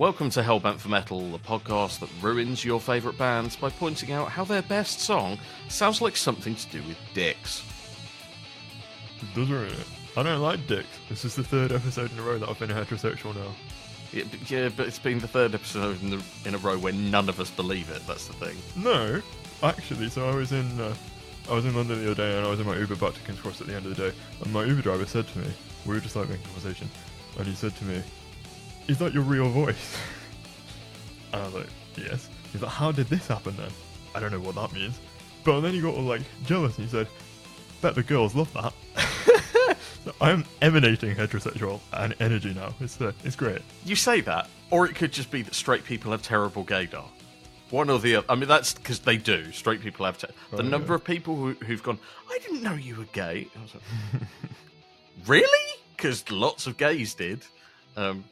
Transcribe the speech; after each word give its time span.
Welcome 0.00 0.30
to 0.30 0.40
Hellbent 0.40 0.78
for 0.78 0.88
Metal, 0.88 1.30
the 1.30 1.38
podcast 1.38 1.98
that 1.98 2.08
ruins 2.22 2.64
your 2.64 2.80
favourite 2.80 3.18
bands 3.18 3.54
by 3.54 3.68
pointing 3.68 4.12
out 4.12 4.30
how 4.30 4.46
their 4.46 4.62
best 4.62 5.00
song 5.00 5.38
sounds 5.68 6.00
like 6.00 6.16
something 6.16 6.54
to 6.54 6.66
do 6.70 6.82
with 6.84 6.96
dicks. 7.12 7.62
Does 9.34 9.50
ruin 9.50 9.66
it. 9.70 9.86
I 10.16 10.22
don't 10.22 10.40
like 10.40 10.66
dicks. 10.66 10.88
This 11.10 11.26
is 11.26 11.34
the 11.36 11.44
third 11.44 11.70
episode 11.70 12.10
in 12.12 12.18
a 12.18 12.22
row 12.22 12.38
that 12.38 12.48
I've 12.48 12.58
been 12.58 12.70
heterosexual 12.70 13.34
now. 13.34 13.52
Yeah, 14.10 14.24
but- 14.30 14.50
yeah, 14.50 14.70
but 14.74 14.86
it's 14.86 14.98
been 14.98 15.18
the 15.18 15.28
third 15.28 15.54
episode 15.54 16.02
in, 16.02 16.08
the, 16.08 16.22
in 16.46 16.54
a 16.54 16.58
row 16.58 16.78
where 16.78 16.94
none 16.94 17.28
of 17.28 17.38
us 17.38 17.50
believe 17.50 17.90
it. 17.90 18.00
That's 18.06 18.26
the 18.26 18.32
thing. 18.32 18.56
No, 18.82 19.20
actually, 19.62 20.08
so 20.08 20.30
I 20.30 20.34
was 20.34 20.52
in 20.52 20.80
uh, 20.80 20.94
I 21.50 21.52
was 21.52 21.66
in 21.66 21.74
London 21.74 22.02
the 22.02 22.12
other 22.12 22.22
day 22.26 22.38
and 22.38 22.46
I 22.46 22.48
was 22.48 22.58
in 22.58 22.64
my 22.64 22.78
Uber 22.78 22.96
back 22.96 23.12
to 23.12 23.20
King's 23.20 23.40
Cross 23.40 23.60
at 23.60 23.66
the 23.66 23.76
end 23.76 23.84
of 23.84 23.94
the 23.94 24.10
day, 24.10 24.16
and 24.42 24.50
my 24.50 24.64
Uber 24.64 24.80
driver 24.80 25.04
said 25.04 25.28
to 25.28 25.38
me, 25.40 25.48
we 25.84 25.92
were 25.92 26.00
just 26.00 26.16
like 26.16 26.26
having 26.26 26.40
a 26.40 26.44
conversation, 26.46 26.88
and 27.36 27.46
he 27.46 27.54
said 27.54 27.76
to 27.76 27.84
me, 27.84 28.02
"Is 28.90 28.98
that 28.98 29.14
your 29.14 29.22
real 29.22 29.48
voice?" 29.50 29.96
and 31.32 31.42
I 31.42 31.44
was 31.46 31.54
like, 31.54 31.66
"Yes." 31.96 32.28
He's 32.52 32.62
like, 32.62 32.70
"How 32.72 32.90
did 32.92 33.06
this 33.08 33.26
happen 33.28 33.56
then?" 33.56 33.70
I 34.14 34.20
don't 34.20 34.32
know 34.32 34.40
what 34.40 34.54
that 34.56 34.72
means, 34.72 34.98
but 35.44 35.60
then 35.60 35.72
he 35.72 35.80
got 35.80 35.94
all 35.94 36.02
like 36.02 36.22
jealous 36.44 36.76
and 36.78 36.86
he 36.86 36.90
said, 36.90 37.06
"Bet 37.80 37.94
the 37.94 38.02
girls 38.02 38.34
love 38.34 38.52
that." 38.54 38.72
So 40.02 40.14
I'm 40.22 40.46
emanating 40.62 41.14
heterosexual 41.14 41.78
and 41.92 42.14
energy 42.20 42.54
now. 42.54 42.72
It's 42.80 42.98
uh, 42.98 43.12
it's 43.22 43.36
great. 43.36 43.60
You 43.84 43.94
say 43.94 44.22
that, 44.22 44.48
or 44.70 44.86
it 44.86 44.94
could 44.94 45.12
just 45.12 45.30
be 45.30 45.42
that 45.42 45.54
straight 45.54 45.84
people 45.84 46.10
have 46.12 46.22
terrible 46.22 46.64
gaydar. 46.64 47.04
One 47.68 47.90
or 47.90 47.98
the 47.98 48.16
other. 48.16 48.26
I 48.30 48.34
mean, 48.34 48.48
that's 48.48 48.72
because 48.72 49.00
they 49.00 49.18
do. 49.18 49.52
Straight 49.52 49.82
people 49.82 50.06
have. 50.06 50.16
Te- 50.16 50.28
the 50.52 50.62
Oh, 50.62 50.62
number 50.62 50.92
yeah. 50.92 50.94
of 50.94 51.04
people 51.04 51.36
who, 51.36 51.52
who've 51.66 51.82
gone, 51.82 51.98
I 52.30 52.38
didn't 52.38 52.62
know 52.62 52.72
you 52.72 52.96
were 52.96 53.08
gay. 53.12 53.46
I 53.54 53.60
was 53.62 53.74
like, 53.74 54.22
really? 55.26 55.68
Because 55.96 56.28
lots 56.30 56.66
of 56.66 56.78
gays 56.78 57.12
did. 57.12 57.42
Um, 57.94 58.24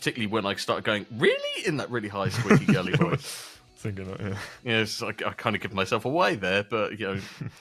particularly 0.00 0.26
when 0.32 0.46
I 0.46 0.54
started 0.54 0.84
going, 0.84 1.06
really? 1.16 1.66
In 1.66 1.76
that 1.76 1.90
really 1.90 2.08
high, 2.08 2.30
squeaky, 2.30 2.64
girly 2.66 2.92
voice. 2.96 3.58
Thinking 3.76 4.10
that, 4.10 4.20
yeah. 4.20 4.38
Yes, 4.64 5.02
I, 5.02 5.08
I 5.08 5.32
kind 5.32 5.54
of 5.54 5.62
give 5.62 5.72
myself 5.72 6.04
away 6.04 6.34
there, 6.36 6.64
but 6.64 6.98
you 6.98 7.06
know, 7.14 7.20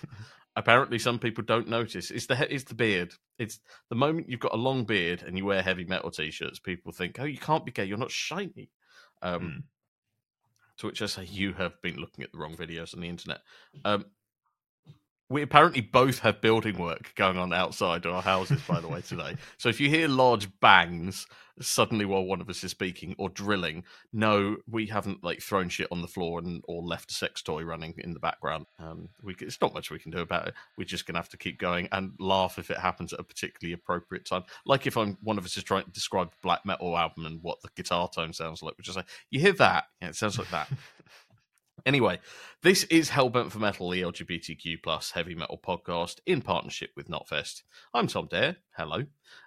apparently 0.56 1.00
some 1.00 1.20
people 1.20 1.44
don't 1.44 1.68
notice. 1.68 2.12
It's 2.12 2.26
the 2.26 2.36
he- 2.36 2.46
it's 2.56 2.64
the 2.64 2.76
beard. 2.76 3.14
It's 3.38 3.60
the 3.90 3.96
moment 3.96 4.30
you've 4.30 4.40
got 4.40 4.54
a 4.54 4.58
long 4.58 4.84
beard 4.86 5.22
and 5.24 5.38
you 5.38 5.46
wear 5.46 5.62
heavy 5.62 5.86
metal 5.86 6.12
t-shirts, 6.12 6.60
people 6.60 6.92
think, 6.92 7.18
"Oh, 7.20 7.26
you 7.26 7.38
can't 7.38 7.66
be 7.66 7.72
gay. 7.72 7.86
You're 7.86 7.98
not 7.98 8.12
shiny." 8.12 8.70
Um, 9.22 9.42
Mm. 9.42 9.64
To 10.80 10.88
which 10.88 11.02
I 11.02 11.08
say, 11.08 11.26
you 11.26 11.52
have 11.54 11.82
been 11.82 11.98
looking 11.98 12.24
at 12.24 12.32
the 12.32 12.38
wrong 12.38 12.56
videos 12.56 12.94
on 12.96 13.02
the 13.02 13.10
internet. 13.10 13.42
Um, 13.84 14.06
we 15.30 15.44
apparently 15.44 15.82
both 15.82 16.20
have 16.20 16.42
building 16.42 16.78
work 16.78 17.14
going 17.16 17.38
on 17.38 17.54
outside 17.54 18.06
our 18.06 18.22
houses, 18.22 18.62
by 18.68 18.80
the 18.80 18.88
way, 18.88 19.02
today. 19.02 19.36
So 19.58 19.70
if 19.70 19.80
you 19.80 19.90
hear 19.90 20.08
large 20.08 20.50
bangs 20.60 21.28
suddenly 21.62 22.06
while 22.06 22.24
one 22.24 22.42
of 22.42 22.50
us 22.50 22.64
is 22.64 22.72
speaking 22.72 23.14
or 23.20 23.30
drilling, 23.30 23.84
no, 24.12 24.58
we 24.68 24.88
haven't 24.88 25.24
like 25.24 25.42
thrown 25.42 25.70
shit 25.70 25.88
on 25.92 26.02
the 26.02 26.08
floor 26.08 26.40
and 26.40 26.64
or 26.68 26.82
left 26.82 27.12
a 27.12 27.14
sex 27.14 27.44
toy 27.44 27.64
running 27.64 27.94
in 28.00 28.14
the 28.14 28.20
background. 28.20 28.66
Um, 28.80 29.10
we, 29.22 29.36
it's 29.42 29.62
not 29.62 29.74
much 29.74 29.92
we 29.92 30.00
can 30.00 30.12
do 30.12 30.20
about 30.20 30.48
it. 30.48 30.54
We're 30.78 30.86
just 30.86 31.06
gonna 31.06 31.20
have 31.20 31.30
to 31.30 31.38
keep 31.38 31.60
going 31.60 31.90
and 31.92 32.14
laugh 32.20 32.58
if 32.58 32.72
it 32.72 32.78
happens 32.78 33.14
at 33.14 33.20
a 33.20 33.24
particularly 33.24 33.74
appropriate 33.74 34.26
time. 34.26 34.44
Like 34.66 34.88
if 34.88 34.98
I'm 34.98 35.18
one 35.22 35.38
of 35.38 35.46
us 35.46 35.58
is 35.58 35.64
trying 35.64 35.84
to 35.84 35.92
describe 35.92 36.32
black 36.42 36.66
metal 36.66 36.98
album 36.98 37.28
and 37.28 37.44
what 37.44 37.62
the 37.62 37.70
guitar 37.76 38.10
tone 38.10 38.34
sounds 38.34 38.64
like, 38.64 38.78
which 38.78 38.90
is 38.90 38.96
like 38.96 39.08
you 39.30 39.40
hear 39.40 39.54
that, 39.54 39.86
yeah, 40.02 40.10
it 40.10 40.16
sounds 40.16 40.40
like 40.40 40.50
that. 40.50 40.70
Anyway, 41.86 42.20
this 42.62 42.84
is 42.86 43.10
Hellbent 43.10 43.52
for 43.52 43.60
Metal, 43.60 43.90
the 43.90 44.02
LGBTQ 44.02 44.82
plus 44.84 45.12
heavy 45.12 45.36
metal 45.36 45.60
podcast 45.64 46.20
in 46.26 46.42
partnership 46.42 46.92
with 46.96 47.10
Knotfest. 47.10 47.64
I'm 47.94 48.08
Tom 48.08 48.28
Dare. 48.30 48.58
Hello. 48.76 49.04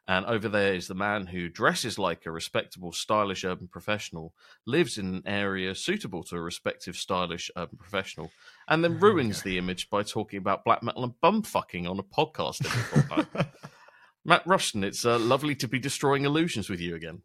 And 0.07 0.27
over 0.27 0.49
there 0.49 0.75
is 0.75 0.89
the 0.89 0.95
man 0.95 1.27
who 1.27 1.49
dresses 1.49 1.99
like 1.99 2.27
a 2.27 2.31
respectable, 2.31 2.93
stylish 2.93 3.45
urban 3.45 3.69
professional, 3.69 4.35
lives 4.67 4.99
in 4.99 5.15
an 5.15 5.23
area 5.27 5.75
suitable 5.75 6.23
to 6.25 6.37
a 6.37 6.41
respective, 6.41 6.97
stylish 6.97 7.51
urban 7.57 7.79
professional, 7.79 8.31
and 8.69 8.83
then 8.83 9.01
ruins 9.01 9.43
the 9.43 9.59
image 9.59 9.91
by 9.91 10.03
talking 10.03 10.39
about 10.39 10.65
black 10.65 10.83
metal 10.83 11.05
and 11.05 11.21
bum 11.21 11.43
fucking 11.43 11.87
on 11.87 11.99
a 11.99 12.03
podcast 12.03 12.65
every 12.65 13.03
fortnight. 13.03 13.47
Matt 14.25 14.47
Rushton, 14.47 14.85
it's 14.85 15.05
uh, 15.05 15.19
lovely 15.19 15.55
to 15.57 15.69
be 15.69 15.79
destroying 15.79 16.25
illusions 16.25 16.71
with 16.71 16.81
you 16.81 16.95
again. 16.95 17.23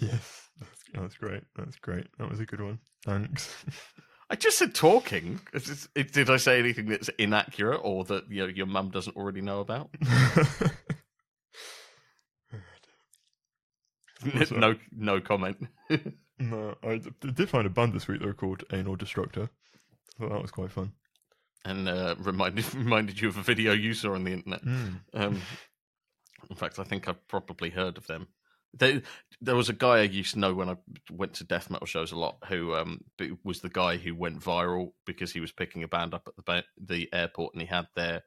Yes, 0.00 0.50
that's, 0.60 0.82
that's 0.94 1.16
great. 1.16 1.42
That's 1.56 1.76
great. 1.76 2.06
That 2.18 2.30
was 2.30 2.40
a 2.40 2.46
good 2.46 2.60
one. 2.60 2.78
Thanks. 3.04 3.54
I 4.32 4.36
just 4.36 4.56
said 4.58 4.74
talking. 4.74 5.40
Is 5.52 5.66
this- 5.66 5.88
is- 5.94 6.10
Did 6.10 6.30
I 6.30 6.38
say 6.38 6.58
anything 6.58 6.86
that's 6.86 7.10
inaccurate 7.18 7.78
or 7.78 8.02
that 8.04 8.30
you 8.30 8.40
know, 8.42 8.48
your 8.48 8.66
mum 8.66 8.90
doesn't 8.90 9.14
already 9.14 9.42
know 9.42 9.60
about? 9.60 9.90
No, 14.52 14.76
no 14.92 15.20
comment. 15.20 15.56
no, 16.38 16.76
I 16.84 17.00
did 17.20 17.48
find 17.50 17.66
a 17.66 17.70
band 17.70 17.92
this 17.92 18.06
week 18.06 18.20
that 18.20 18.26
were 18.26 18.34
called 18.34 18.62
Anal 18.72 18.96
Destructor. 18.96 19.48
I 20.16 20.20
thought 20.20 20.30
that 20.30 20.42
was 20.42 20.50
quite 20.52 20.70
fun. 20.70 20.92
and 21.64 21.88
uh, 21.88 22.14
reminded 22.18 22.72
reminded 22.74 23.20
you 23.20 23.28
of 23.28 23.36
a 23.36 23.42
video 23.42 23.72
you 23.72 23.94
saw 23.94 24.14
on 24.14 24.22
the 24.24 24.32
internet. 24.32 24.64
Mm. 24.64 25.00
Um, 25.14 25.42
in 26.48 26.54
fact, 26.56 26.78
I 26.78 26.84
think 26.84 27.08
I've 27.08 27.26
probably 27.26 27.70
heard 27.70 27.98
of 27.98 28.06
them. 28.06 28.28
There, 28.74 29.02
there 29.40 29.56
was 29.56 29.68
a 29.68 29.74
guy 29.74 29.98
I 29.98 30.02
used 30.02 30.34
to 30.34 30.38
know 30.38 30.54
when 30.54 30.70
I 30.70 30.76
went 31.10 31.34
to 31.34 31.44
death 31.44 31.68
metal 31.68 31.86
shows 31.86 32.12
a 32.12 32.18
lot, 32.18 32.38
who 32.48 32.74
um, 32.74 33.00
was 33.44 33.60
the 33.60 33.68
guy 33.68 33.96
who 33.96 34.14
went 34.14 34.40
viral 34.40 34.92
because 35.04 35.32
he 35.32 35.40
was 35.40 35.52
picking 35.52 35.82
a 35.82 35.88
band 35.88 36.14
up 36.14 36.22
at 36.26 36.36
the 36.36 36.42
ba- 36.42 36.64
the 36.80 37.08
airport, 37.12 37.54
and 37.54 37.60
he 37.60 37.68
had 37.68 37.86
their 37.94 38.22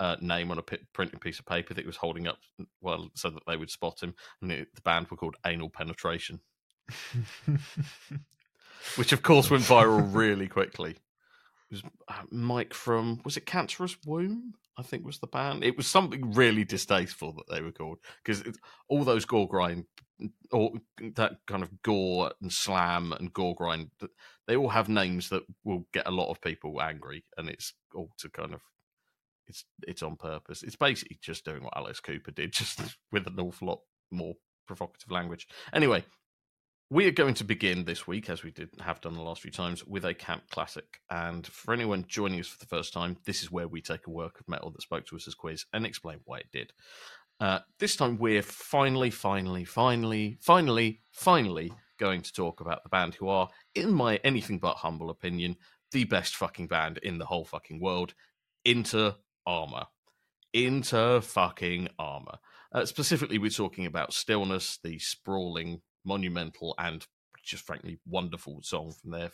uh, 0.00 0.16
name 0.20 0.50
on 0.50 0.58
a 0.58 0.62
printed 0.62 1.20
piece 1.20 1.38
of 1.38 1.46
paper 1.46 1.74
that 1.74 1.82
he 1.82 1.86
was 1.86 1.96
holding 1.96 2.26
up, 2.26 2.38
well, 2.80 3.10
so 3.14 3.28
that 3.28 3.42
they 3.46 3.56
would 3.56 3.70
spot 3.70 4.02
him. 4.02 4.14
And 4.40 4.50
the, 4.50 4.66
the 4.74 4.80
band 4.80 5.08
were 5.10 5.18
called 5.18 5.36
Anal 5.46 5.68
Penetration, 5.68 6.40
which 8.96 9.12
of 9.12 9.22
course 9.22 9.50
went 9.50 9.64
viral 9.64 10.14
really 10.14 10.48
quickly. 10.48 10.92
It 10.92 10.98
was 11.70 11.82
uh, 12.08 12.22
Mike 12.30 12.72
from 12.72 13.20
was 13.24 13.36
it 13.36 13.44
Cancerous 13.44 13.96
Womb? 14.06 14.54
I 14.78 14.82
think 14.82 15.04
was 15.04 15.18
the 15.18 15.26
band. 15.26 15.64
It 15.64 15.76
was 15.76 15.86
something 15.86 16.32
really 16.32 16.64
distasteful 16.64 17.32
that 17.34 17.52
they 17.52 17.60
were 17.60 17.72
called 17.72 17.98
because 18.24 18.42
all 18.88 19.04
those 19.04 19.24
gore 19.24 19.48
grind, 19.48 19.84
or 20.52 20.72
that 21.16 21.38
kind 21.46 21.62
of 21.62 21.82
gore 21.82 22.32
and 22.40 22.52
slam 22.52 23.12
and 23.12 23.32
gore 23.32 23.54
grind, 23.54 23.90
they 24.46 24.56
all 24.56 24.68
have 24.68 24.88
names 24.88 25.28
that 25.30 25.42
will 25.64 25.86
get 25.92 26.06
a 26.06 26.12
lot 26.12 26.30
of 26.30 26.40
people 26.40 26.80
angry, 26.80 27.24
and 27.36 27.48
it's 27.48 27.74
all 27.94 28.10
to 28.18 28.28
kind 28.30 28.54
of 28.54 28.60
it's 29.46 29.64
it's 29.86 30.02
on 30.02 30.16
purpose. 30.16 30.62
It's 30.62 30.76
basically 30.76 31.18
just 31.20 31.44
doing 31.44 31.62
what 31.62 31.76
Alice 31.76 32.00
Cooper 32.00 32.30
did, 32.30 32.52
just 32.54 32.80
with 33.12 33.26
an 33.26 33.38
awful 33.38 33.68
lot 33.68 33.80
more 34.10 34.34
provocative 34.66 35.10
language. 35.10 35.48
Anyway, 35.72 36.04
we 36.92 37.06
are 37.06 37.12
going 37.12 37.34
to 37.34 37.44
begin 37.44 37.84
this 37.84 38.08
week, 38.08 38.28
as 38.28 38.42
we 38.42 38.50
did 38.50 38.68
have 38.80 39.00
done 39.00 39.14
the 39.14 39.22
last 39.22 39.42
few 39.42 39.52
times, 39.52 39.86
with 39.86 40.04
a 40.04 40.12
camp 40.12 40.42
classic. 40.50 41.00
And 41.08 41.46
for 41.46 41.72
anyone 41.72 42.04
joining 42.08 42.40
us 42.40 42.48
for 42.48 42.58
the 42.58 42.66
first 42.66 42.92
time, 42.92 43.16
this 43.24 43.42
is 43.42 43.50
where 43.50 43.68
we 43.68 43.80
take 43.80 44.08
a 44.08 44.10
work 44.10 44.40
of 44.40 44.48
metal 44.48 44.72
that 44.72 44.82
spoke 44.82 45.06
to 45.06 45.16
us 45.16 45.28
as 45.28 45.36
quiz 45.36 45.66
and 45.72 45.86
explain 45.86 46.18
why 46.24 46.38
it 46.38 46.50
did. 46.52 46.72
Uh, 47.38 47.60
this 47.78 47.94
time, 47.94 48.18
we're 48.18 48.42
finally, 48.42 49.08
finally, 49.08 49.64
finally, 49.64 50.36
finally, 50.40 51.00
finally 51.12 51.72
going 51.96 52.22
to 52.22 52.32
talk 52.32 52.60
about 52.60 52.82
the 52.82 52.88
band 52.88 53.14
who 53.14 53.28
are, 53.28 53.48
in 53.76 53.92
my 53.92 54.16
anything 54.24 54.58
but 54.58 54.78
humble 54.78 55.10
opinion, 55.10 55.54
the 55.92 56.04
best 56.04 56.34
fucking 56.34 56.66
band 56.66 56.98
in 56.98 57.18
the 57.18 57.26
whole 57.26 57.44
fucking 57.44 57.80
world. 57.80 58.14
Inter 58.64 59.14
Arma. 59.46 59.88
Inter 60.52 61.20
fucking 61.20 61.88
Arma. 62.00 62.40
Uh, 62.72 62.84
specifically, 62.84 63.38
we're 63.38 63.50
talking 63.50 63.86
about 63.86 64.12
Stillness, 64.12 64.78
the 64.82 64.98
sprawling, 64.98 65.82
monumental, 66.04 66.74
and 66.78 67.06
just 67.42 67.64
frankly 67.64 67.98
wonderful 68.06 68.60
song 68.62 68.92
from 69.00 69.12
their 69.12 69.30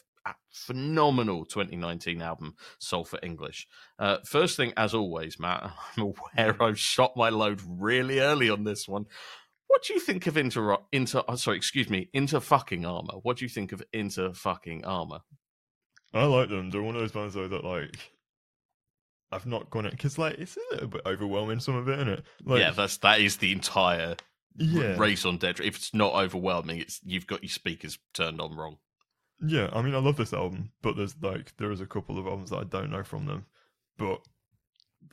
phenomenal 0.51 1.45
2019 1.45 2.23
album, 2.23 2.55
Sulphur 2.79 3.19
English. 3.23 3.67
Uh, 3.99 4.19
first 4.25 4.57
thing, 4.57 4.73
as 4.77 4.95
always, 4.95 5.39
Matt, 5.39 5.71
I'm 5.97 6.03
aware 6.03 6.61
I've 6.63 6.79
shot 6.79 7.17
my 7.17 7.29
load 7.29 7.61
really 7.67 8.21
early 8.21 8.51
on 8.51 8.65
this 8.65 8.89
one. 8.89 9.07
What 9.69 9.83
do 9.83 9.95
you 9.95 10.01
think 10.01 10.27
of 10.27 10.37
Inter? 10.37 10.77
Inter? 10.93 11.23
Oh, 11.29 11.37
sorry, 11.37 11.57
excuse 11.57 11.91
me. 11.91 12.09
Inter 12.13 12.41
fucking 12.41 12.87
Arma. 12.87 13.15
What 13.23 13.37
do 13.39 13.45
you 13.45 13.49
think 13.49 13.73
of 13.73 13.83
Inter 13.93 14.33
fucking 14.33 14.85
Arma? 14.85 15.23
I 16.15 16.25
like 16.25 16.49
them. 16.49 16.71
They're 16.71 16.83
one 16.83 16.95
of 16.95 17.01
those 17.01 17.13
bands 17.13 17.35
though 17.35 17.49
that 17.49 17.65
like 17.65 18.13
I've 19.33 19.47
not 19.47 19.71
gone 19.71 19.87
it 19.87 19.91
because 19.91 20.19
like 20.19 20.39
it's 20.39 20.57
a 20.57 20.75
little 20.75 20.89
bit 20.89 21.03
overwhelming 21.05 21.61
some 21.61 21.75
of 21.75 21.89
it, 21.89 21.95
isn't 21.95 22.09
it? 22.09 22.25
Like, 22.45 22.61
yeah, 22.61 22.71
that's 22.71 22.97
that 22.99 23.21
is 23.21 23.37
the 23.39 23.53
entire 23.53 24.17
yeah, 24.59 24.97
race 24.99 25.25
on 25.25 25.39
dead. 25.39 25.61
If 25.61 25.77
it's 25.77 25.95
not 25.95 26.15
overwhelming, 26.15 26.79
it's 26.79 27.01
you've 27.05 27.27
got 27.27 27.43
your 27.43 27.51
speakers 27.51 27.99
turned 28.15 28.41
on 28.41 28.55
wrong. 28.57 28.79
yeah. 29.41 29.69
I 29.73 29.83
mean, 29.83 29.95
I 29.95 29.99
love 29.99 30.17
this 30.17 30.33
album, 30.33 30.73
but 30.83 30.97
there's 30.97 31.15
like 31.21 31.57
there 31.59 31.71
is 31.73 31.81
a 31.81 31.87
couple 31.87 32.19
of 32.19 32.27
albums 32.27 32.51
that 32.51 32.59
I 32.59 32.65
don't 32.65 32.91
know 32.91 33.05
from 33.05 33.27
them, 33.27 33.47
but 33.99 34.21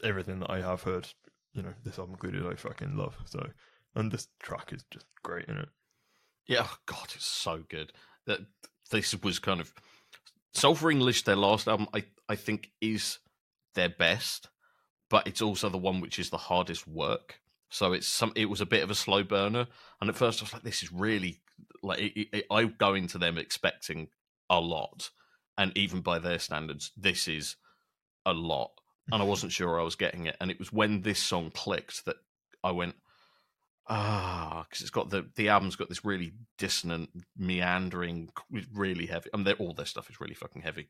everything 0.04 0.40
that 0.40 0.52
I 0.52 0.62
have 0.62 0.84
heard, 0.84 1.08
you 1.54 1.62
know, 1.62 1.74
this 1.84 2.00
album 2.00 2.16
included, 2.16 2.46
I 2.46 2.56
fucking 2.56 2.96
love. 2.98 3.16
So, 3.26 3.48
and 3.96 4.12
this 4.12 4.28
track 4.40 4.74
is 4.74 4.84
just 4.92 5.06
great 5.24 5.46
in 5.48 5.58
it. 5.58 5.70
Yeah, 6.48 6.64
oh 6.66 6.78
God, 6.86 7.12
it's 7.16 7.26
so 7.26 7.64
good. 7.70 7.94
That 8.26 8.40
this 8.92 9.16
was 9.22 9.40
kind 9.40 9.62
of 9.62 9.74
for 10.54 10.92
English, 10.92 11.24
their 11.24 11.36
last 11.36 11.68
album, 11.68 11.88
I 11.94 12.06
I 12.30 12.36
think 12.36 12.72
is 12.82 13.20
their 13.76 13.90
best, 13.90 14.50
but 15.10 15.28
it's 15.28 15.42
also 15.42 15.70
the 15.70 15.78
one 15.78 16.00
which 16.00 16.20
is 16.20 16.30
the 16.30 16.38
hardest 16.38 16.88
work. 16.88 17.40
So 17.74 17.92
it's 17.92 18.08
some. 18.08 18.32
It 18.36 18.46
was 18.46 18.62
a 18.62 18.68
bit 18.68 18.84
of 18.84 18.92
a 18.92 18.96
slow 18.96 19.24
burner, 19.24 19.66
and 20.00 20.08
at 20.08 20.16
first 20.16 20.40
I 20.40 20.44
was 20.44 20.54
like, 20.54 20.62
"This 20.62 20.84
is 20.84 20.94
really 20.94 21.42
like." 21.82 22.00
It, 22.00 22.28
it, 22.32 22.46
I 22.52 22.66
go 22.66 22.94
into 22.94 23.18
them 23.18 23.40
expecting 23.40 24.10
a 24.48 24.60
lot, 24.60 25.10
and 25.58 25.76
even 25.76 26.02
by 26.02 26.20
their 26.20 26.38
standards, 26.38 26.92
this 26.96 27.28
is 27.28 27.56
a 28.28 28.34
lot. 28.34 28.70
And 29.12 29.22
I 29.22 29.26
wasn't 29.26 29.52
sure 29.52 29.80
I 29.80 29.84
was 29.84 29.96
getting 29.96 30.28
it. 30.28 30.38
And 30.40 30.50
it 30.52 30.60
was 30.60 30.72
when 30.72 31.02
this 31.02 31.20
song 31.20 31.52
clicked 31.52 32.06
that 32.06 32.18
I 32.64 32.72
went, 32.72 32.96
ah, 33.90 34.66
because 34.70 34.82
it's 34.82 34.92
got 34.92 35.10
the 35.10 35.28
the 35.36 35.50
album's 35.50 35.76
got 35.76 35.90
this 35.90 36.06
really 36.06 36.34
dissonant, 36.60 37.10
meandering, 37.36 38.30
really 38.72 39.08
heavy. 39.08 39.32
I 39.34 39.38
mean, 39.38 39.52
all 39.58 39.74
their 39.74 39.88
stuff 39.88 40.12
is 40.12 40.22
really 40.22 40.36
fucking 40.36 40.62
heavy, 40.62 40.90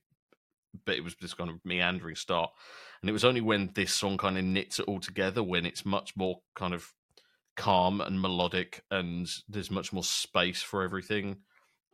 but 0.85 0.95
it 0.95 1.03
was 1.03 1.15
this 1.15 1.33
kind 1.33 1.49
of 1.49 1.57
meandering 1.63 2.15
start. 2.15 2.51
And 3.01 3.09
it 3.09 3.13
was 3.13 3.25
only 3.25 3.41
when 3.41 3.71
this 3.73 3.93
song 3.93 4.17
kind 4.17 4.37
of 4.37 4.43
knits 4.43 4.79
it 4.79 4.87
all 4.87 4.99
together, 4.99 5.43
when 5.43 5.65
it's 5.65 5.85
much 5.85 6.15
more 6.15 6.41
kind 6.55 6.73
of 6.73 6.93
calm 7.55 8.01
and 8.01 8.21
melodic, 8.21 8.83
and 8.89 9.29
there's 9.47 9.71
much 9.71 9.93
more 9.93 10.03
space 10.03 10.61
for 10.61 10.83
everything 10.83 11.37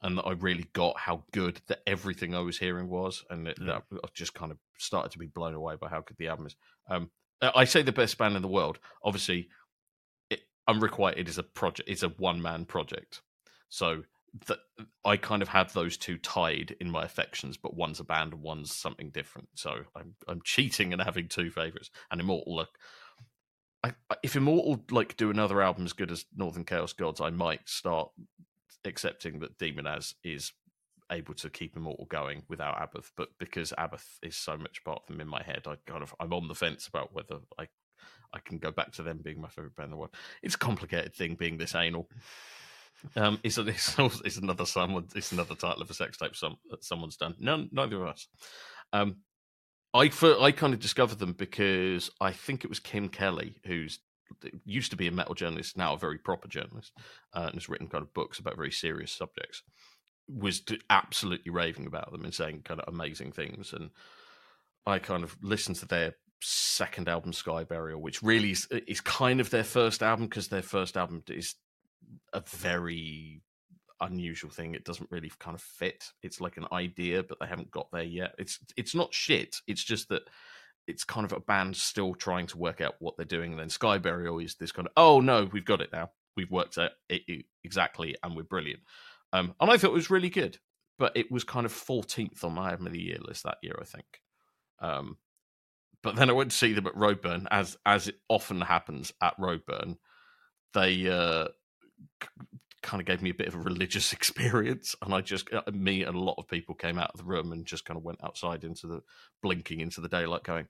and 0.02 0.18
that 0.18 0.24
I 0.24 0.32
really 0.32 0.66
got 0.74 0.98
how 0.98 1.24
good 1.34 1.62
that 1.68 1.82
everything 1.86 2.34
I 2.34 2.40
was 2.40 2.58
hearing 2.58 2.90
was, 2.90 3.26
and 3.30 3.48
it, 3.48 3.58
Yeah. 3.60 3.80
that 3.90 4.00
I 4.04 4.08
just 4.14 4.34
kind 4.34 4.52
of 4.52 4.58
started 4.78 5.12
to 5.12 5.20
be 5.20 5.28
blown 5.28 5.54
away 5.54 5.76
by 5.76 5.90
how 5.90 6.02
good 6.02 6.18
the 6.18 6.28
album 6.28 6.48
is. 6.48 6.56
Um, 6.90 7.12
I 7.42 7.66
say 7.66 7.82
the 7.82 7.92
best 7.92 8.18
band 8.18 8.36
in 8.36 8.42
the 8.42 8.48
world. 8.48 8.80
Obviously, 9.04 9.50
it, 10.30 10.42
Unreqvited 10.70 11.28
is 11.28 11.38
a 11.38 11.44
project, 11.44 11.90
it's 11.90 12.04
a 12.04 12.10
one 12.10 12.42
man 12.42 12.66
project, 12.66 13.22
so 13.68 14.04
that 14.48 14.60
I 15.06 15.18
kind 15.18 15.42
of 15.42 15.48
have 15.50 15.74
those 15.74 15.98
two 15.98 16.18
tied 16.18 16.76
in 16.80 16.90
my 16.90 17.04
affections, 17.04 17.58
but 17.58 17.76
one's 17.76 18.00
a 18.00 18.04
band 18.04 18.34
and 18.34 18.42
one's 18.42 18.74
something 18.74 19.10
different. 19.10 19.50
So 19.56 19.80
I'm 19.96 20.16
I'm 20.28 20.42
cheating 20.44 20.94
and 20.94 21.02
having 21.02 21.28
two 21.28 21.50
favorites. 21.50 21.90
And 22.12 22.22
Immortal, 22.22 22.56
look, 22.56 22.78
I, 23.84 23.94
if 24.24 24.36
Immortal 24.36 24.84
like 24.92 25.18
do 25.18 25.30
another 25.30 25.62
album 25.62 25.86
as 25.86 25.94
good 25.94 26.12
as 26.12 26.26
Northern 26.36 26.66
Chaos 26.66 26.94
Gods, 26.94 27.22
I 27.22 27.30
might 27.30 27.68
start 27.68 28.10
accepting 28.86 29.40
that 29.40 29.58
Demonaz 29.58 30.14
is 30.24 30.52
able 31.12 31.34
to 31.36 31.50
keep 31.50 31.76
Immortal 31.76 32.06
going 32.06 32.44
without 32.50 32.78
Abbath, 32.78 33.12
but 33.18 33.30
because 33.40 33.74
Abbath 33.78 34.06
is 34.22 34.36
so 34.36 34.58
much 34.58 34.84
part 34.84 35.02
of 35.02 35.08
them 35.08 35.22
in 35.22 35.28
my 35.28 35.42
head, 35.42 35.64
I 35.66 35.76
kind 35.86 36.04
of 36.04 36.14
I'm 36.20 36.34
on 36.34 36.48
the 36.48 36.56
fence 36.56 36.88
about 36.88 37.14
whether 37.14 37.38
I 37.58 37.68
I 38.34 38.40
can 38.40 38.60
go 38.60 38.72
back 38.72 38.92
to 38.94 39.04
them 39.04 39.20
being 39.24 39.42
my 39.42 39.50
favorite 39.50 39.76
band 39.76 39.88
in 39.88 39.92
the 39.92 39.98
world. 39.98 40.14
It's 40.44 40.56
a 40.56 40.60
complicated 40.60 41.16
thing 41.16 41.36
being 41.36 41.58
this 41.58 41.76
anal. 41.76 42.10
Um, 43.16 43.40
it's, 43.44 43.58
it's, 43.58 43.96
it's 44.00 44.38
another 44.38 44.66
someone. 44.66 45.08
It's 45.16 45.32
another 45.32 45.56
title 45.56 45.82
of 45.82 45.90
a 45.90 45.94
sex 45.94 46.18
tape 46.18 46.36
some 46.36 46.58
someone's 46.82 47.18
done. 47.18 47.36
None, 47.40 47.70
neither 47.72 48.02
of 48.02 48.10
us. 48.10 48.28
Um, 48.94 49.18
I 49.94 50.10
fir- 50.10 50.40
I 50.40 50.52
kind 50.52 50.74
of 50.74 50.80
discovered 50.80 51.20
them 51.20 51.34
because 51.34 52.12
I 52.22 52.32
think 52.32 52.64
it 52.64 52.70
was 52.70 52.80
Kim 52.80 53.10
Kelly 53.10 53.56
who's 53.66 54.00
used 54.64 54.92
to 54.92 54.98
be 54.98 55.08
a 55.08 55.12
metal 55.12 55.34
journalist, 55.34 55.78
now 55.78 55.94
a 55.94 55.98
very 55.98 56.18
proper 56.18 56.48
journalist, 56.48 56.94
uh, 57.34 57.46
and 57.46 57.56
has 57.56 57.70
written 57.70 57.88
kind 57.88 58.04
of 58.04 58.14
books 58.14 58.40
about 58.40 58.56
very 58.56 58.72
serious 58.72 59.12
subjects. 59.12 59.64
Was 60.28 60.62
absolutely 60.90 61.52
raving 61.52 61.88
about 61.88 62.12
them 62.12 62.24
and 62.24 62.34
saying 62.34 62.62
kind 62.64 62.80
of 62.80 62.94
amazing 62.94 63.32
things, 63.32 63.74
and 63.74 63.90
I 64.86 65.00
kind 65.00 65.24
of 65.24 65.36
listened 65.42 65.78
to 65.78 65.88
their 65.88 66.16
second 66.42 67.10
album, 67.10 67.34
Sky 67.34 67.64
Burial, 67.64 68.02
which 68.02 68.22
really 68.22 68.52
is, 68.52 68.68
is 68.88 69.02
kind 69.02 69.40
of 69.40 69.50
their 69.50 69.64
first 69.64 70.04
album 70.04 70.28
because 70.28 70.48
their 70.48 70.62
first 70.62 70.98
album 70.98 71.24
is 71.28 71.56
a 72.34 72.42
very 72.42 73.42
unusual 74.02 74.50
thing. 74.50 74.76
It 74.76 74.86
doesn't 74.86 75.12
really 75.12 75.32
kind 75.40 75.56
of 75.56 75.62
fit. 75.62 76.06
It's 76.24 76.42
like 76.42 76.58
an 76.58 76.68
idea, 76.72 77.24
but 77.24 77.40
they 77.40 77.48
haven't 77.48 77.72
got 77.72 77.92
there 77.92 78.04
yet. 78.04 78.36
It's 78.38 78.60
it's 78.78 78.96
not 78.96 79.14
shit. 79.14 79.58
It's 79.68 79.84
just 79.84 80.10
that 80.10 80.24
it's 80.88 81.04
kind 81.04 81.26
of 81.26 81.34
a 81.34 81.40
band 81.40 81.76
still 81.76 82.16
trying 82.16 82.48
to 82.48 82.58
work 82.58 82.82
out 82.82 82.96
what 83.00 83.16
they're 83.18 83.26
doing. 83.26 83.52
And 83.52 83.60
then 83.60 83.70
Sky 83.70 83.98
Burial 83.98 84.40
is 84.40 84.56
this 84.56 84.72
kind 84.72 84.88
of 84.88 84.94
oh 84.98 85.20
no, 85.22 85.50
we've 85.52 85.66
got 85.66 85.82
it 85.82 85.92
now. 85.92 86.10
We've 86.36 86.52
worked 86.52 86.78
out 86.78 86.92
it, 87.10 87.22
it 87.28 87.46
exactly, 87.64 88.16
and 88.24 88.36
we're 88.36 88.44
brilliant. 88.44 88.82
Um, 89.34 89.54
and 89.60 89.70
I 89.70 89.78
thought 89.78 89.92
it 89.92 89.94
was 89.94 90.10
really 90.10 90.30
good, 90.30 90.58
but 90.98 91.16
it 91.16 91.32
was 91.32 91.44
kind 91.44 91.66
of 91.66 91.74
14th 91.74 92.44
on 92.44 92.54
my 92.54 92.72
album 92.72 92.88
of 92.88 92.94
the 92.94 93.02
year 93.02 93.20
list 93.22 93.44
that 93.44 93.58
year, 93.62 93.78
I 93.80 93.86
think. 93.86 94.06
Um, 94.80 95.18
but 96.02 96.16
then 96.16 96.30
I 96.30 96.34
went 96.34 96.52
to 96.52 96.58
see 96.58 96.74
them 96.74 96.88
at 96.88 96.96
Roadburn, 96.96 97.46
as 97.52 97.78
as 97.86 98.08
it 98.08 98.16
often 98.30 98.62
happens 98.62 99.12
at 99.22 99.38
Roadburn. 99.38 99.98
They 100.74 101.10
uh, 101.10 101.50
kind 102.82 103.02
of 103.02 103.08
gave 103.08 103.22
me 103.22 103.30
a 103.30 103.36
bit 103.36 103.48
of 103.48 103.56
a 103.56 103.60
religious 103.60 104.14
experience, 104.14 104.96
and 105.02 105.14
I 105.14 105.22
just 105.22 105.52
uh, 105.54 105.62
me 105.72 106.04
and 106.04 106.16
a 106.16 106.20
lot 106.20 106.36
of 106.38 106.48
people 106.48 106.76
came 106.76 106.98
out 106.98 107.12
of 107.14 107.20
the 107.20 107.26
room 107.26 107.52
and 107.52 107.66
just 107.66 107.86
kind 107.86 107.98
of 107.98 108.04
went 108.04 108.24
outside 108.24 108.64
into 108.64 108.88
the 108.88 109.02
blinking 109.42 109.80
into 109.80 110.02
the 110.02 110.10
daylight, 110.10 110.44
going, 110.44 110.68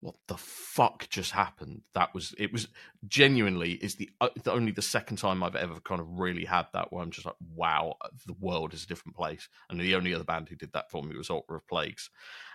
"What 0.00 0.16
the 0.28 0.36
fuck 0.36 1.08
just 1.08 1.32
happened?" 1.32 1.82
That 1.94 2.14
was 2.14 2.34
it. 2.38 2.52
Was 2.52 2.68
genuinely 3.06 3.72
is 3.72 3.96
the, 3.96 4.10
uh, 4.20 4.28
the 4.42 4.52
only 4.52 4.72
the 4.72 4.82
second 4.82 5.18
time 5.18 5.42
I've 5.42 5.56
ever 5.56 5.80
kind 5.80 6.00
of 6.00 6.18
really 6.18 6.44
had 6.44 6.66
that 6.72 6.92
where 6.92 7.02
I'm 7.02 7.10
just 7.10 7.26
like, 7.26 7.36
"Wow, 7.54 7.96
the 8.26 8.36
world 8.40 8.74
is 8.74 8.84
a 8.84 8.88
different 8.88 9.16
place." 9.16 9.48
And 9.68 9.80
the 9.80 9.94
only 9.96 10.14
other 10.14 10.24
band 10.24 10.48
who 10.48 10.56
did 10.56 10.72
that 10.72 10.90
for 10.90 11.02
me 11.02 11.16
was 11.16 11.30
Altar 11.30 11.56
of 11.56 11.66
Plagues, 11.68 12.10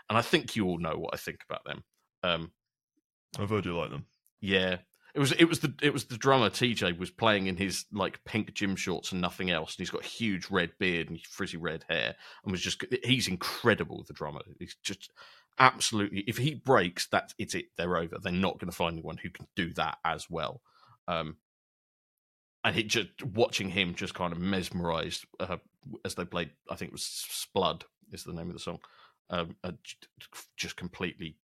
and 0.09 0.17
I 0.17 0.21
think 0.21 0.55
you 0.55 0.65
all 0.65 0.79
know 0.79 0.97
what 0.97 1.13
I 1.13 1.17
think 1.17 1.41
about 1.47 1.65
them. 1.65 1.83
Um, 2.23 2.51
I've 3.39 3.49
heard 3.49 3.65
you 3.65 3.77
like 3.77 3.91
them. 3.91 4.05
yeah. 4.41 4.77
It 5.13 5.19
was 5.19 5.31
it 5.33 5.45
was 5.45 5.59
the 5.59 5.73
it 5.81 5.91
was 5.91 6.05
the 6.05 6.17
drummer 6.17 6.49
TJ 6.49 6.97
was 6.97 7.11
playing 7.11 7.47
in 7.47 7.57
his 7.57 7.85
like 7.91 8.23
pink 8.23 8.53
gym 8.53 8.75
shorts 8.75 9.11
and 9.11 9.19
nothing 9.21 9.51
else, 9.51 9.73
and 9.75 9.79
he's 9.79 9.89
got 9.89 10.05
a 10.05 10.07
huge 10.07 10.49
red 10.49 10.71
beard 10.79 11.09
and 11.09 11.19
frizzy 11.25 11.57
red 11.57 11.83
hair, 11.89 12.15
and 12.43 12.51
was 12.51 12.61
just 12.61 12.83
he's 13.03 13.27
incredible. 13.27 14.03
The 14.07 14.13
drummer, 14.13 14.41
he's 14.59 14.75
just 14.83 15.11
absolutely. 15.59 16.23
If 16.27 16.37
he 16.37 16.55
breaks, 16.55 17.07
that's 17.07 17.33
it's 17.37 17.55
it. 17.55 17.65
They're 17.77 17.97
over. 17.97 18.17
They're 18.21 18.31
not 18.31 18.59
going 18.59 18.71
to 18.71 18.75
find 18.75 18.93
anyone 18.93 19.17
who 19.17 19.29
can 19.29 19.47
do 19.55 19.73
that 19.73 19.97
as 20.05 20.29
well. 20.29 20.61
Um, 21.07 21.37
and 22.63 22.77
it 22.77 22.87
just 22.87 23.09
watching 23.23 23.69
him 23.69 23.95
just 23.95 24.13
kind 24.13 24.31
of 24.31 24.39
mesmerized 24.39 25.25
uh, 25.39 25.57
as 26.05 26.15
they 26.15 26.25
played. 26.25 26.51
I 26.69 26.75
think 26.75 26.89
it 26.89 26.93
was 26.93 27.01
'sblood 27.03 27.83
is 28.11 28.23
the 28.23 28.33
name 28.33 28.47
of 28.47 28.53
the 28.53 28.59
song. 28.59 28.79
Um, 29.29 29.55
uh, 29.63 29.71
just 30.57 30.75
completely 30.75 31.37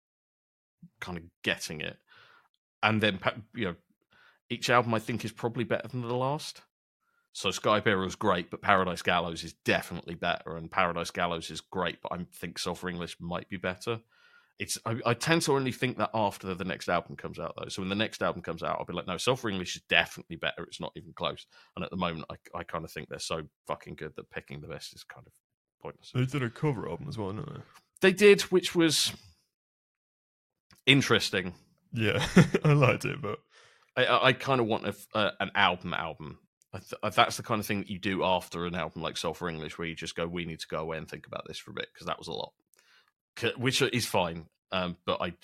kind 1.00 1.18
of 1.18 1.24
getting 1.44 1.82
it 1.82 1.98
and 2.84 3.02
then 3.02 3.20
you 3.56 3.66
know 3.66 3.76
each 4.50 4.70
album 4.70 4.94
I 4.94 5.00
think 5.00 5.26
is 5.26 5.32
probably 5.32 5.64
better 5.64 5.88
than 5.88 6.02
the 6.02 6.16
last. 6.16 6.62
So 7.34 7.52
Sky 7.52 7.80
Burial's 7.80 8.16
great, 8.16 8.50
but 8.50 8.64
Paradise 8.64 9.04
Gallows 9.04 9.44
is 9.44 9.54
definitely 9.64 10.16
better, 10.16 10.58
and 10.58 10.72
Paradise 10.72 11.12
Gallows 11.12 11.52
is 11.52 11.62
great, 11.62 12.02
but 12.02 12.12
I 12.12 12.26
think 12.34 12.58
Sulphur 12.58 12.90
English 12.90 13.18
might 13.20 13.48
be 13.48 13.58
better. 13.58 14.00
It's 14.60 14.80
I, 14.88 14.96
I 15.06 15.14
tend 15.14 15.44
to 15.44 15.54
only 15.54 15.72
think 15.72 15.98
that 15.98 16.10
after 16.16 16.56
the 16.56 16.66
next 16.66 16.90
album 16.90 17.16
comes 17.16 17.38
out 17.38 17.54
though. 17.56 17.70
So 17.70 17.84
when 17.84 17.90
the 17.90 17.96
next 17.96 18.24
album 18.24 18.42
comes 18.42 18.64
out, 18.64 18.78
I'll 18.80 18.86
be 18.86 18.94
like, 18.94 19.06
no, 19.06 19.18
Sulphur 19.18 19.50
English 19.50 19.76
is 19.76 19.84
definitely 19.88 20.38
better. 20.38 20.64
It's 20.64 20.82
not 20.82 20.94
even 20.96 21.14
close. 21.14 21.46
And 21.76 21.86
at 21.86 21.92
the 21.92 21.98
moment, 21.98 22.26
I 22.32 22.58
I 22.58 22.64
kind 22.64 22.84
of 22.84 22.92
think 22.92 23.08
they're 23.08 23.20
so 23.20 23.44
fucking 23.68 23.96
good 23.96 24.16
that 24.16 24.32
picking 24.32 24.62
the 24.62 24.68
best 24.68 24.96
is 24.96 25.04
kind 25.04 25.28
of 25.28 25.34
pointless. 25.80 26.12
They 26.16 26.26
did 26.26 26.42
a 26.42 26.50
cover 26.50 26.90
album 26.90 27.06
as 27.08 27.20
well, 27.20 27.34
didn't 27.34 27.54
they? 27.54 27.62
They 28.02 28.14
did, 28.14 28.42
which 28.44 28.74
was 28.74 29.14
interesting. 30.88 31.54
Yeah, 31.94 32.26
I 32.64 32.74
liked 32.74 33.06
it, 33.06 33.22
but 33.22 33.40
I, 33.96 34.06
I, 34.06 34.26
I 34.28 34.34
kind 34.34 34.60
of 34.62 34.68
want 34.68 34.88
a, 34.88 34.96
uh, 35.18 35.32
an 35.40 35.52
album 35.56 35.94
album. 35.94 36.40
I 36.74 36.80
th- 36.80 36.94
uh, 37.02 37.10
that's 37.10 37.38
the 37.38 37.44
kind 37.44 37.60
of 37.60 37.66
thing 37.66 37.80
that 37.80 37.90
you 37.90 37.98
do 38.00 38.24
after 38.24 38.66
an 38.66 38.76
album 38.76 39.02
like 39.02 39.18
Sulphur 39.18 39.50
English, 39.50 39.78
where 39.78 39.88
you 39.88 39.96
just 39.96 40.16
go, 40.16 40.28
"We 40.28 40.46
need 40.46 40.60
to 40.60 40.68
go 40.68 40.80
away 40.80 40.98
and 40.98 41.10
think 41.10 41.26
about 41.28 41.44
this 41.48 41.58
for 41.58 41.72
a 41.72 41.76
bit," 41.76 41.88
because 41.94 42.08
that 42.08 42.20
was 42.20 42.28
a 42.28 42.34
lot, 42.34 42.54
which 43.58 43.82
is 43.82 44.06
fine. 44.06 44.48
Um, 44.72 44.98
but 45.06 45.22
I, 45.22 45.30
d- 45.30 45.38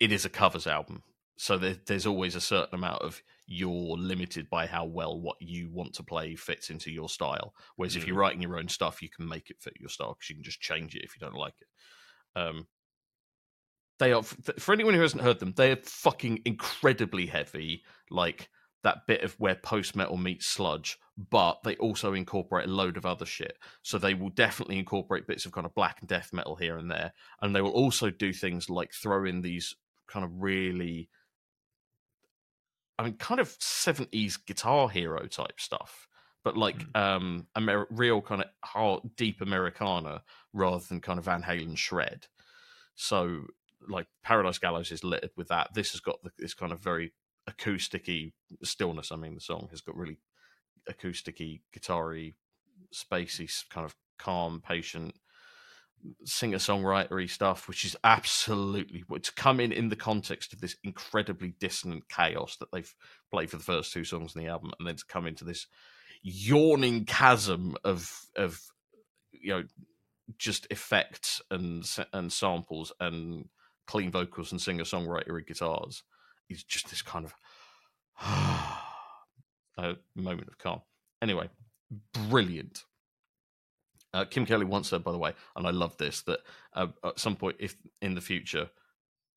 it 0.00 0.12
is 0.12 0.24
a 0.24 0.28
covers 0.30 0.66
album, 0.66 1.02
so 1.36 1.56
there, 1.56 1.76
there's 1.86 2.06
always 2.06 2.34
a 2.34 2.40
certain 2.40 2.74
amount 2.74 3.02
of 3.02 3.22
you're 3.46 3.96
limited 3.96 4.48
by 4.50 4.66
how 4.66 4.84
well 4.84 5.18
what 5.20 5.36
you 5.40 5.70
want 5.70 5.94
to 5.94 6.02
play 6.04 6.36
fits 6.36 6.70
into 6.70 6.90
your 6.90 7.08
style. 7.08 7.54
Whereas 7.76 7.96
if 7.96 8.04
Mm. 8.04 8.08
you're 8.08 8.16
writing 8.16 8.42
your 8.42 8.58
own 8.58 8.68
stuff, 8.68 9.02
you 9.02 9.08
can 9.08 9.26
make 9.26 9.50
it 9.50 9.56
fit 9.60 9.74
your 9.80 9.88
style 9.88 10.14
because 10.14 10.28
you 10.30 10.36
can 10.36 10.44
just 10.44 10.60
change 10.60 10.94
it 10.94 11.02
if 11.02 11.16
you 11.16 11.20
don't 11.20 11.34
like 11.34 11.54
it. 11.60 12.38
Um, 12.38 12.68
they 14.00 14.12
are 14.12 14.22
for 14.22 14.72
anyone 14.72 14.94
who 14.94 15.02
hasn't 15.02 15.22
heard 15.22 15.38
them. 15.38 15.52
They 15.56 15.70
are 15.70 15.78
fucking 15.84 16.40
incredibly 16.46 17.26
heavy, 17.26 17.84
like 18.10 18.48
that 18.82 19.06
bit 19.06 19.22
of 19.22 19.34
where 19.38 19.54
post 19.54 19.94
metal 19.94 20.16
meets 20.16 20.46
sludge. 20.46 20.98
But 21.30 21.62
they 21.64 21.76
also 21.76 22.14
incorporate 22.14 22.66
a 22.66 22.72
load 22.72 22.96
of 22.96 23.04
other 23.04 23.26
shit. 23.26 23.58
So 23.82 23.98
they 23.98 24.14
will 24.14 24.30
definitely 24.30 24.78
incorporate 24.78 25.26
bits 25.26 25.44
of 25.44 25.52
kind 25.52 25.66
of 25.66 25.74
black 25.74 25.98
and 26.00 26.08
death 26.08 26.30
metal 26.32 26.56
here 26.56 26.78
and 26.78 26.90
there, 26.90 27.12
and 27.42 27.54
they 27.54 27.60
will 27.60 27.70
also 27.70 28.10
do 28.10 28.32
things 28.32 28.70
like 28.70 28.92
throw 28.92 29.26
in 29.26 29.42
these 29.42 29.76
kind 30.08 30.24
of 30.24 30.30
really, 30.42 31.10
I 32.98 33.04
mean, 33.04 33.14
kind 33.18 33.38
of 33.38 33.54
seventies 33.60 34.38
guitar 34.38 34.88
hero 34.88 35.26
type 35.26 35.60
stuff. 35.60 36.08
But 36.42 36.56
like 36.56 36.82
um, 36.94 37.48
Amer- 37.54 37.86
real 37.90 38.22
kind 38.22 38.40
of 38.40 38.48
hard, 38.64 39.02
deep 39.14 39.42
Americana 39.42 40.22
rather 40.54 40.82
than 40.88 41.02
kind 41.02 41.18
of 41.18 41.26
Van 41.26 41.42
Halen 41.42 41.76
shred. 41.76 42.28
So 42.94 43.42
like 43.88 44.06
Paradise 44.22 44.58
Gallows 44.58 44.92
is 44.92 45.04
littered 45.04 45.30
with 45.36 45.48
that. 45.48 45.74
This 45.74 45.92
has 45.92 46.00
got 46.00 46.18
this 46.38 46.54
kind 46.54 46.72
of 46.72 46.80
very 46.80 47.12
acousticy 47.48 48.32
stillness. 48.62 49.10
I 49.12 49.16
mean, 49.16 49.34
the 49.34 49.40
song 49.40 49.68
has 49.70 49.80
got 49.80 49.96
really 49.96 50.18
acousticy, 50.88 51.60
guitar-y, 51.72 52.34
spacey, 52.94 53.50
kind 53.70 53.84
of 53.84 53.94
calm, 54.18 54.62
patient. 54.66 55.14
singer 56.24 56.58
songwritery 56.58 57.28
stuff, 57.28 57.68
which 57.68 57.84
is 57.84 57.96
absolutely 58.04 59.04
to 59.20 59.32
come 59.34 59.60
in 59.60 59.72
in 59.72 59.88
the 59.88 59.96
context 59.96 60.52
of 60.52 60.60
this 60.60 60.76
incredibly 60.82 61.54
dissonant 61.60 62.08
chaos 62.08 62.56
that 62.56 62.70
they've 62.72 62.94
played 63.30 63.50
for 63.50 63.56
the 63.56 63.62
first 63.62 63.92
two 63.92 64.04
songs 64.04 64.34
in 64.34 64.42
the 64.42 64.48
album, 64.48 64.72
and 64.78 64.88
then 64.88 64.96
to 64.96 65.04
come 65.06 65.26
into 65.26 65.44
this 65.44 65.66
yawning 66.22 67.04
chasm 67.04 67.76
of 67.84 68.26
of 68.36 68.60
you 69.32 69.50
know 69.50 69.64
just 70.38 70.66
effects 70.70 71.40
and 71.50 71.84
and 72.12 72.32
samples 72.32 72.92
and 73.00 73.48
clean 73.90 74.12
vocals 74.12 74.52
and 74.52 74.60
singer 74.60 74.84
songwriter 74.84 75.44
guitars 75.44 76.04
is 76.48 76.62
just 76.62 76.88
this 76.90 77.02
kind 77.02 77.26
of 77.26 77.34
a 79.78 79.96
moment 80.14 80.46
of 80.46 80.58
calm. 80.58 80.80
Anyway, 81.20 81.50
brilliant. 82.28 82.84
Uh, 84.14 84.24
Kim 84.24 84.46
Kelly 84.46 84.64
once 84.64 84.88
said, 84.88 85.02
by 85.02 85.10
the 85.10 85.18
way, 85.18 85.32
and 85.56 85.66
I 85.66 85.70
love 85.70 85.96
this, 85.96 86.22
that 86.22 86.38
uh, 86.74 86.86
at 87.04 87.18
some 87.18 87.34
point, 87.34 87.56
if 87.58 87.76
in 88.00 88.14
the 88.14 88.20
future, 88.20 88.70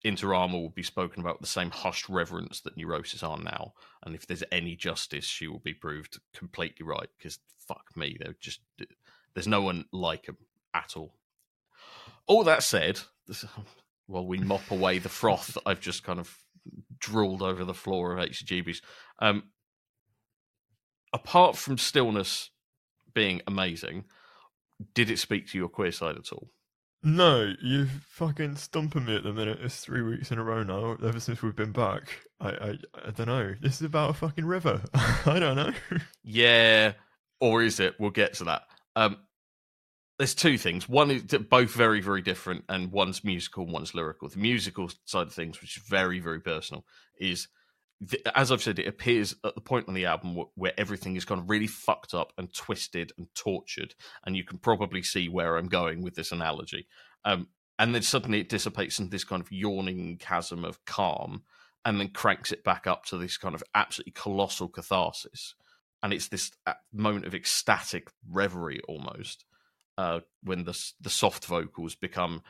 Inter 0.04 0.36
Arma 0.36 0.60
will 0.60 0.70
be 0.70 0.84
spoken 0.84 1.22
about 1.22 1.40
with 1.40 1.48
the 1.48 1.60
same 1.60 1.72
hushed 1.72 2.08
reverence 2.08 2.62
that 2.62 2.78
Neurosis 2.78 3.24
are 3.24 3.40
now, 3.40 3.74
and 4.06 4.14
if 4.14 4.28
there's 4.28 4.44
any 4.52 4.76
justice, 4.76 5.26
she 5.26 5.48
will 5.48 5.62
be 5.62 5.74
proved 5.74 6.20
completely 6.36 6.86
right. 6.86 7.10
Because 7.18 7.40
fuck 7.68 7.86
me, 7.96 8.18
they're 8.20 8.36
just 8.40 8.60
there's 9.34 9.48
no 9.48 9.62
one 9.62 9.86
like 9.92 10.28
them 10.28 10.38
at 10.76 10.94
all. 10.96 11.16
All 12.28 12.44
that 12.44 12.62
said, 12.62 13.00
this, 13.28 13.46
while 14.08 14.26
we 14.26 14.38
mop 14.40 14.70
away 14.72 15.00
the 15.00 15.10
froth 15.10 15.58
I've 15.66 15.80
just 15.80 16.04
kind 16.04 16.20
of 16.20 16.38
drooled 17.00 17.42
over 17.42 17.64
the 17.64 17.74
floor 17.74 18.18
of 18.18 18.30
HGBs, 18.30 18.82
um, 19.20 19.44
apart 21.12 21.56
from 21.56 21.78
stillness 21.78 22.50
being 23.14 23.42
amazing, 23.48 24.06
did 24.94 25.10
it 25.10 25.20
speak 25.20 25.50
to 25.50 25.58
your 25.58 25.70
queer 25.70 25.92
side 25.92 26.18
at 26.18 26.32
all? 26.32 26.50
No, 27.06 27.54
you 27.62 27.88
fucking 28.08 28.56
stumping 28.56 29.06
me 29.06 29.18
at 29.18 29.24
the 29.24 29.34
minute. 29.34 29.60
It's 29.62 29.82
three 29.82 30.02
weeks 30.02 30.32
in 30.32 30.38
a 30.38 30.44
row 30.44 30.64
now, 30.64 30.96
ever 31.06 31.20
since 31.20 31.42
we've 31.42 31.56
been 31.56 31.74
back. 31.74 32.04
I, 32.40 32.50
I, 32.50 32.78
I 33.08 33.12
don't 33.12 33.28
know. 33.28 33.54
This 33.62 33.76
is 33.76 33.82
about 33.82 34.12
a 34.12 34.14
fucking 34.14 34.46
river. 34.46 34.82
I 34.94 35.38
don't 35.38 35.58
know. 35.58 35.74
Yeah, 36.24 36.94
or 37.42 37.62
is 37.62 37.82
it? 37.82 37.96
We'll 38.00 38.12
get 38.12 38.36
to 38.36 38.46
that. 38.46 38.64
Um, 38.96 39.18
there's 40.18 40.36
two 40.36 40.58
things. 40.58 40.88
One 40.88 41.12
is 41.12 41.24
both 41.24 41.72
very, 41.72 42.02
very 42.02 42.22
different, 42.22 42.66
and 42.70 42.92
one's 42.92 43.24
musical, 43.24 43.66
one's 43.66 43.96
lyrical. 43.96 44.30
The 44.30 44.40
musical 44.40 44.92
side 45.06 45.28
of 45.28 45.34
things, 45.34 45.62
which 45.62 45.78
is 45.78 45.84
very, 45.84 46.20
very 46.20 46.40
personal, 46.40 46.86
is 47.20 47.48
as 48.36 48.52
I've 48.52 48.62
said, 48.62 48.80
it 48.80 48.88
appears 48.88 49.36
at 49.46 49.56
the 49.56 49.62
point 49.62 49.88
on 49.88 49.94
the 49.94 50.06
album 50.06 50.38
where 50.56 50.74
everything 50.78 51.16
is 51.16 51.26
kind 51.26 51.40
of 51.40 51.50
really 51.50 51.68
fucked 51.68 52.14
up 52.14 52.34
and 52.38 52.54
twisted 52.54 53.12
and 53.18 53.28
tortured, 53.36 53.96
and 54.26 54.36
you 54.36 54.44
can 54.44 54.58
probably 54.58 55.02
see 55.04 55.30
where 55.30 55.58
I'm 55.58 55.68
going 55.68 56.04
with 56.04 56.16
this 56.16 56.32
analogy. 56.32 56.88
Um, 57.26 57.48
and 57.80 57.96
then 57.96 58.02
suddenly 58.02 58.42
it 58.42 58.50
dissipates 58.50 59.00
into 59.00 59.12
this 59.12 59.24
kind 59.24 59.42
of 59.42 59.52
yawning 59.52 60.18
chasm 60.18 60.66
of 60.66 60.84
calm, 60.86 61.44
and 61.86 62.00
then 62.00 62.10
cranks 62.10 62.52
it 62.52 62.64
back 62.64 62.88
up 62.88 63.06
to 63.06 63.18
this 63.18 63.38
kind 63.38 63.56
of 63.56 63.64
absolutely 63.76 64.14
colossal 64.14 64.68
catharsis. 64.68 65.56
And 66.02 66.14
it's 66.14 66.28
this 66.28 66.52
uh, 66.68 66.74
moment 66.92 67.26
of 67.26 67.34
ecstatic 67.34 68.10
reverie 68.30 68.82
almost, 68.88 69.46
uh, 69.98 70.20
when 70.44 70.64
the 70.64 70.78
the 71.02 71.10
soft 71.10 71.46
vocals 71.46 71.96
become 71.96 72.42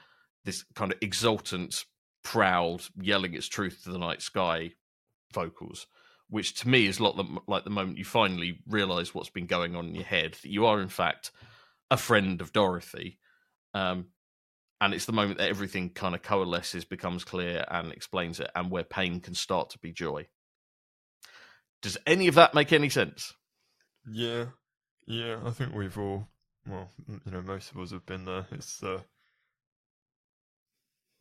this 0.45 0.63
kind 0.75 0.91
of 0.91 0.97
exultant, 1.01 1.85
proud, 2.23 2.83
yelling 3.01 3.33
its 3.33 3.47
truth 3.47 3.81
to 3.83 3.91
the 3.91 3.97
night 3.97 4.21
sky 4.21 4.71
vocals, 5.33 5.87
which 6.29 6.61
to 6.61 6.67
me 6.67 6.85
is 6.85 6.99
a 6.99 7.03
lot 7.03 7.47
like 7.47 7.63
the 7.63 7.69
moment 7.69 7.97
you 7.97 8.05
finally 8.05 8.59
realize 8.67 9.13
what's 9.13 9.29
been 9.29 9.45
going 9.45 9.75
on 9.75 9.87
in 9.87 9.95
your 9.95 10.03
head 10.03 10.33
that 10.33 10.51
you 10.51 10.65
are 10.65 10.81
in 10.81 10.89
fact 10.89 11.31
a 11.89 11.97
friend 11.97 12.41
of 12.41 12.51
Dorothy. 12.53 13.19
Um, 13.73 14.07
and 14.81 14.93
it's 14.93 15.05
the 15.05 15.13
moment 15.13 15.37
that 15.37 15.49
everything 15.49 15.91
kind 15.91 16.13
of 16.13 16.21
coalesces, 16.21 16.83
becomes 16.83 17.23
clear, 17.23 17.63
and 17.69 17.93
explains 17.93 18.41
it, 18.41 18.51
and 18.53 18.69
where 18.69 18.83
pain 18.83 19.21
can 19.21 19.33
start 19.33 19.69
to 19.69 19.79
be 19.79 19.93
joy. 19.93 20.27
Does 21.81 21.97
any 22.05 22.27
of 22.27 22.35
that 22.35 22.53
make 22.53 22.73
any 22.73 22.89
sense? 22.89 23.33
Yeah, 24.11 24.45
yeah. 25.07 25.39
I 25.45 25.51
think 25.51 25.73
we've 25.73 25.97
all, 25.97 26.27
well, 26.67 26.89
you 27.07 27.31
know, 27.31 27.41
most 27.41 27.71
of 27.71 27.79
us 27.79 27.91
have 27.91 28.05
been 28.05 28.25
there. 28.25 28.47
It's, 28.51 28.81
uh, 28.83 29.01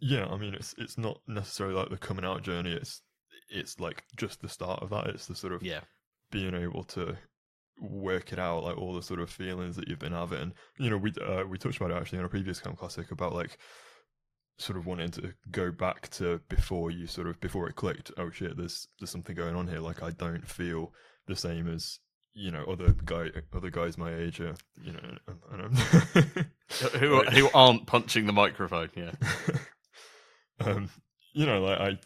yeah. 0.00 0.26
I 0.26 0.36
mean, 0.36 0.54
it's 0.54 0.74
it's 0.78 0.98
not 0.98 1.20
necessarily 1.26 1.74
like 1.74 1.90
the 1.90 1.96
coming 1.96 2.24
out 2.24 2.42
journey. 2.42 2.72
It's 2.72 3.02
it's 3.48 3.80
like 3.80 4.04
just 4.16 4.40
the 4.40 4.48
start 4.48 4.82
of 4.82 4.90
that. 4.90 5.08
It's 5.08 5.26
the 5.26 5.34
sort 5.34 5.52
of 5.52 5.62
yeah 5.62 5.80
being 6.30 6.54
able 6.54 6.84
to 6.84 7.16
work 7.80 8.32
it 8.32 8.38
out, 8.38 8.64
like 8.64 8.78
all 8.78 8.94
the 8.94 9.02
sort 9.02 9.20
of 9.20 9.30
feelings 9.30 9.76
that 9.76 9.88
you've 9.88 9.98
been 9.98 10.12
having. 10.12 10.52
You 10.78 10.90
know, 10.90 10.98
we 10.98 11.12
uh, 11.24 11.44
we 11.44 11.58
touched 11.58 11.80
about 11.80 11.90
it 11.90 11.96
actually 11.96 12.20
in 12.20 12.24
a 12.24 12.28
previous 12.28 12.60
Camp 12.60 12.78
Classic 12.78 13.10
about 13.10 13.34
like 13.34 13.58
sort 14.58 14.78
of 14.78 14.86
wanting 14.86 15.10
to 15.10 15.32
go 15.50 15.70
back 15.70 16.08
to 16.10 16.40
before 16.48 16.90
you 16.90 17.06
sort 17.06 17.26
of 17.26 17.40
before 17.40 17.68
it 17.68 17.76
clicked. 17.76 18.10
Oh 18.16 18.30
shit, 18.30 18.56
there's 18.56 18.88
there's 18.98 19.10
something 19.10 19.34
going 19.34 19.56
on 19.56 19.68
here. 19.68 19.80
Like 19.80 20.02
I 20.02 20.10
don't 20.10 20.46
feel 20.46 20.92
the 21.26 21.36
same 21.36 21.68
as 21.68 21.98
you 22.34 22.50
know 22.50 22.64
other 22.64 22.94
guy 23.04 23.28
other 23.54 23.70
guys 23.70 23.98
my 23.98 24.14
age 24.14 24.40
are 24.40 24.54
you 24.82 24.92
know 24.92 25.00
who 26.98 27.22
who 27.30 27.50
aren't 27.54 27.86
punching 27.86 28.26
the 28.26 28.32
microphone 28.32 28.88
yeah 28.94 29.12
um 30.60 30.88
you 31.34 31.44
know 31.44 31.60
like 31.60 31.78
i 31.78 31.98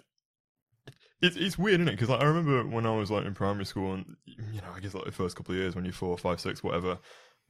it's 1.22 1.36
it's 1.36 1.58
weird, 1.58 1.80
isn't 1.80 1.88
it? 1.88 1.92
Because 1.92 2.10
like, 2.10 2.20
I 2.20 2.24
remember 2.24 2.66
when 2.66 2.86
I 2.86 2.94
was 2.94 3.10
like 3.10 3.24
in 3.24 3.34
primary 3.34 3.64
school, 3.64 3.94
and 3.94 4.16
you 4.26 4.60
know, 4.60 4.68
I 4.74 4.80
guess 4.80 4.94
like 4.94 5.04
the 5.04 5.12
first 5.12 5.36
couple 5.36 5.54
of 5.54 5.60
years 5.60 5.74
when 5.74 5.84
you're 5.84 5.92
four, 5.92 6.16
five, 6.18 6.40
six, 6.40 6.62
whatever. 6.62 6.98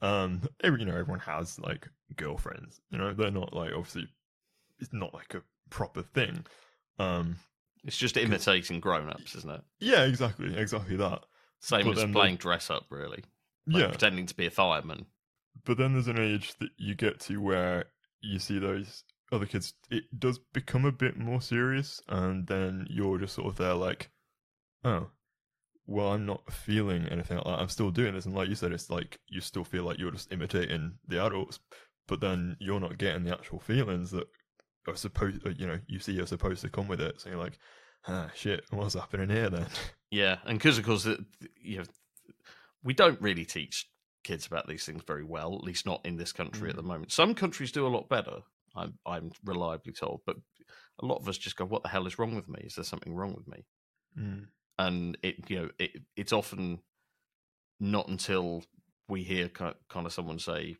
Um, 0.01 0.41
every, 0.63 0.79
you 0.79 0.85
know, 0.85 0.93
everyone 0.95 1.19
has 1.21 1.59
like 1.59 1.87
girlfriends. 2.15 2.79
You 2.91 2.97
know, 2.97 3.13
they're 3.13 3.31
not 3.31 3.53
like 3.53 3.71
obviously, 3.73 4.07
it's 4.79 4.93
not 4.93 5.13
like 5.13 5.33
a 5.33 5.41
proper 5.69 6.01
thing. 6.01 6.45
Um, 6.97 7.37
it's 7.83 7.97
just 7.97 8.17
imitating 8.17 8.79
grown-ups, 8.79 9.35
isn't 9.35 9.49
it? 9.49 9.61
Yeah, 9.79 10.05
exactly, 10.05 10.55
exactly 10.55 10.95
that. 10.97 11.23
Same 11.59 11.85
but 11.85 11.97
as 11.97 12.11
playing 12.11 12.35
the, 12.35 12.41
dress 12.41 12.69
up, 12.69 12.85
really. 12.89 13.23
Like 13.67 13.81
yeah, 13.81 13.87
pretending 13.89 14.25
to 14.27 14.35
be 14.35 14.45
a 14.45 14.51
fireman. 14.51 15.05
But 15.65 15.77
then 15.77 15.93
there's 15.93 16.07
an 16.07 16.19
age 16.19 16.55
that 16.59 16.69
you 16.77 16.95
get 16.95 17.19
to 17.21 17.41
where 17.41 17.85
you 18.21 18.39
see 18.39 18.59
those 18.59 19.03
other 19.31 19.45
kids, 19.45 19.73
it 19.89 20.03
does 20.17 20.39
become 20.53 20.85
a 20.85 20.91
bit 20.91 21.17
more 21.17 21.41
serious, 21.41 22.01
and 22.07 22.47
then 22.47 22.87
you're 22.89 23.17
just 23.17 23.35
sort 23.35 23.47
of 23.47 23.57
there 23.57 23.73
like, 23.73 24.09
oh, 24.83 25.07
well, 25.85 26.11
I'm 26.13 26.25
not 26.25 26.51
feeling 26.51 27.07
anything 27.07 27.37
like 27.37 27.45
that. 27.45 27.59
I'm 27.59 27.69
still 27.69 27.91
doing 27.91 28.13
this, 28.13 28.25
and 28.25 28.35
like 28.35 28.49
you 28.49 28.55
said, 28.55 28.71
it's 28.71 28.89
like 28.89 29.19
you 29.27 29.41
still 29.41 29.63
feel 29.63 29.83
like 29.83 29.99
you're 29.99 30.11
just 30.11 30.31
imitating 30.31 30.93
the 31.07 31.23
adults, 31.23 31.59
but 32.07 32.21
then 32.21 32.55
you're 32.59 32.79
not 32.79 32.97
getting 32.97 33.23
the 33.23 33.33
actual 33.33 33.59
feelings 33.59 34.11
that 34.11 34.27
are 34.87 34.95
supposed, 34.95 35.45
uh, 35.45 35.51
you 35.57 35.67
know, 35.67 35.79
you 35.87 35.99
see 35.99 36.13
you're 36.13 36.27
supposed 36.27 36.61
to 36.61 36.69
come 36.69 36.87
with 36.87 37.01
it. 37.01 37.19
So 37.19 37.29
you're 37.29 37.39
like, 37.39 37.57
ah, 38.07 38.29
shit, 38.35 38.63
what's 38.71 38.95
happening 38.95 39.29
here 39.29 39.49
then? 39.49 39.67
Yeah, 40.09 40.37
and 40.45 40.57
because 40.57 40.77
of 40.77 40.85
course, 40.85 41.05
you 41.61 41.79
know, 41.79 41.83
we 42.83 42.93
don't 42.93 43.21
really 43.21 43.43
teach 43.43 43.89
kids 44.23 44.45
about 44.45 44.67
these 44.67 44.85
things 44.85 45.03
very 45.05 45.23
well, 45.23 45.55
at 45.55 45.63
least 45.63 45.85
not 45.85 46.05
in 46.05 46.17
this 46.17 46.31
country 46.31 46.67
mm. 46.67 46.69
at 46.69 46.75
the 46.75 46.83
moment. 46.83 47.11
Some 47.11 47.33
countries 47.33 47.71
do 47.71 47.85
a 47.85 47.89
lot 47.89 48.09
better. 48.09 48.39
I'm, 48.75 48.93
I'm 49.05 49.31
reliably 49.43 49.93
told. 49.93 50.21
But 50.25 50.37
a 51.01 51.05
lot 51.05 51.19
of 51.19 51.27
us 51.27 51.37
just 51.37 51.55
go, 51.55 51.65
"What 51.65 51.83
the 51.83 51.89
hell 51.89 52.07
is 52.07 52.19
wrong 52.19 52.35
with 52.35 52.47
me? 52.47 52.61
Is 52.63 52.75
there 52.75 52.83
something 52.83 53.13
wrong 53.13 53.33
with 53.33 53.47
me?" 53.47 53.65
Mm. 54.17 54.47
And 54.79 55.17
it, 55.23 55.49
you 55.49 55.61
know, 55.61 55.69
it, 55.79 55.91
it's 56.15 56.33
often 56.33 56.79
not 57.79 58.07
until 58.07 58.63
we 59.09 59.23
hear 59.23 59.49
kind 59.49 59.75
of 59.93 60.13
someone 60.13 60.39
say, 60.39 60.77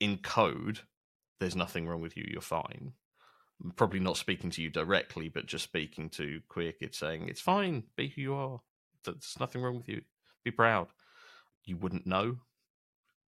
"In 0.00 0.18
code, 0.18 0.80
there's 1.40 1.56
nothing 1.56 1.88
wrong 1.88 2.00
with 2.00 2.16
you. 2.16 2.24
You're 2.30 2.40
fine." 2.40 2.92
Probably 3.76 4.00
not 4.00 4.16
speaking 4.16 4.50
to 4.50 4.62
you 4.62 4.70
directly, 4.70 5.28
but 5.28 5.46
just 5.46 5.64
speaking 5.64 6.10
to 6.10 6.40
queer 6.48 6.72
kids, 6.72 6.98
saying, 6.98 7.28
"It's 7.28 7.40
fine. 7.40 7.84
Be 7.96 8.08
who 8.08 8.20
you 8.20 8.34
are. 8.34 8.60
There's 9.04 9.36
nothing 9.38 9.62
wrong 9.62 9.76
with 9.76 9.88
you. 9.88 10.02
Be 10.44 10.50
proud." 10.50 10.88
You 11.64 11.76
wouldn't 11.76 12.06
know 12.06 12.38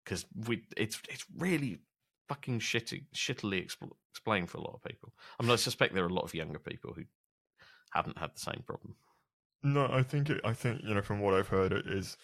because 0.05 0.27
we 0.47 0.65
it's 0.77 1.01
it's 1.09 1.25
really 1.37 1.81
fucking 2.29 2.61
shitty, 2.61 3.05
shittily 3.15 3.65
expl- 3.65 3.97
explained 4.11 4.51
for 4.51 4.59
a 4.59 4.63
lot 4.63 4.75
of 4.75 4.83
people. 4.83 5.13
I 5.39 5.43
mean, 5.43 5.53
I 5.53 5.57
suspect 5.57 5.95
there 5.95 6.05
are 6.05 6.09
a 6.09 6.13
lot 6.13 6.25
of 6.25 6.35
younger 6.35 6.59
people 6.59 6.95
who 6.95 7.05
haven't 7.93 8.19
had 8.19 8.35
the 8.35 8.41
same 8.41 8.63
problem. 8.67 8.97
No, 9.63 9.89
I 9.91 10.03
think 10.03 10.31
it, 10.31 10.41
I 10.45 10.53
think 10.53 10.83
you 10.83 10.95
know 10.95 11.03
from 11.03 11.21
what 11.21 11.35
I've 11.35 11.49
heard, 11.49 11.73
it 11.73 11.87
is 11.87 12.17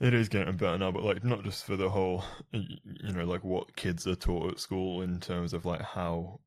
it 0.00 0.14
is 0.14 0.28
getting 0.28 0.56
better 0.56 0.78
now, 0.78 0.90
but 0.90 1.04
like 1.04 1.24
not 1.24 1.44
just 1.44 1.64
for 1.64 1.76
the 1.76 1.88
whole, 1.88 2.24
you 2.52 3.12
know, 3.12 3.24
like 3.24 3.44
what 3.44 3.76
kids 3.76 4.06
are 4.06 4.14
taught 4.14 4.52
at 4.52 4.60
school 4.60 5.02
in 5.02 5.20
terms 5.20 5.52
of 5.54 5.64
like 5.64 5.82
how 5.82 6.40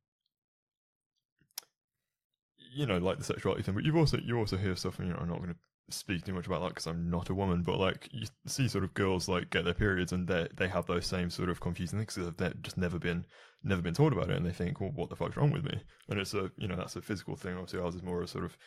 you 2.76 2.86
know, 2.86 2.98
like 2.98 3.18
the 3.18 3.24
sexuality 3.24 3.64
thing, 3.64 3.74
but 3.74 3.86
you've 3.86 3.96
also 3.96 4.18
you 4.18 4.38
also 4.38 4.58
hear 4.58 4.76
stuff. 4.76 5.00
And 5.00 5.08
you 5.08 5.14
know, 5.14 5.20
I'm 5.22 5.30
not 5.30 5.38
going 5.38 5.54
to 5.54 5.96
speak 5.96 6.26
too 6.26 6.34
much 6.34 6.46
about 6.46 6.62
that 6.62 6.70
because 6.70 6.88
I'm 6.88 7.10
not 7.10 7.30
a 7.30 7.34
woman, 7.34 7.64
but 7.64 7.80
like 7.80 8.10
you 8.12 8.28
see 8.48 8.68
sort 8.68 8.84
of 8.84 8.94
girls 8.94 9.30
like 9.30 9.50
get 9.50 9.64
their 9.64 9.74
periods 9.74 10.12
and 10.12 10.28
they 10.28 10.48
they 10.56 10.68
have 10.68 10.86
those 10.86 11.06
same 11.06 11.30
sort 11.30 11.50
of 11.50 11.62
confusing 11.62 12.00
things 12.00 12.16
because 12.16 12.34
they've 12.36 12.62
just 12.62 12.78
never 12.78 13.00
been 13.00 13.26
never 13.64 13.82
been 13.82 13.94
taught 13.94 14.12
about 14.12 14.30
it 14.30 14.36
and 14.36 14.46
they 14.46 14.52
think, 14.52 14.82
well, 14.82 14.92
what 14.94 15.10
the 15.10 15.16
fuck's 15.16 15.38
wrong 15.38 15.52
with 15.52 15.64
me? 15.64 15.80
And 16.10 16.20
it's 16.20 16.34
a 16.34 16.52
you 16.58 16.68
know 16.68 16.76
that's 16.76 16.98
a 16.98 17.02
physical 17.02 17.38
thing. 17.38 17.54
Obviously, 17.54 17.80
ours 17.80 17.96
is 17.96 18.04
more 18.04 18.22
a 18.22 18.28
sort 18.28 18.44
of 18.44 18.58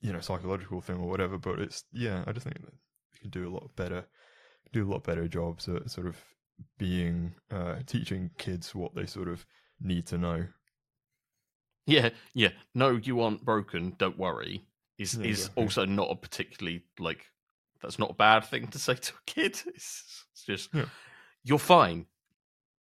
you 0.00 0.12
know 0.12 0.20
psychological 0.20 0.80
thing 0.80 0.98
or 0.98 1.08
whatever. 1.08 1.38
But 1.38 1.58
it's 1.58 1.84
yeah, 1.92 2.22
I 2.26 2.32
just 2.32 2.44
think 2.44 2.60
that 2.60 2.74
we 3.12 3.18
can 3.20 3.30
do 3.30 3.48
a 3.48 3.52
lot 3.52 3.74
better, 3.74 4.06
do 4.72 4.88
a 4.88 4.90
lot 4.90 5.02
better 5.02 5.26
jobs 5.26 5.68
at 5.68 5.90
sort 5.90 6.06
of 6.06 6.16
being 6.78 7.34
uh, 7.50 7.76
teaching 7.86 8.30
kids 8.38 8.76
what 8.76 8.94
they 8.94 9.06
sort 9.06 9.28
of 9.28 9.44
need 9.80 10.06
to 10.06 10.18
know. 10.18 10.46
Yeah, 11.88 12.10
yeah. 12.34 12.50
No, 12.74 12.90
you 13.02 13.20
aren't 13.22 13.44
broken. 13.44 13.94
Don't 13.98 14.18
worry. 14.18 14.64
Is 14.98 15.14
Yeah, 15.14 15.26
is 15.26 15.38
exactly. 15.40 15.62
also 15.64 15.84
not 15.86 16.10
a 16.10 16.16
particularly 16.16 16.84
like 17.00 17.26
that's 17.82 17.98
not 17.98 18.10
a 18.10 18.14
bad 18.14 18.44
thing 18.44 18.68
to 18.68 18.78
say 18.78 18.94
to 18.94 19.12
a 19.14 19.22
kid. 19.26 19.60
It's, 19.66 20.24
it's 20.32 20.44
just 20.46 20.74
Yeah. 20.74 20.86
you're 21.44 21.58
fine, 21.58 22.06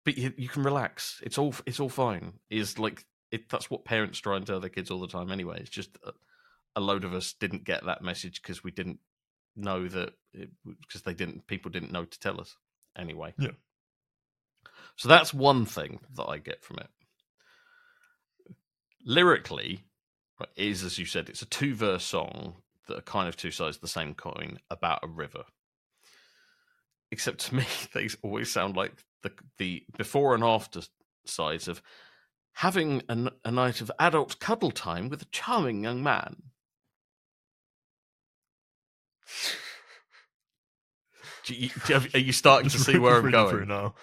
but 0.05 0.19
you 0.19 0.33
you 0.37 0.49
can 0.49 0.65
relax. 0.65 1.21
It's 1.25 1.39
all 1.39 1.55
it's 1.67 1.81
all 1.81 1.91
fine. 1.91 2.35
Is 2.51 2.79
like 2.79 3.05
it. 3.31 3.49
That's 3.51 3.71
what 3.71 3.85
parents 3.85 4.19
try 4.21 4.37
and 4.37 4.47
tell 4.47 4.61
their 4.61 4.71
kids 4.71 4.91
all 4.91 5.01
the 5.01 5.09
time. 5.09 5.31
Anyway, 5.33 5.59
it's 5.61 5.71
just 5.71 5.99
a, 6.05 6.13
a 6.77 6.81
load 6.81 7.05
of 7.05 7.15
us 7.15 7.35
didn't 7.35 7.65
get 7.65 7.85
that 7.87 8.03
message 8.03 8.43
because 8.43 8.65
we 8.65 8.71
didn't 8.73 9.01
know 9.57 9.87
that 9.89 10.15
because 10.81 11.03
they 11.03 11.15
didn't 11.15 11.47
people 11.47 11.71
didn't 11.71 11.93
know 11.93 12.05
to 12.07 12.21
tell 12.21 12.41
us 12.41 12.57
anyway. 12.97 13.35
Yeah. 13.39 13.53
So 14.97 15.09
that's 15.09 15.35
one 15.35 15.67
thing 15.67 16.01
that 16.17 16.25
I 16.29 16.39
get 16.39 16.63
from 16.65 16.79
it. 16.79 16.89
Lyrically, 19.05 19.85
right, 20.41 20.49
is 20.57 20.83
as 20.83 20.99
you 20.99 21.05
said, 21.05 21.29
it's 21.29 21.43
a 21.43 21.47
two 21.47 21.75
verse 21.75 22.05
song 22.05 22.55
that 22.87 22.99
are 22.99 23.03
kind 23.03 23.29
of 23.29 23.37
two 23.37 23.51
sides 23.51 23.77
of 23.77 23.83
the 23.83 23.89
same 23.89 24.15
coin 24.15 24.59
about 24.71 25.01
a 25.03 25.09
river. 25.09 25.45
Except 27.11 27.41
to 27.47 27.55
me, 27.57 27.65
they 27.93 28.09
always 28.23 28.51
sound 28.51 28.77
like 28.77 28.93
the 29.23 29.33
the 29.59 29.85
before 29.97 30.35
and 30.35 30.45
after 30.45 30.81
sides 31.27 31.69
of 31.69 31.83
having 32.59 33.03
a 33.09 33.51
night 33.51 33.81
of 33.81 33.91
adult 33.99 34.39
cuddle 34.39 34.71
time 34.71 35.09
with 35.09 35.23
a 35.23 35.27
charming 35.27 35.83
young 35.83 36.03
man. 36.03 36.37
Do 41.47 41.55
you, 41.55 41.69
are 42.15 42.19
you 42.19 42.33
starting 42.33 42.71
to 42.71 42.79
see 42.79 42.99
where 42.99 43.17
I'm 43.17 43.31
going? 43.31 43.69
now. 43.69 43.95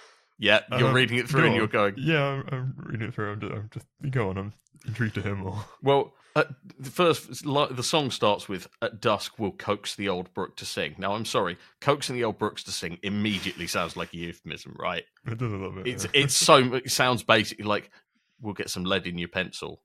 Yeah, 0.42 0.62
you're 0.72 0.90
Um, 0.90 0.96
reading 0.96 1.20
it 1.20 1.30
through 1.30 1.46
and 1.46 1.56
you're 1.56 1.68
going, 1.68 1.94
Yeah, 1.98 2.24
I'm, 2.24 2.44
I'm 2.52 2.74
reading 2.78 3.08
it 3.08 3.14
through. 3.14 3.32
I'm 3.32 3.40
just, 3.40 3.54
I'm 3.54 3.70
just 3.72 3.86
go 4.10 4.30
on. 4.30 4.38
I'm 4.40 4.54
intrigued 4.88 5.14
to 5.16 5.22
hear 5.22 5.36
more. 5.36 5.64
Well, 5.84 6.14
uh, 6.36 6.46
the 6.80 6.90
first 6.90 7.44
the 7.44 7.84
song 7.84 8.10
starts 8.10 8.50
with 8.50 8.68
"At 8.82 9.02
dusk 9.02 9.38
we'll 9.38 9.52
coax 9.52 9.96
the 9.96 10.10
old 10.10 10.34
brook 10.34 10.56
to 10.58 10.66
sing." 10.66 10.96
Now, 10.98 11.14
I'm 11.14 11.26
sorry, 11.26 11.58
coaxing 11.80 12.16
the 12.16 12.24
old 12.24 12.40
brooks 12.40 12.64
to 12.64 12.72
sing 12.72 12.98
immediately 13.04 13.68
sounds 13.68 13.96
like 13.96 14.14
a 14.14 14.18
euphemism, 14.18 14.76
right? 14.80 15.04
It 15.28 15.38
does 15.38 15.52
a 15.52 15.58
little 15.58 15.72
bit. 15.74 15.88
It's 15.88 16.06
yeah. 16.06 16.22
it's 16.24 16.36
so 16.36 16.74
it 16.74 16.90
sounds 16.90 17.22
basically 17.22 17.66
like 17.66 17.92
we'll 18.40 18.54
get 18.54 18.70
some 18.70 18.84
lead 18.84 19.06
in 19.08 19.18
your 19.18 19.28
pencil, 19.28 19.84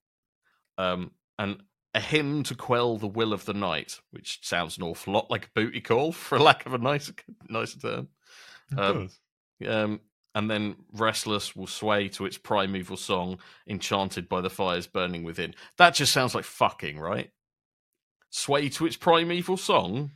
um, 0.78 1.10
and 1.38 1.62
a 1.94 2.00
hymn 2.00 2.44
to 2.44 2.54
quell 2.54 2.96
the 2.96 3.08
will 3.08 3.32
of 3.32 3.44
the 3.44 3.54
night, 3.54 3.98
which 4.10 4.38
sounds 4.42 4.78
an 4.78 4.84
awful 4.84 5.12
lot 5.12 5.30
like 5.30 5.46
a 5.46 5.50
booty 5.54 5.80
call, 5.80 6.12
for 6.12 6.38
lack 6.38 6.64
of 6.64 6.72
a 6.72 6.78
nicer 6.78 7.12
nicer 7.48 7.78
term. 7.78 8.08
It 8.70 8.78
um, 8.78 9.02
does. 9.02 9.20
Um, 9.68 10.00
and 10.36 10.50
then 10.50 10.76
restless 10.92 11.56
will 11.56 11.66
sway 11.66 12.08
to 12.08 12.26
its 12.26 12.36
primeval 12.36 12.98
song, 12.98 13.38
enchanted 13.66 14.28
by 14.28 14.42
the 14.42 14.50
fires 14.50 14.86
burning 14.86 15.22
within. 15.22 15.54
That 15.78 15.94
just 15.94 16.12
sounds 16.12 16.34
like 16.34 16.44
fucking, 16.44 17.00
right? 17.00 17.30
Sway 18.28 18.68
to 18.68 18.84
its 18.84 18.96
primeval 18.96 19.56
song. 19.56 20.10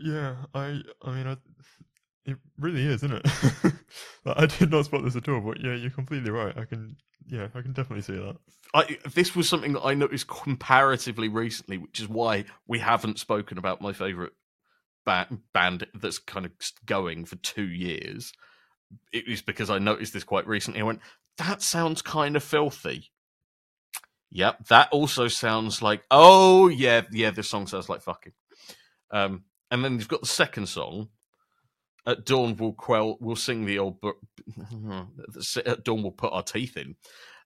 Yeah, 0.00 0.36
I 0.54 0.80
I 1.02 1.10
mean, 1.10 1.26
I, 1.26 1.36
it 2.24 2.36
really 2.56 2.86
is, 2.86 3.02
isn't 3.02 3.14
it? 3.14 3.72
Like, 4.24 4.38
I 4.38 4.46
did 4.46 4.70
not 4.70 4.84
spot 4.84 5.02
this 5.02 5.16
at 5.16 5.28
all, 5.28 5.40
but 5.40 5.60
yeah, 5.60 5.74
you're 5.74 5.90
completely 5.90 6.30
right. 6.30 6.56
I 6.56 6.64
can, 6.64 6.96
yeah, 7.26 7.48
I 7.56 7.60
can 7.60 7.72
definitely 7.72 8.02
see 8.02 8.14
that. 8.14 8.36
I, 8.72 8.96
this 9.12 9.34
was 9.34 9.48
something 9.48 9.72
that 9.72 9.82
I 9.82 9.94
noticed 9.94 10.28
comparatively 10.28 11.28
recently, 11.28 11.76
which 11.76 11.98
is 11.98 12.08
why 12.08 12.44
we 12.68 12.78
haven't 12.78 13.18
spoken 13.18 13.58
about 13.58 13.80
my 13.82 13.92
favorite 13.92 14.32
ba- 15.04 15.26
band 15.52 15.88
that's 15.92 16.20
kind 16.20 16.46
of 16.46 16.52
going 16.86 17.24
for 17.24 17.34
two 17.36 17.66
years. 17.66 18.32
It 19.12 19.28
was 19.28 19.42
because 19.42 19.70
I 19.70 19.78
noticed 19.78 20.12
this 20.12 20.24
quite 20.24 20.46
recently. 20.46 20.80
I 20.80 20.84
went, 20.84 21.00
that 21.38 21.62
sounds 21.62 22.02
kind 22.02 22.36
of 22.36 22.42
filthy. 22.42 23.10
Yep, 24.30 24.68
that 24.68 24.88
also 24.92 25.28
sounds 25.28 25.82
like, 25.82 26.02
oh 26.10 26.68
yeah, 26.68 27.02
yeah, 27.10 27.30
this 27.30 27.50
song 27.50 27.66
sounds 27.66 27.88
like 27.88 28.02
fucking. 28.02 28.32
Um, 29.10 29.44
and 29.70 29.84
then 29.84 29.98
you've 29.98 30.08
got 30.08 30.22
the 30.22 30.26
second 30.26 30.66
song. 30.66 31.08
At 32.06 32.24
dawn 32.24 32.56
we'll 32.56 32.72
quell, 32.72 33.18
we'll 33.20 33.36
sing 33.36 33.66
the 33.66 33.78
old 33.78 34.00
brook. 34.00 34.16
At 35.66 35.84
dawn 35.84 36.02
we'll 36.02 36.12
put 36.12 36.32
our 36.32 36.42
teeth 36.42 36.76
in. 36.76 36.96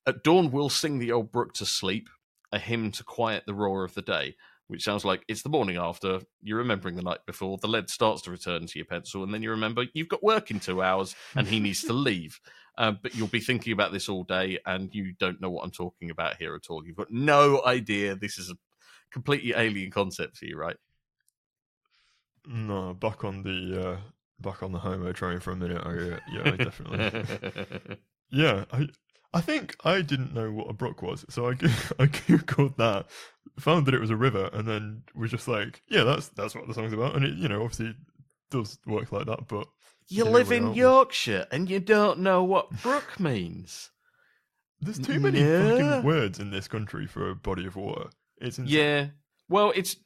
At 0.07 0.23
dawn, 0.23 0.53
we'll 0.53 0.69
sing 0.69 0.99
the 0.99 1.11
old 1.11 1.33
brook 1.33 1.53
to 1.55 1.67
sleep, 1.67 2.09
a 2.53 2.61
hymn 2.61 2.93
to 2.93 3.03
quiet 3.03 3.43
the 3.45 3.55
roar 3.55 3.85
of 3.85 3.95
the 3.95 4.03
day, 4.03 4.37
which 4.69 4.85
sounds 4.85 5.05
like 5.05 5.25
it's 5.29 5.43
the 5.43 5.49
morning 5.49 5.77
after, 5.77 6.21
you're 6.43 6.59
remembering 6.59 6.97
the 6.97 7.03
night 7.03 7.25
before, 7.27 7.59
the 7.59 7.69
lead 7.69 7.89
starts 7.89 8.23
to 8.23 8.31
return 8.31 8.67
to 8.67 8.79
your 8.79 8.87
pencil, 8.87 9.23
and 9.23 9.33
then 9.33 9.43
you 9.43 9.51
remember 9.51 9.85
you've 9.95 10.09
got 10.09 10.23
work 10.23 10.51
in 10.51 10.61
two 10.61 10.83
hours 10.83 11.15
and 11.35 11.47
he 11.47 11.61
needs 11.61 11.83
to 11.85 11.93
leave. 11.93 12.41
Uh, 12.79 12.93
but 13.03 13.15
you'll 13.15 13.27
be 13.29 13.41
thinking 13.41 13.73
about 13.73 13.91
this 13.91 14.09
all 14.09 14.23
day 14.25 14.59
and 14.67 14.95
you 14.95 15.15
don't 15.19 15.41
know 15.41 15.49
what 15.49 15.65
I'm 15.65 15.71
talking 15.71 16.11
about 16.11 16.37
here 16.37 16.55
at 16.55 16.69
all. 16.69 16.87
You've 16.87 16.97
got 16.97 17.11
no 17.11 17.63
idea. 17.65 18.17
This 18.17 18.39
is 18.39 18.51
a 18.51 18.57
completely 19.11 19.55
alien 19.57 19.91
concept 19.91 20.37
to 20.39 20.47
you, 20.47 20.59
right? 20.59 20.77
No, 22.47 22.93
back 22.93 23.25
on 23.25 23.43
the 23.43 23.91
uh, 23.91 23.97
back 24.41 24.63
on 24.63 24.73
the 24.73 24.79
homo 24.79 25.13
train 25.13 25.41
for 25.41 25.53
a 25.53 25.57
minute. 25.57 25.83
I, 25.85 25.91
uh, 25.91 26.19
yeah, 26.31 26.53
I 26.53 26.57
definitely. 26.57 27.97
yeah, 28.31 28.65
I 28.71 28.89
I 29.35 29.41
think 29.41 29.77
I 29.85 30.01
didn't 30.03 30.35
know 30.35 30.51
what 30.51 30.71
a 30.71 30.73
brook 30.73 31.03
was, 31.03 31.25
so 31.29 31.47
I 31.47 31.51
I 31.99 32.07
googled 32.07 32.77
that, 32.77 33.07
found 33.59 33.87
that 33.87 33.95
it 33.95 34.01
was 34.01 34.11
a 34.11 34.17
river, 34.17 34.49
and 34.53 34.67
then 34.67 35.03
was 35.15 35.31
just 35.31 35.49
like, 35.49 35.83
yeah, 35.89 36.05
that's 36.05 36.29
that's 36.29 36.55
what 36.55 36.67
the 36.69 36.75
song's 36.75 36.93
about, 36.93 37.15
and 37.17 37.25
it 37.25 37.35
you 37.35 37.49
know 37.49 37.63
obviously 37.63 37.95
does 38.51 38.79
work 38.87 39.13
like 39.13 39.27
that, 39.27 39.49
but 39.49 39.67
you 40.09 40.25
live 40.25 40.53
in. 40.53 40.73
Yorkshire 40.75 41.47
and 41.51 41.69
you 41.69 41.81
don't 41.81 42.21
know 42.21 42.45
what 42.45 42.71
brook 42.83 43.19
means. 43.21 43.91
there's 44.81 44.99
too 45.01 45.19
many 45.19 45.41
Yeah. 45.41 45.71
fucking 45.71 46.03
words 46.05 46.39
in 46.39 46.51
this 46.51 46.69
country 46.69 47.07
for 47.07 47.31
a 47.31 47.35
body 47.35 47.67
of 47.67 47.75
water. 47.77 48.11
It's 48.39 48.59
insane. 48.59 48.75
Yeah. 48.79 49.07
Well, 49.49 49.73
it's 49.75 49.97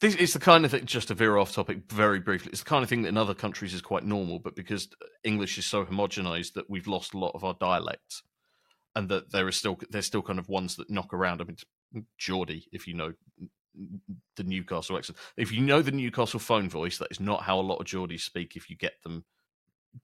this 0.00 0.14
it's 0.14 0.32
the 0.32 0.38
kind 0.38 0.64
of 0.64 0.70
thing 0.70 0.86
just 0.86 1.08
to 1.08 1.14
veer 1.14 1.36
off 1.36 1.52
topic 1.52 1.90
very 1.90 2.20
briefly. 2.20 2.50
It's 2.50 2.62
the 2.62 2.68
kind 2.68 2.82
of 2.82 2.88
thing 2.88 3.02
that 3.02 3.08
in 3.08 3.16
other 3.16 3.34
countries 3.34 3.74
is 3.74 3.82
quite 3.82 4.04
normal, 4.04 4.38
but 4.38 4.56
because 4.56 4.88
English 5.22 5.58
is 5.58 5.66
so 5.66 5.84
homogenized 5.84 6.54
that 6.54 6.70
we've 6.70 6.86
lost 6.86 7.14
a 7.14 7.18
lot 7.18 7.32
of 7.34 7.44
our 7.44 7.54
dialects, 7.60 8.22
and 8.94 9.08
that 9.08 9.32
there 9.32 9.48
is 9.48 9.56
still 9.56 9.78
there's 9.90 10.06
still 10.06 10.22
kind 10.22 10.38
of 10.38 10.48
ones 10.48 10.76
that 10.76 10.90
knock 10.90 11.12
around. 11.12 11.40
I 11.40 11.44
mean, 11.44 12.04
Geordie, 12.18 12.68
if 12.72 12.86
you 12.86 12.94
know 12.94 13.12
the 14.36 14.44
Newcastle 14.44 14.96
accent, 14.96 15.18
if 15.36 15.52
you 15.52 15.60
know 15.60 15.82
the 15.82 15.92
Newcastle 15.92 16.40
phone 16.40 16.68
voice, 16.68 16.98
that 16.98 17.10
is 17.10 17.20
not 17.20 17.42
how 17.42 17.58
a 17.58 17.62
lot 17.62 17.78
of 17.78 17.86
Geordies 17.86 18.20
speak. 18.20 18.56
If 18.56 18.70
you 18.70 18.76
get 18.76 18.94
them 19.02 19.24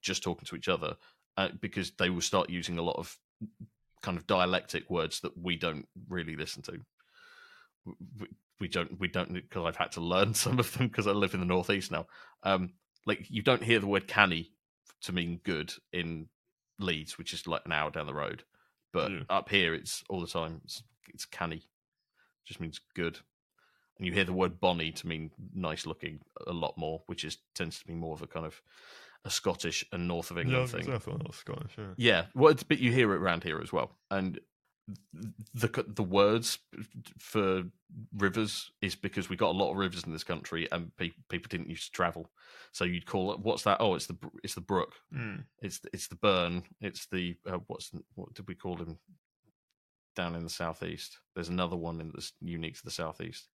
just 0.01 0.23
talking 0.23 0.45
to 0.45 0.55
each 0.55 0.67
other, 0.67 0.95
uh, 1.37 1.49
because 1.59 1.91
they 1.97 2.09
will 2.09 2.21
start 2.21 2.49
using 2.49 2.77
a 2.77 2.83
lot 2.83 2.97
of 2.97 3.17
kind 4.01 4.17
of 4.17 4.27
dialectic 4.27 4.89
words 4.89 5.19
that 5.21 5.37
we 5.37 5.55
don't 5.55 5.87
really 6.09 6.35
listen 6.35 6.61
to 6.63 6.79
we, 8.61 8.67
don't 8.69 8.97
we 8.99 9.07
don't 9.09 9.33
because 9.33 9.65
I've 9.65 9.75
had 9.75 9.91
to 9.93 10.01
learn 10.01 10.33
some 10.45 10.59
of 10.59 10.71
them 10.77 10.87
because 10.87 11.07
I 11.07 11.11
live 11.11 11.33
in 11.33 11.41
the 11.41 11.45
northeast 11.45 11.91
now. 11.91 12.05
Um, 12.43 12.73
like 13.05 13.25
you 13.29 13.41
don't 13.41 13.63
hear 13.63 13.79
the 13.79 13.87
word 13.87 14.07
canny 14.07 14.51
to 15.01 15.11
mean 15.11 15.41
good 15.43 15.73
in 15.91 16.27
Leeds, 16.79 17.17
which 17.17 17.33
is 17.33 17.45
like 17.47 17.63
an 17.65 17.71
hour 17.73 17.89
down 17.91 18.05
the 18.05 18.13
road, 18.13 18.43
but 18.93 19.11
Yeah. 19.11 19.19
up 19.29 19.49
here 19.49 19.73
it's 19.73 20.03
all 20.09 20.21
the 20.21 20.27
time. 20.27 20.61
It's, 20.63 20.83
it's 21.13 21.25
canny, 21.25 21.63
just 22.45 22.59
means 22.61 22.79
good, 22.95 23.19
and 23.97 24.05
you 24.07 24.13
hear 24.13 24.23
the 24.23 24.33
word 24.33 24.59
bonny 24.59 24.91
to 24.93 25.07
mean 25.07 25.31
nice 25.53 25.85
looking 25.85 26.19
a 26.47 26.53
lot 26.53 26.77
more, 26.77 27.01
which 27.07 27.23
is 27.25 27.37
tends 27.55 27.79
to 27.79 27.85
be 27.85 27.93
more 27.93 28.13
of 28.13 28.21
a 28.21 28.27
kind 28.27 28.45
of 28.45 28.61
a 29.25 29.29
Scottish 29.29 29.85
and 29.91 30.07
north 30.07 30.31
of 30.31 30.37
England 30.39 30.71
gonna 30.71 30.83
thing. 30.83 30.91
say, 30.91 30.95
I 30.95 30.99
thought 30.99 31.17
that 31.19 31.27
was 31.27 31.35
Scottish. 31.35 31.73
Yeah. 31.77 31.93
Yeah, 31.97 32.25
well, 32.33 32.51
it's, 32.51 32.63
but 32.63 32.79
you 32.79 32.91
hear 32.91 33.11
it 33.13 33.17
around 33.19 33.43
here 33.43 33.59
as 33.61 33.71
well, 33.73 33.97
and 34.09 34.39
the 35.53 35.85
the 35.87 36.03
words 36.03 36.59
for 37.17 37.63
rivers 38.17 38.71
is 38.81 38.95
because 38.95 39.29
we 39.29 39.35
got 39.35 39.49
a 39.53 39.57
lot 39.57 39.71
of 39.71 39.77
rivers 39.77 40.03
in 40.03 40.11
this 40.11 40.23
country, 40.23 40.67
and 40.71 40.95
pe- 40.97 41.11
people 41.29 41.49
didn't 41.49 41.69
used 41.69 41.85
to 41.85 41.91
travel, 41.91 42.31
so 42.71 42.85
you'd 42.85 43.05
call 43.05 43.31
it 43.31 43.39
what's 43.39 43.63
that? 43.63 43.77
Oh, 43.79 43.95
it's 43.95 44.07
the 44.07 44.17
it's 44.43 44.55
the 44.55 44.61
brook, 44.61 44.93
Mm. 45.13 45.43
it's 45.61 45.79
the, 45.79 45.89
it's 45.93 46.07
the 46.07 46.15
burn, 46.15 46.63
it's 46.79 47.05
the 47.07 47.35
uh, 47.47 47.59
what's 47.67 47.91
what 48.15 48.33
did 48.33 48.47
we 48.47 48.55
call 48.55 48.75
them 48.75 48.97
down 50.15 50.35
in 50.35 50.43
the 50.43 50.49
southeast? 50.49 51.19
There's 51.35 51.49
another 51.49 51.77
one 51.77 52.01
in 52.01 52.11
that's 52.13 52.33
unique 52.41 52.77
to 52.77 52.83
the 52.83 52.91
southeast. 52.91 53.47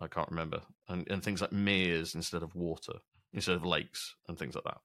I 0.00 0.08
can't 0.08 0.30
remember, 0.30 0.60
and 0.88 1.08
and 1.10 1.22
things 1.22 1.40
like 1.40 1.52
meres 1.52 2.14
instead 2.14 2.42
of 2.42 2.54
water, 2.54 2.94
instead 3.32 3.56
of 3.56 3.64
lakes, 3.64 4.14
and 4.28 4.38
things 4.38 4.54
like 4.54 4.64
that. 4.64 4.80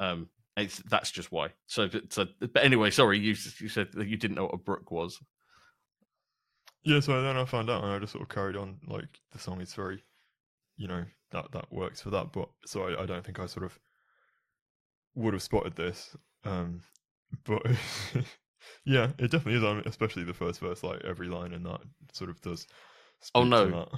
Um, 0.00 0.28
it's, 0.56 0.78
that's 0.88 1.10
just 1.10 1.32
why. 1.32 1.48
So, 1.66 1.88
so, 2.10 2.26
but 2.40 2.64
anyway, 2.64 2.90
sorry, 2.90 3.18
you 3.18 3.34
you 3.58 3.68
said 3.68 3.92
that 3.92 4.06
you 4.06 4.16
didn't 4.16 4.36
know 4.36 4.44
what 4.44 4.54
a 4.54 4.58
brook 4.58 4.90
was. 4.90 5.18
Yeah, 6.84 7.00
so 7.00 7.22
then 7.22 7.36
I 7.36 7.44
found 7.44 7.70
out, 7.70 7.82
and 7.82 7.92
I 7.92 7.98
just 7.98 8.12
sort 8.12 8.22
of 8.22 8.28
carried 8.28 8.56
on. 8.56 8.78
Like 8.86 9.20
the 9.32 9.38
song 9.38 9.60
is 9.60 9.72
very, 9.74 10.04
you 10.76 10.86
know, 10.86 11.04
that 11.32 11.50
that 11.52 11.72
works 11.72 12.00
for 12.00 12.10
that. 12.10 12.32
But 12.32 12.48
so 12.66 12.86
I, 12.86 13.02
I 13.02 13.06
don't 13.06 13.24
think 13.24 13.40
I 13.40 13.46
sort 13.46 13.64
of 13.64 13.78
would 15.14 15.34
have 15.34 15.42
spotted 15.42 15.74
this. 15.74 16.16
Um, 16.44 16.82
but 17.44 17.62
yeah, 18.84 19.10
it 19.18 19.30
definitely 19.30 19.54
is. 19.54 19.64
I 19.64 19.74
mean, 19.74 19.82
especially 19.86 20.24
the 20.24 20.34
first 20.34 20.60
verse, 20.60 20.82
like 20.82 21.02
every 21.04 21.28
line 21.28 21.52
in 21.52 21.62
that 21.64 21.80
sort 22.12 22.30
of 22.30 22.40
does. 22.42 22.66
Oh, 23.34 23.44
no. 23.44 23.88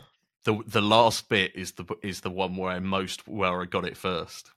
the 0.44 0.62
The 0.66 0.80
last 0.80 1.28
bit 1.28 1.52
is 1.54 1.72
the 1.72 1.84
is 2.02 2.20
the 2.20 2.30
one 2.30 2.56
where 2.56 2.70
I 2.70 2.78
most 2.78 3.26
where 3.26 3.60
I 3.60 3.64
got 3.64 3.84
it 3.84 3.96
first. 3.96 4.52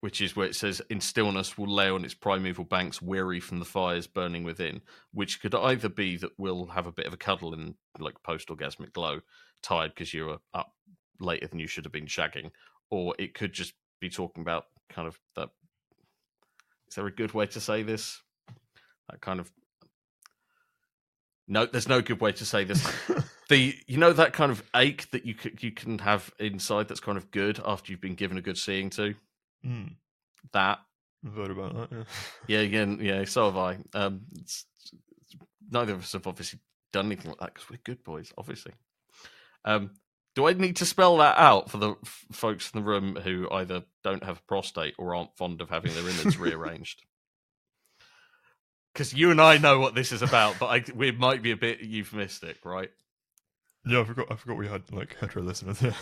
Which 0.00 0.20
is 0.20 0.36
where 0.36 0.46
it 0.46 0.54
says, 0.54 0.80
"In 0.90 1.00
stillness 1.00 1.58
will 1.58 1.72
lay 1.72 1.88
on 1.88 2.04
its 2.04 2.14
primeval 2.14 2.64
banks, 2.64 3.02
weary 3.02 3.40
from 3.40 3.58
the 3.58 3.64
fires 3.64 4.06
burning 4.06 4.44
within," 4.44 4.82
which 5.12 5.40
could 5.40 5.54
either 5.54 5.88
be 5.88 6.16
that 6.16 6.38
we'll 6.38 6.66
have 6.66 6.86
a 6.86 6.92
bit 6.92 7.06
of 7.06 7.12
a 7.12 7.18
cuddle 7.18 7.54
in 7.54 7.76
like 7.98 8.22
post 8.22 8.48
orgasmic 8.48 8.92
glow, 8.92 9.20
tired 9.62 9.94
because 9.94 10.14
you 10.14 10.26
were 10.26 10.38
up 10.54 10.74
later 11.20 11.46
than 11.46 11.58
you 11.58 11.66
should 11.66 11.84
have 11.84 11.92
been 11.92 12.06
shagging, 12.06 12.50
or 12.90 13.14
it 13.18 13.34
could 13.34 13.52
just 13.52 13.74
be 14.00 14.08
talking 14.08 14.42
about 14.42 14.66
kind 14.88 15.08
of 15.08 15.18
that. 15.34 15.50
Is 16.88 16.94
there 16.94 17.06
a 17.06 17.12
good 17.12 17.34
way 17.34 17.46
to 17.46 17.60
say 17.60 17.82
this? 17.82 18.22
That 19.10 19.20
kind 19.20 19.40
of 19.40 19.50
no, 21.48 21.64
there's 21.64 21.88
no 21.88 22.02
good 22.02 22.20
way 22.20 22.32
to 22.32 22.44
say 22.44 22.64
this. 22.64 22.86
the 23.48 23.74
you 23.86 23.96
know 23.96 24.12
that 24.12 24.34
kind 24.34 24.52
of 24.52 24.62
ache 24.76 25.10
that 25.10 25.24
you 25.24 25.34
c- 25.40 25.56
you 25.60 25.72
can 25.72 25.98
have 26.00 26.30
inside 26.38 26.88
that's 26.88 27.00
kind 27.00 27.16
of 27.16 27.30
good 27.30 27.58
after 27.64 27.90
you've 27.90 28.02
been 28.02 28.14
given 28.14 28.36
a 28.36 28.42
good 28.42 28.58
seeing 28.58 28.90
to. 28.90 29.14
Mm. 29.64 29.94
That 30.52 30.80
I've 31.26 31.34
heard 31.34 31.50
about 31.50 31.90
that. 31.90 31.96
Yeah. 31.96 32.04
yeah, 32.46 32.58
again, 32.66 32.98
yeah, 33.00 33.24
so 33.24 33.46
have 33.46 33.56
I. 33.56 33.78
Um, 33.94 34.22
it's, 34.36 34.64
neither 35.70 35.94
of 35.94 36.02
us 36.02 36.12
have 36.12 36.26
obviously 36.26 36.60
done 36.92 37.06
anything 37.06 37.30
like 37.30 37.40
that 37.40 37.54
because 37.54 37.68
we're 37.68 37.80
good 37.84 38.02
boys, 38.04 38.32
obviously. 38.38 38.72
Um, 39.64 39.90
do 40.34 40.46
I 40.46 40.52
need 40.52 40.76
to 40.76 40.86
spell 40.86 41.16
that 41.18 41.36
out 41.36 41.70
for 41.70 41.78
the 41.78 41.90
f- 42.04 42.24
folks 42.32 42.70
in 42.72 42.80
the 42.80 42.86
room 42.86 43.16
who 43.16 43.48
either 43.50 43.82
don't 44.04 44.22
have 44.22 44.38
a 44.38 44.42
prostate 44.42 44.94
or 44.96 45.14
aren't 45.14 45.36
fond 45.36 45.60
of 45.60 45.68
having 45.70 45.92
their 45.94 46.08
innards 46.08 46.38
rearranged? 46.38 47.02
Because 48.92 49.12
you 49.12 49.30
and 49.30 49.40
I 49.40 49.58
know 49.58 49.80
what 49.80 49.94
this 49.94 50.12
is 50.12 50.22
about, 50.22 50.56
but 50.58 50.66
I, 50.66 50.84
we 50.94 51.10
might 51.12 51.42
be 51.42 51.50
a 51.50 51.56
bit 51.56 51.80
euphemistic, 51.80 52.64
right? 52.64 52.90
Yeah, 53.84 54.00
I 54.00 54.04
forgot. 54.04 54.26
I 54.30 54.36
forgot 54.36 54.56
we 54.56 54.68
had 54.68 54.90
like 54.92 55.16
hetero 55.20 55.42
listeners. 55.42 55.80
Yeah. 55.82 55.92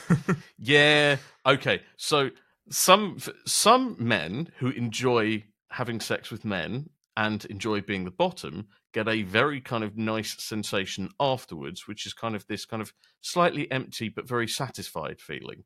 Yeah. 0.59 1.17
Okay. 1.45 1.83
So 1.97 2.31
some 2.71 3.19
some 3.47 3.97
men 3.99 4.51
who 4.59 4.71
enjoy 4.71 5.45
having 5.71 6.01
sex 6.01 6.31
with 6.31 6.45
men 6.45 6.91
and 7.17 7.45
enjoy 7.47 7.81
being 7.81 8.05
the 8.05 8.11
bottom 8.11 8.69
get 8.93 9.09
a 9.09 9.23
very 9.23 9.61
kind 9.61 9.85
of 9.85 9.97
nice 9.97 10.43
sensation 10.43 11.11
afterwards, 11.21 11.87
which 11.87 12.07
is 12.07 12.13
kind 12.13 12.35
of 12.35 12.47
this 12.47 12.65
kind 12.65 12.81
of 12.83 12.93
slightly 13.21 13.71
empty 13.71 14.09
but 14.09 14.29
very 14.29 14.49
satisfied 14.49 15.21
feeling, 15.21 15.63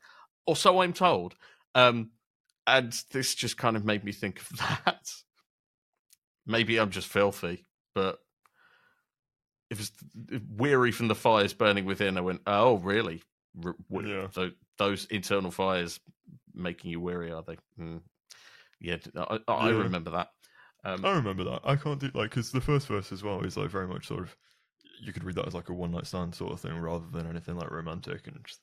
or 0.46 0.56
so 0.56 0.80
I'm 0.82 0.92
told. 0.92 1.34
Um, 1.74 2.10
and 2.66 2.92
this 3.12 3.34
just 3.34 3.56
kind 3.56 3.76
of 3.76 3.84
made 3.84 4.04
me 4.04 4.12
think 4.12 4.40
of 4.40 4.48
that. 4.58 5.10
Maybe 6.46 6.78
I'm 6.78 6.90
just 6.90 7.08
filthy, 7.08 7.66
but 7.94 8.18
if 9.70 9.78
it's 9.80 9.92
weary 10.56 10.90
from 10.92 11.08
the 11.08 11.14
fires 11.14 11.52
burning 11.52 11.84
within, 11.84 12.16
I 12.18 12.22
went, 12.22 12.42
"Oh, 12.46 12.78
really? 12.78 13.22
R- 13.64 13.76
Yeah. 13.90 14.26
tho- 14.32 14.52
those 14.78 15.04
internal 15.06 15.50
fires 15.50 16.00
making 16.54 16.90
you 16.90 17.00
weary, 17.00 17.30
are 17.32 17.42
they? 17.46 17.56
Mm. 17.78 18.00
Yeah, 18.80 18.96
I 19.16 19.38
Yeah. 19.48 19.70
remember 19.78 20.10
that. 20.10 20.28
Um, 20.84 21.04
I 21.04 21.12
remember 21.12 21.44
that. 21.44 21.60
I 21.64 21.76
can't 21.76 22.00
do 22.00 22.10
like 22.14 22.30
because 22.30 22.50
the 22.52 22.60
first 22.60 22.86
verse 22.88 23.12
as 23.12 23.22
well 23.22 23.40
is 23.42 23.56
like 23.56 23.68
very 23.70 23.86
much 23.86 24.06
sort 24.06 24.20
of 24.22 24.34
you 25.02 25.12
could 25.12 25.24
read 25.24 25.36
that 25.36 25.46
as 25.46 25.54
like 25.54 25.68
a 25.68 25.74
one 25.74 25.90
night 25.92 26.06
stand 26.06 26.34
sort 26.34 26.52
of 26.52 26.60
thing 26.60 26.76
rather 26.78 27.04
than 27.12 27.26
anything 27.26 27.56
like 27.56 27.70
romantic 27.70 28.26
and 28.26 28.38
just 28.46 28.60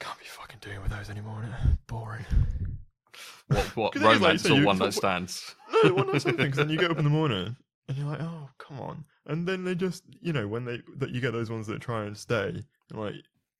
can't 0.00 0.18
be 0.18 0.24
fucking 0.26 0.58
doing 0.60 0.80
with 0.82 0.92
those 0.92 1.10
anymore. 1.10 1.44
Boring. 1.88 2.24
what 3.48 3.76
what 3.76 3.96
is, 3.96 4.02
like 4.02 4.20
romance 4.20 4.46
or 4.48 4.54
you- 4.54 4.66
one 4.66 4.78
night 4.78 4.94
stands? 4.94 5.54
No, 5.84 5.94
one 5.94 6.06
night 6.12 6.20
stand 6.20 6.36
thing. 6.36 6.50
then 6.52 6.68
you 6.68 6.78
get 6.78 6.90
up 6.90 6.98
in 6.98 7.04
the 7.04 7.10
morning 7.20 7.56
and 7.88 7.96
you're 7.98 8.06
like, 8.06 8.20
oh 8.20 8.48
come 8.58 8.80
on, 8.80 9.04
and 9.26 9.46
then 9.46 9.64
they 9.64 9.74
just 9.74 10.04
you 10.20 10.32
know 10.32 10.46
when 10.46 10.64
they 10.64 10.80
that 10.98 11.10
you 11.10 11.20
get 11.20 11.32
those 11.32 11.50
ones 11.50 11.66
that 11.66 11.80
try 11.80 12.04
and 12.04 12.16
stay 12.16 12.62
and 12.90 13.00
like. 13.00 13.14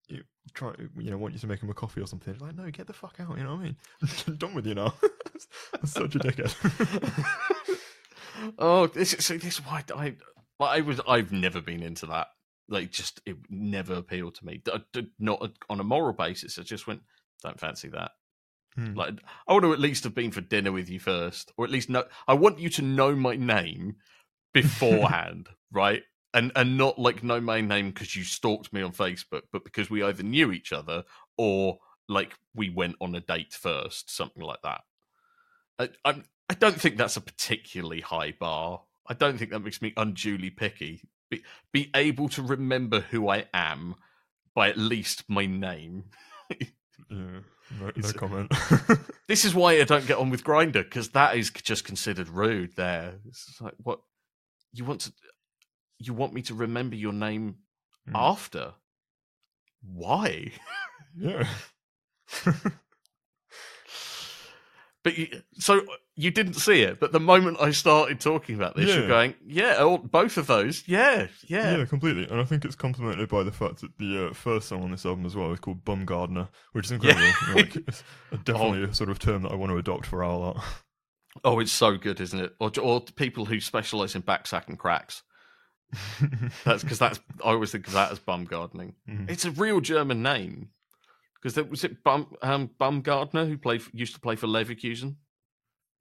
You 0.08 0.22
try, 0.54 0.72
you 0.96 1.10
know, 1.10 1.18
want 1.18 1.34
you 1.34 1.40
to 1.40 1.46
make 1.46 1.60
them 1.60 1.70
a 1.70 1.74
coffee 1.74 2.00
or 2.00 2.06
something. 2.06 2.36
Like, 2.38 2.56
no, 2.56 2.70
get 2.70 2.86
the 2.86 2.92
fuck 2.92 3.16
out. 3.20 3.36
You 3.36 3.44
know 3.44 3.56
what 3.56 3.60
I 3.60 3.64
mean? 3.64 3.76
Done 4.38 4.54
with 4.54 4.66
you 4.66 4.74
now. 4.74 4.94
That's 5.72 5.92
such 5.92 6.14
a 6.14 6.18
dickhead. 6.18 7.78
oh, 8.58 8.86
this 8.86 9.14
is, 9.14 9.28
this 9.28 9.58
is 9.58 9.58
why 9.58 9.84
I 9.94 10.14
I 10.60 10.80
was 10.80 11.00
I've 11.06 11.32
never 11.32 11.60
been 11.60 11.82
into 11.82 12.06
that. 12.06 12.28
Like, 12.68 12.90
just 12.90 13.20
it 13.26 13.36
never 13.48 13.94
appealed 13.94 14.36
to 14.36 14.46
me. 14.46 14.62
Not 15.18 15.50
on 15.70 15.80
a 15.80 15.84
moral 15.84 16.12
basis. 16.12 16.58
I 16.58 16.62
just 16.62 16.86
went, 16.86 17.00
don't 17.42 17.60
fancy 17.60 17.88
that. 17.88 18.12
Hmm. 18.74 18.94
Like, 18.94 19.14
I 19.46 19.52
want 19.52 19.64
to 19.64 19.72
at 19.72 19.80
least 19.80 20.04
have 20.04 20.14
been 20.14 20.30
for 20.30 20.40
dinner 20.40 20.72
with 20.72 20.88
you 20.88 21.00
first, 21.00 21.52
or 21.56 21.64
at 21.64 21.70
least 21.70 21.88
know. 21.88 22.04
I 22.26 22.34
want 22.34 22.58
you 22.58 22.68
to 22.70 22.82
know 22.82 23.14
my 23.14 23.36
name 23.36 23.96
beforehand, 24.52 25.48
right? 25.72 26.02
And 26.34 26.52
and 26.54 26.76
not 26.76 26.98
like 26.98 27.22
know 27.22 27.40
my 27.40 27.60
name 27.60 27.90
because 27.90 28.14
you 28.14 28.22
stalked 28.22 28.72
me 28.72 28.82
on 28.82 28.92
Facebook, 28.92 29.42
but 29.50 29.64
because 29.64 29.88
we 29.88 30.02
either 30.02 30.22
knew 30.22 30.52
each 30.52 30.72
other 30.72 31.04
or 31.38 31.78
like 32.08 32.34
we 32.54 32.68
went 32.70 32.96
on 33.00 33.14
a 33.14 33.20
date 33.20 33.54
first, 33.54 34.14
something 34.14 34.42
like 34.42 34.60
that. 34.62 34.82
I 35.78 35.88
I'm, 36.04 36.24
I 36.50 36.54
don't 36.54 36.78
think 36.78 36.96
that's 36.96 37.16
a 37.16 37.22
particularly 37.22 38.00
high 38.00 38.32
bar. 38.38 38.82
I 39.06 39.14
don't 39.14 39.38
think 39.38 39.50
that 39.52 39.60
makes 39.60 39.80
me 39.80 39.94
unduly 39.96 40.50
picky. 40.50 41.02
Be, 41.30 41.42
be 41.72 41.90
able 41.94 42.28
to 42.30 42.42
remember 42.42 43.00
who 43.00 43.28
I 43.28 43.46
am 43.54 43.94
by 44.54 44.68
at 44.68 44.78
least 44.78 45.24
my 45.28 45.46
name. 45.46 46.04
Yeah, 46.50 46.66
no, 47.10 47.90
no 47.96 48.12
comment. 48.12 48.52
This 49.28 49.44
is 49.44 49.54
why 49.54 49.72
I 49.72 49.84
don't 49.84 50.06
get 50.06 50.16
on 50.16 50.30
with 50.30 50.42
Grindr 50.42 50.82
because 50.84 51.10
that 51.10 51.36
is 51.36 51.50
just 51.50 51.84
considered 51.84 52.30
rude. 52.30 52.74
There, 52.76 53.16
it's 53.26 53.60
like 53.60 53.74
what 53.82 54.00
you 54.72 54.86
want 54.86 55.02
to. 55.02 55.12
You 55.98 56.14
want 56.14 56.32
me 56.32 56.42
to 56.42 56.54
remember 56.54 56.96
your 56.96 57.12
name 57.12 57.56
Hmm. 58.06 58.16
after? 58.16 58.74
Why? 59.82 60.52
yeah. 61.16 61.46
But 65.04 65.16
you, 65.16 65.28
so 65.58 65.80
you 66.16 66.30
didn't 66.32 66.54
see 66.54 66.82
it. 66.82 66.98
But 66.98 67.12
the 67.12 67.20
moment 67.20 67.58
I 67.60 67.70
started 67.70 68.20
talking 68.20 68.56
about 68.56 68.74
this, 68.74 68.94
you're 68.94 69.06
going, 69.06 69.34
"Yeah, 69.46 69.76
all, 69.76 69.96
both 69.98 70.36
of 70.36 70.48
those, 70.48 70.82
yeah, 70.86 71.28
yeah." 71.46 71.76
yeah, 71.78 71.84
completely. 71.84 72.24
And 72.28 72.40
I 72.40 72.44
think 72.44 72.64
it's 72.64 72.74
complemented 72.74 73.28
by 73.28 73.44
the 73.44 73.52
fact 73.52 73.80
that 73.80 73.96
the 73.98 74.26
uh, 74.28 74.34
first 74.34 74.68
song 74.68 74.82
on 74.82 74.90
this 74.90 75.06
album 75.06 75.24
as 75.24 75.36
well 75.36 75.52
is 75.52 75.60
called 75.60 75.84
Bumgardner, 75.84 76.48
which 76.72 76.86
is 76.86 76.92
incredible. 76.92 77.22
Yeah. 77.22 77.54
like, 77.54 77.76
it's 77.76 78.02
definitely 78.44 78.82
a 78.82 78.92
sort 78.94 79.08
of 79.08 79.18
term 79.20 79.42
that 79.42 79.52
I 79.52 79.54
want 79.54 79.70
to 79.70 79.78
adopt 79.78 80.04
for 80.04 80.24
our 80.24 80.36
lot. 80.36 80.64
Oh, 81.44 81.60
it's 81.60 81.72
so 81.72 81.96
good, 81.96 82.20
isn't 82.20 82.40
it? 82.40 82.54
Or, 82.58 82.72
or 82.82 83.00
people 83.00 83.44
who 83.44 83.60
specialize 83.60 84.16
in 84.16 84.22
backsack 84.22 84.66
and 84.66 84.76
cracks. 84.78 85.22
That's 86.64 86.82
because 86.84 86.98
that's 86.98 87.20
I 87.44 87.48
always 87.50 87.72
think 87.72 87.86
of 87.86 87.92
that 87.94 88.12
as 88.12 88.18
bum 88.18 88.44
gardening. 88.44 88.94
Mhm. 89.08 89.30
It's 89.30 89.44
a 89.44 89.50
real 89.50 89.80
German 89.80 90.22
name. 90.22 90.70
Because 91.40 91.56
was 91.68 91.84
it 91.84 92.02
Bum 92.02 92.34
um, 92.42 92.68
Bumgardner 92.80 93.46
who 93.46 93.56
played 93.58 93.82
used 93.92 94.14
to 94.14 94.20
play 94.20 94.34
for 94.36 94.48
Leverkusen. 94.48 95.14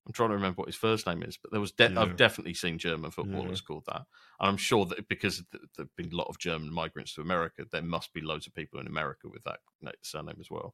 I'm 0.07 0.13
trying 0.13 0.29
to 0.29 0.35
remember 0.35 0.55
what 0.61 0.67
his 0.69 0.75
first 0.75 1.05
name 1.05 1.21
is, 1.21 1.37
but 1.37 1.51
there 1.51 1.59
was 1.61 1.73
de- 1.73 1.91
Yeah. 1.91 2.01
I've 2.01 2.15
definitely 2.15 2.53
seen 2.55 2.79
German 2.79 3.11
footballers 3.11 3.59
Yeah. 3.61 3.65
called 3.67 3.83
that, 3.87 4.05
and 4.39 4.49
I'm 4.49 4.57
sure 4.57 4.85
that 4.85 5.07
because 5.09 5.43
there've 5.75 5.95
been 5.97 6.11
a 6.11 6.15
lot 6.15 6.27
of 6.27 6.39
German 6.39 6.73
migrants 6.73 7.13
to 7.15 7.21
America, 7.21 7.65
there 7.71 7.81
must 7.83 8.13
be 8.13 8.21
loads 8.21 8.47
of 8.47 8.55
people 8.55 8.79
in 8.79 8.87
America 8.87 9.27
with 9.29 9.43
that 9.43 9.59
surname 10.01 10.37
as 10.39 10.49
well. 10.49 10.73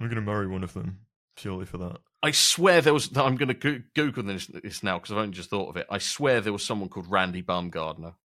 I'm 0.00 0.06
going 0.08 0.16
to 0.16 0.20
marry 0.20 0.48
one 0.48 0.64
of 0.64 0.74
them 0.74 1.06
purely 1.36 1.64
for 1.66 1.78
that. 1.78 1.98
I 2.22 2.32
swear 2.32 2.80
there 2.82 2.92
was. 2.92 3.16
I'm 3.16 3.36
going 3.36 3.56
to 3.58 3.82
Google 3.94 4.24
this, 4.24 4.48
this 4.48 4.82
now 4.82 4.98
because 4.98 5.12
I've 5.12 5.18
only 5.18 5.30
just 5.36 5.50
thought 5.50 5.68
of 5.70 5.76
it. 5.76 5.86
I 5.88 5.98
swear 5.98 6.40
there 6.40 6.52
was 6.52 6.64
someone 6.64 6.88
called 6.88 7.08
Randy 7.10 7.42
Baumgardner, 7.44 8.16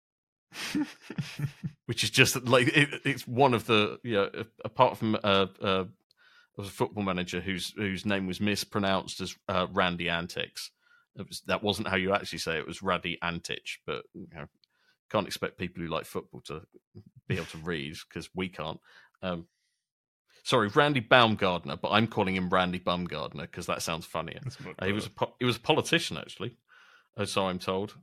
which 1.85 2.03
is 2.03 2.09
just 2.09 2.41
like 2.45 2.67
it, 2.67 3.01
it's 3.05 3.27
one 3.27 3.53
of 3.53 3.65
the 3.65 3.99
you 4.03 4.13
know 4.13 4.29
apart 4.63 4.97
from 4.97 5.15
uh, 5.23 5.47
uh, 5.61 5.85
a 6.57 6.63
football 6.63 7.03
manager 7.03 7.41
whose 7.41 7.73
whose 7.75 8.05
name 8.05 8.27
was 8.27 8.39
mispronounced 8.39 9.21
as 9.21 9.35
uh, 9.47 9.67
Randy 9.71 10.09
Antics. 10.09 10.71
It 11.15 11.27
was 11.27 11.41
that 11.47 11.63
wasn't 11.63 11.87
how 11.87 11.95
you 11.95 12.13
actually 12.13 12.39
say 12.39 12.57
it. 12.57 12.61
It 12.61 12.67
was 12.67 12.79
Raddy 12.79 13.17
Antich, 13.19 13.77
but 13.85 14.03
you 14.13 14.27
know, 14.33 14.47
can't 15.11 15.27
expect 15.27 15.57
people 15.57 15.83
who 15.83 15.89
like 15.89 16.05
football 16.05 16.41
to 16.45 16.61
be 17.27 17.35
able 17.35 17.45
to 17.45 17.57
read 17.59 17.95
because 18.07 18.29
we 18.33 18.49
can't. 18.49 18.79
Um, 19.21 19.47
sorry, 20.43 20.69
Randy 20.69 21.01
Baumgardner, 21.01 21.79
but 21.79 21.89
I'm 21.89 22.07
calling 22.07 22.35
him 22.35 22.49
Randy 22.49 22.79
Bumgardner 22.79 23.41
because 23.41 23.67
that 23.67 23.81
sounds 23.81 24.05
funnier. 24.05 24.39
Uh, 24.79 24.85
he 24.85 24.91
was 24.91 25.05
a 25.05 25.11
po- 25.11 25.35
he 25.39 25.45
was 25.45 25.57
a 25.57 25.61
politician 25.61 26.17
actually, 26.17 26.57
uh, 27.17 27.25
so 27.25 27.47
I'm 27.47 27.59
told. 27.59 27.95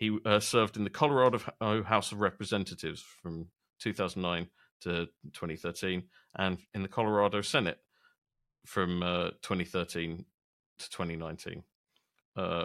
He 0.00 0.18
uh, 0.24 0.40
served 0.40 0.78
in 0.78 0.84
the 0.84 0.90
Colorado 0.90 1.38
House 1.82 2.10
of 2.10 2.20
Representatives 2.20 3.04
from 3.22 3.48
2009 3.80 4.48
to 4.80 5.06
2013, 5.34 6.04
and 6.36 6.58
in 6.72 6.80
the 6.80 6.88
Colorado 6.88 7.42
Senate 7.42 7.76
from 8.64 9.02
uh, 9.02 9.30
2013 9.42 10.24
to 10.78 10.90
2019. 10.90 11.62
Uh, 12.34 12.64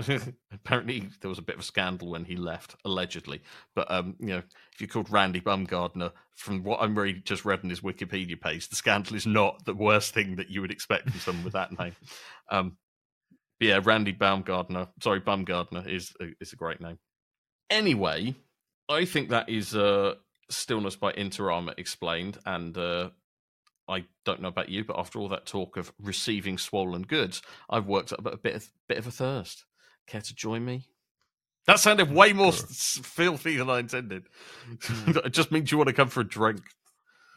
apparently, 0.52 1.08
there 1.20 1.28
was 1.28 1.38
a 1.38 1.42
bit 1.42 1.54
of 1.54 1.60
a 1.60 1.64
scandal 1.64 2.10
when 2.10 2.24
he 2.24 2.34
left, 2.34 2.74
allegedly. 2.84 3.40
But 3.76 3.88
um, 3.88 4.16
you 4.18 4.30
know, 4.30 4.42
if 4.72 4.80
you're 4.80 4.88
called 4.88 5.12
Randy 5.12 5.40
Bumgardner, 5.40 6.10
from 6.34 6.64
what 6.64 6.82
I'm 6.82 6.98
really 6.98 7.20
just 7.24 7.44
read 7.44 7.60
on 7.62 7.70
his 7.70 7.82
Wikipedia 7.82 8.40
page, 8.40 8.68
the 8.68 8.74
scandal 8.74 9.14
is 9.14 9.28
not 9.28 9.64
the 9.64 9.74
worst 9.74 10.12
thing 10.12 10.34
that 10.36 10.50
you 10.50 10.60
would 10.60 10.72
expect 10.72 11.08
from 11.08 11.20
someone 11.20 11.44
with 11.44 11.52
that 11.52 11.78
name. 11.78 11.94
Um, 12.52 12.78
but 13.60 13.66
yeah, 13.68 13.80
Randy 13.84 14.14
Baumgardner, 14.14 14.88
sorry, 15.02 15.20
Bumgardner 15.20 15.86
is 15.86 16.12
a, 16.20 16.28
is 16.40 16.54
a 16.54 16.56
great 16.56 16.80
name. 16.80 16.98
Anyway, 17.68 18.34
I 18.88 19.04
think 19.04 19.28
that 19.28 19.50
is 19.50 19.76
uh, 19.76 20.14
Stillness 20.48 20.96
by 20.96 21.12
Inter 21.12 21.52
Arma 21.52 21.74
explained, 21.76 22.38
and 22.46 22.76
uh, 22.78 23.10
I 23.86 24.06
don't 24.24 24.40
know 24.40 24.48
about 24.48 24.70
you, 24.70 24.84
but 24.84 24.98
after 24.98 25.18
all 25.18 25.28
that 25.28 25.44
talk 25.44 25.76
of 25.76 25.92
receiving 26.00 26.56
swollen 26.56 27.02
goods, 27.02 27.42
I've 27.68 27.86
worked 27.86 28.14
up 28.14 28.24
a 28.24 28.38
bit 28.38 28.54
of 28.54 28.70
bit 28.88 28.96
of 28.96 29.06
a 29.06 29.10
thirst. 29.10 29.66
Care 30.06 30.22
to 30.22 30.34
join 30.34 30.64
me? 30.64 30.86
That 31.66 31.80
sounded 31.80 32.10
way 32.10 32.32
more 32.32 32.52
filthy 32.52 33.58
than 33.58 33.68
I 33.68 33.80
intended. 33.80 34.24
Hmm. 34.82 35.18
it 35.24 35.34
just 35.34 35.52
means 35.52 35.70
you 35.70 35.76
want 35.76 35.88
to 35.88 35.94
come 35.94 36.08
for 36.08 36.20
a 36.20 36.28
drink. 36.28 36.62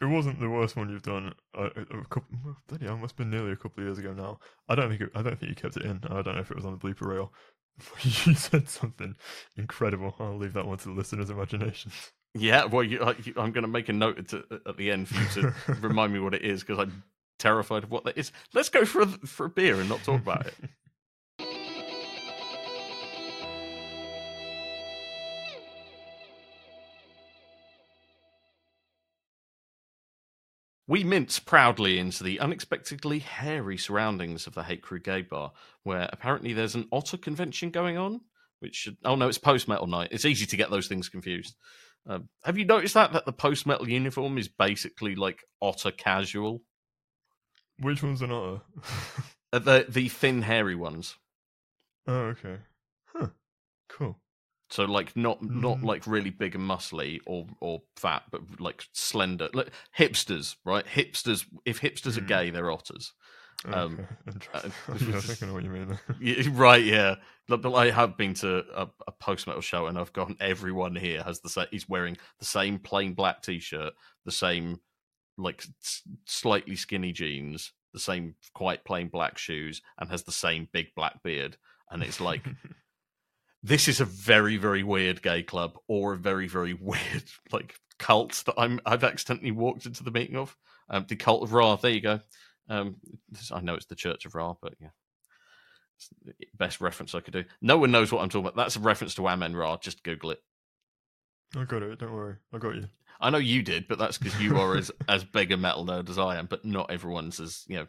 It 0.04 0.08
wasn't 0.08 0.40
the 0.40 0.50
worst 0.50 0.76
one 0.76 0.90
you've 0.90 1.02
done. 1.02 1.34
Uh, 1.56 1.70
a 1.76 1.98
a 1.98 2.04
couple, 2.04 2.36
bloody 2.68 2.84
hell, 2.84 2.94
it 2.94 3.00
must 3.00 3.12
have 3.12 3.18
been 3.18 3.30
nearly 3.30 3.52
a 3.52 3.56
couple 3.56 3.82
of 3.82 3.86
years 3.88 3.98
ago 3.98 4.12
now. 4.12 4.38
I 4.68 4.74
don't 4.74 4.88
think 4.88 5.00
it, 5.00 5.10
I 5.14 5.22
don't 5.22 5.38
think 5.38 5.50
you 5.50 5.56
kept 5.56 5.76
it 5.76 5.84
in. 5.84 6.00
I 6.10 6.22
don't 6.22 6.34
know 6.34 6.40
if 6.40 6.50
it 6.50 6.56
was 6.56 6.66
on 6.66 6.72
the 6.72 6.78
blooper 6.78 7.06
rail. 7.06 7.32
you 8.02 8.34
said 8.34 8.68
something 8.68 9.16
incredible. 9.56 10.14
I'll 10.18 10.36
leave 10.36 10.52
that 10.52 10.66
one 10.66 10.78
to 10.78 10.84
the 10.84 10.94
listeners' 10.94 11.30
imaginations. 11.30 12.12
Yeah, 12.34 12.64
well, 12.64 12.82
you, 12.82 13.02
I, 13.02 13.10
I'm 13.36 13.52
going 13.52 13.62
to 13.62 13.68
make 13.68 13.88
a 13.88 13.92
note 13.92 14.18
at, 14.32 14.42
at 14.66 14.76
the 14.76 14.90
end 14.90 15.08
for 15.08 15.40
you 15.40 15.42
to 15.42 15.54
remind 15.80 16.12
me 16.12 16.18
what 16.18 16.34
it 16.34 16.42
is 16.42 16.62
because 16.62 16.78
I'm 16.78 17.04
terrified 17.38 17.84
of 17.84 17.90
what 17.90 18.04
that 18.04 18.18
is. 18.18 18.32
Let's 18.52 18.68
go 18.68 18.84
for 18.84 19.02
a, 19.02 19.06
for 19.06 19.46
a 19.46 19.50
beer 19.50 19.80
and 19.80 19.88
not 19.88 20.02
talk 20.02 20.20
about 20.20 20.46
it. 20.46 20.54
We 30.86 31.02
mince 31.02 31.38
proudly 31.38 31.98
into 31.98 32.22
the 32.22 32.40
unexpectedly 32.40 33.20
hairy 33.20 33.78
surroundings 33.78 34.46
of 34.46 34.54
the 34.54 34.64
Hate 34.64 34.82
Crew 34.82 35.00
Gay 35.00 35.22
Bar, 35.22 35.52
where 35.82 36.10
apparently 36.12 36.52
there's 36.52 36.74
an 36.74 36.88
otter 36.92 37.16
convention 37.16 37.70
going 37.70 37.96
on. 37.96 38.20
Which 38.60 38.76
should, 38.76 38.96
oh 39.04 39.14
no, 39.14 39.28
it's 39.28 39.38
post 39.38 39.68
metal 39.68 39.86
night. 39.86 40.08
It's 40.10 40.24
easy 40.24 40.46
to 40.46 40.56
get 40.56 40.70
those 40.70 40.86
things 40.86 41.08
confused. 41.08 41.54
Um, 42.06 42.28
have 42.44 42.58
you 42.58 42.64
noticed 42.64 42.94
that 42.94 43.12
that 43.12 43.26
the 43.26 43.32
post 43.32 43.66
metal 43.66 43.88
uniform 43.88 44.38
is 44.38 44.48
basically 44.48 45.14
like 45.14 45.42
otter 45.60 45.90
casual? 45.90 46.62
Which 47.78 48.02
one's 48.02 48.22
an 48.22 48.30
otter? 48.32 48.60
Uh, 49.52 49.60
the 49.60 49.86
the 49.88 50.08
thin 50.08 50.42
hairy 50.42 50.74
ones. 50.74 51.14
oh, 52.08 52.12
okay. 52.12 52.56
Huh. 53.04 53.28
Cool. 53.88 54.18
So 54.70 54.84
like 54.84 55.14
not 55.16 55.42
not 55.42 55.78
Mm. 55.78 55.84
like 55.84 56.06
really 56.06 56.30
big 56.30 56.54
and 56.54 56.68
muscly 56.68 57.20
or 57.26 57.46
or 57.60 57.82
fat, 57.96 58.24
but 58.30 58.60
like 58.60 58.84
slender, 58.92 59.48
like 59.52 59.70
hipsters, 59.96 60.56
right? 60.64 60.84
Hipsters. 60.86 61.44
If 61.64 61.80
hipsters 61.80 62.16
are 62.16 62.22
Mm. 62.22 62.28
gay, 62.28 62.50
they're 62.50 62.70
otters. 62.72 63.12
Okay. 63.66 63.74
Um, 63.78 64.06
Interesting. 64.26 64.72
uh, 64.88 64.94
yeah, 65.08 65.16
I 65.16 65.20
think 65.20 65.42
I 65.42 65.46
know 65.46 65.54
what 65.54 65.64
you 65.64 65.70
mean. 65.70 65.98
Yeah, 66.20 66.48
right, 66.52 66.82
yeah. 66.84 67.16
But 67.46 67.60
but 67.62 67.74
I 67.74 67.90
have 67.90 68.16
been 68.16 68.34
to 68.34 68.64
a, 68.74 68.88
a 69.06 69.12
post 69.12 69.46
metal 69.46 69.62
show 69.62 69.86
and 69.86 69.98
I've 69.98 70.12
gone. 70.12 70.36
Everyone 70.40 70.96
here 70.96 71.22
has 71.22 71.40
the 71.40 71.48
same. 71.50 71.66
He's 71.70 71.88
wearing 71.88 72.16
the 72.38 72.44
same 72.46 72.78
plain 72.78 73.12
black 73.14 73.42
t 73.42 73.58
shirt, 73.60 73.92
the 74.24 74.32
same 74.32 74.80
like 75.36 75.64
s- 75.82 76.02
slightly 76.26 76.76
skinny 76.76 77.12
jeans, 77.12 77.72
the 77.92 77.98
same 78.00 78.34
quite 78.54 78.84
plain 78.84 79.08
black 79.08 79.36
shoes, 79.36 79.82
and 79.98 80.10
has 80.10 80.22
the 80.24 80.32
same 80.32 80.68
big 80.72 80.94
black 80.94 81.22
beard. 81.22 81.56
And 81.90 82.02
it's 82.02 82.20
like 82.20 82.42
this 83.64 83.88
is 83.88 84.00
a 84.00 84.04
very 84.04 84.58
very 84.58 84.82
weird 84.84 85.22
gay 85.22 85.42
club 85.42 85.76
or 85.88 86.12
a 86.12 86.18
very 86.18 86.46
very 86.46 86.74
weird 86.80 87.24
like 87.50 87.74
cult 87.98 88.42
that 88.46 88.54
I'm 88.58 88.80
I've 88.86 89.02
accidentally 89.04 89.50
walked 89.50 89.86
into 89.86 90.04
the 90.04 90.10
meeting 90.12 90.36
of. 90.36 90.56
Um, 90.90 91.06
the 91.08 91.16
cult 91.16 91.42
of 91.42 91.52
Ra. 91.54 91.76
There 91.76 91.90
you 91.90 92.02
go. 92.02 92.20
Um, 92.68 92.96
this- 93.30 93.50
I 93.50 93.60
know 93.60 93.74
it's 93.74 93.86
the 93.86 93.94
Church 93.94 94.26
of 94.26 94.34
Ra, 94.34 94.54
but 94.60 94.74
yeah. 94.80 94.90
It's 95.96 96.08
the 96.24 96.34
best 96.58 96.80
reference 96.80 97.14
I 97.14 97.20
could 97.20 97.32
do. 97.32 97.44
No 97.62 97.78
one 97.78 97.90
knows 97.90 98.12
what 98.12 98.20
I'm 98.22 98.28
talking 98.28 98.46
about. 98.46 98.56
That's 98.56 98.76
a 98.76 98.80
reference 98.80 99.14
to 99.14 99.22
Amenra. 99.22 99.80
Just 99.80 100.02
Google 100.02 100.32
it. 100.32 100.42
I 101.56 101.64
got 101.64 101.82
it. 101.82 101.98
Don't 101.98 102.12
worry. 102.12 102.36
I 102.52 102.58
got 102.58 102.74
you. 102.74 102.88
I 103.20 103.30
know 103.30 103.38
you 103.38 103.62
did, 103.62 103.86
but 103.88 103.98
that's 103.98 104.18
because 104.18 104.38
you 104.40 104.58
are 104.58 104.76
as 104.76 104.90
as 105.08 105.24
big 105.24 105.52
a 105.52 105.56
metal 105.56 105.86
nerd 105.86 106.10
as 106.10 106.18
I 106.18 106.36
am. 106.36 106.46
But 106.46 106.64
not 106.64 106.90
everyone's 106.90 107.38
as 107.40 107.64
you 107.68 107.76
know 107.76 107.86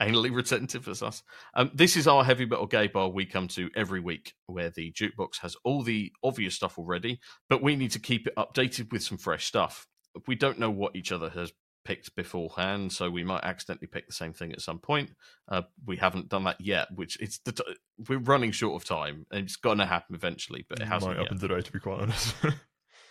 anally 0.00 0.34
retentive 0.34 0.88
as 0.88 1.02
us. 1.02 1.22
Um, 1.54 1.70
this 1.74 1.96
is 1.96 2.06
our 2.06 2.24
heavy 2.24 2.46
metal 2.46 2.66
gay 2.66 2.86
bar 2.86 3.08
we 3.08 3.26
come 3.26 3.48
to 3.48 3.70
every 3.76 4.00
week, 4.00 4.34
where 4.46 4.70
the 4.70 4.92
jukebox 4.92 5.38
has 5.40 5.56
all 5.64 5.82
the 5.82 6.12
obvious 6.22 6.54
stuff 6.54 6.78
already, 6.78 7.20
but 7.48 7.62
we 7.62 7.76
need 7.76 7.92
to 7.92 7.98
keep 7.98 8.26
it 8.26 8.36
updated 8.36 8.92
with 8.92 9.02
some 9.02 9.18
fresh 9.18 9.46
stuff. 9.46 9.86
We 10.26 10.34
don't 10.34 10.58
know 10.58 10.70
what 10.70 10.96
each 10.96 11.12
other 11.12 11.30
has 11.30 11.52
picked 11.84 12.14
beforehand, 12.16 12.92
so 12.92 13.10
we 13.10 13.24
might 13.24 13.44
accidentally 13.44 13.88
pick 13.88 14.06
the 14.06 14.12
same 14.12 14.32
thing 14.32 14.52
at 14.52 14.60
some 14.60 14.78
point. 14.78 15.10
Uh, 15.48 15.62
we 15.86 15.96
haven't 15.96 16.28
done 16.28 16.44
that 16.44 16.60
yet, 16.60 16.88
which 16.94 17.20
it's 17.20 17.38
the 17.44 17.52
t- 17.52 17.76
we're 18.08 18.18
running 18.18 18.52
short 18.52 18.80
of 18.80 18.88
time, 18.88 19.26
and 19.30 19.44
it's 19.44 19.56
going 19.56 19.78
to 19.78 19.86
happen 19.86 20.14
eventually, 20.14 20.64
but 20.68 20.80
it 20.80 20.86
hasn't 20.86 21.16
Might 21.16 21.22
happen 21.22 21.38
today, 21.38 21.60
to 21.60 21.72
be 21.72 21.80
quite 21.80 22.00
honest. 22.00 22.34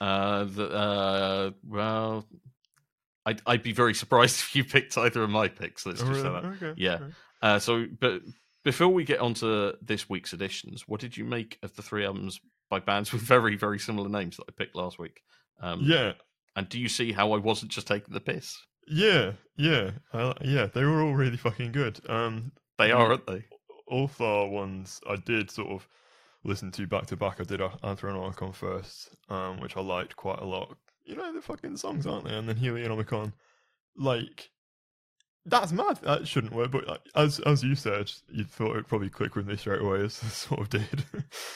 Uh, 0.02 0.44
the, 0.44 0.70
uh, 0.70 1.52
well, 1.66 2.28
I'd, 3.26 3.42
I'd 3.46 3.64
be 3.64 3.72
very 3.74 3.94
surprised 4.04 4.40
if 4.40 4.56
you 4.56 4.64
picked 4.64 4.98
either 4.98 5.24
of 5.24 5.30
my 5.30 5.48
picks. 5.48 5.86
Let's 5.86 6.02
Oh, 6.02 6.08
just 6.08 6.22
say 6.22 6.30
that. 6.30 6.46
Okay. 6.46 6.74
Yeah. 6.78 6.96
okay. 6.96 7.06
Uh, 7.42 7.60
so, 7.60 7.86
but 8.00 8.22
before 8.64 8.88
we 8.90 9.04
get 9.04 9.20
on 9.20 9.34
to 9.36 9.76
this 9.82 10.10
week's 10.10 10.34
editions, 10.34 10.88
what 10.88 11.02
did 11.02 11.18
you 11.18 11.26
make 11.26 11.58
of 11.64 11.76
the 11.76 11.82
three 11.82 12.06
albums 12.06 12.40
by 12.70 12.80
bands 12.80 13.12
with 13.14 13.22
very, 13.22 13.56
very 13.56 13.80
similar 13.80 14.10
names 14.10 14.38
that 14.38 14.46
I 14.50 14.52
picked 14.58 14.76
last 14.76 14.98
week? 15.00 15.22
Um, 15.62 15.82
Yeah. 15.84 16.14
And 16.56 16.70
do 16.70 16.80
you 16.80 16.88
see 16.88 17.12
how 17.12 17.32
I 17.34 17.38
wasn't 17.40 17.72
just 17.72 17.88
taking 17.88 18.14
the 18.14 18.20
piss? 18.20 18.56
Yeah. 18.88 19.32
Yeah. 19.58 19.92
I, 20.14 20.34
yeah. 20.42 20.68
They 20.68 20.84
were 20.84 21.02
all 21.02 21.14
really 21.16 21.38
fucking 21.38 21.72
good. 21.72 22.00
Um, 22.10 22.52
They 22.78 22.92
are, 22.92 23.08
aren't 23.12 23.26
they? 23.28 23.46
all 23.88 24.08
four 24.08 24.50
ones 24.50 25.00
I 25.10 25.18
did 25.18 25.52
sort 25.52 25.70
of 25.70 25.88
listen 26.44 26.72
to 26.72 26.88
back 26.88 27.06
to 27.08 27.18
back. 27.18 27.40
I 27.40 27.44
did 27.44 27.60
Anthronomicon 27.60 28.54
first, 28.56 29.10
um, 29.30 29.60
which 29.60 29.76
I 29.78 29.82
liked 29.82 30.16
quite 30.16 30.40
a 30.40 30.46
lot. 30.46 30.76
You 31.06 31.16
know, 31.16 31.34
the 31.34 31.42
fucking 31.42 31.78
songs, 31.78 32.08
aren't 32.08 32.26
they? 32.26 32.36
And 32.36 32.48
then 32.48 32.56
Helionomicon, 32.56 33.34
like, 33.98 34.50
that's 35.46 35.72
mad. 35.74 36.00
That 36.04 36.28
shouldn't 36.28 36.54
work, 36.54 36.72
but 36.72 36.88
like, 36.88 37.02
as 37.16 37.40
as 37.40 37.64
you 37.64 37.76
said, 37.76 38.12
you 38.30 38.46
thought 38.46 38.72
it'd 38.72 38.88
probably 38.88 39.10
click 39.10 39.36
with 39.36 39.46
me 39.46 39.58
straight 39.58 39.82
away, 39.82 40.00
as 40.04 40.22
it 40.24 40.30
sort 40.30 40.62
of 40.62 40.70
did. 40.70 41.04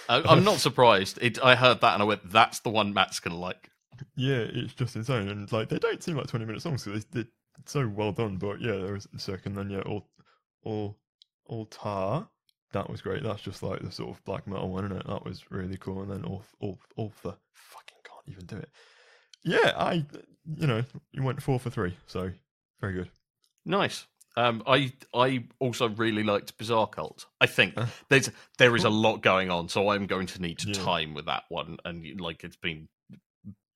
I, 0.09 0.21
I'm 0.21 0.43
not 0.43 0.57
surprised. 0.59 1.19
It, 1.21 1.41
I 1.41 1.55
heard 1.55 1.81
that 1.81 1.93
and 1.93 2.01
I 2.01 2.05
went, 2.05 2.29
"That's 2.29 2.59
the 2.59 2.69
one 2.69 2.93
Matt's 2.93 3.19
gonna 3.19 3.37
like." 3.37 3.69
yeah, 4.15 4.45
it's 4.49 4.73
just 4.73 4.95
insane, 4.95 5.29
and 5.29 5.51
like 5.51 5.69
they 5.69 5.79
don't 5.79 6.03
seem 6.03 6.17
like 6.17 6.27
twenty 6.27 6.45
minute 6.45 6.61
songs, 6.61 6.83
so 6.83 6.91
they, 6.91 7.01
they're 7.11 7.25
so 7.65 7.87
well 7.87 8.11
done. 8.11 8.37
But 8.37 8.61
yeah, 8.61 8.75
there 8.75 8.93
was 8.93 9.07
a 9.15 9.19
second, 9.19 9.55
then 9.55 9.69
yeah, 9.69 9.81
all 9.81 10.09
all 10.63 10.97
all 11.45 11.65
tar. 11.65 12.27
That 12.73 12.89
was 12.89 13.01
great. 13.01 13.23
That's 13.23 13.41
just 13.41 13.63
like 13.63 13.81
the 13.81 13.91
sort 13.91 14.09
of 14.09 14.23
black 14.25 14.45
metal 14.47 14.69
one, 14.69 14.85
isn't 14.85 14.97
it? 14.97 15.07
That 15.07 15.23
was 15.23 15.49
really 15.49 15.77
cool. 15.77 16.01
And 16.01 16.11
then 16.11 16.25
all 16.25 16.43
all 16.59 16.77
all 16.97 17.13
the 17.23 17.35
fucking 17.53 17.97
can't 18.03 18.27
even 18.27 18.45
do 18.45 18.57
it. 18.57 18.69
Yeah, 19.47 19.73
I 19.77 20.05
you 20.57 20.67
know 20.67 20.83
you 21.11 21.23
went 21.23 21.41
four 21.41 21.59
for 21.59 21.69
three, 21.69 21.95
so 22.07 22.31
very 22.81 22.93
good. 22.93 23.09
Nice. 23.65 24.05
Um, 24.35 24.61
I 24.67 24.93
I 25.15 25.45
also 25.59 25.89
really 25.89 26.23
liked 26.23 26.57
Bizarre 26.57 26.87
Cult. 26.87 27.25
I 27.41 27.47
think 27.47 27.75
there's 28.09 28.29
there 28.59 28.75
is 28.75 28.83
a 28.83 28.89
lot 28.89 29.21
going 29.23 29.49
on, 29.49 29.67
so 29.69 29.89
I'm 29.89 30.05
going 30.05 30.27
to 30.27 30.41
need 30.41 30.59
to 30.59 30.67
Yeah. 30.69 30.73
time 30.83 31.13
with 31.15 31.25
that 31.25 31.43
one. 31.49 31.77
And 31.85 32.19
like 32.21 32.43
it's 32.43 32.55
been 32.55 32.87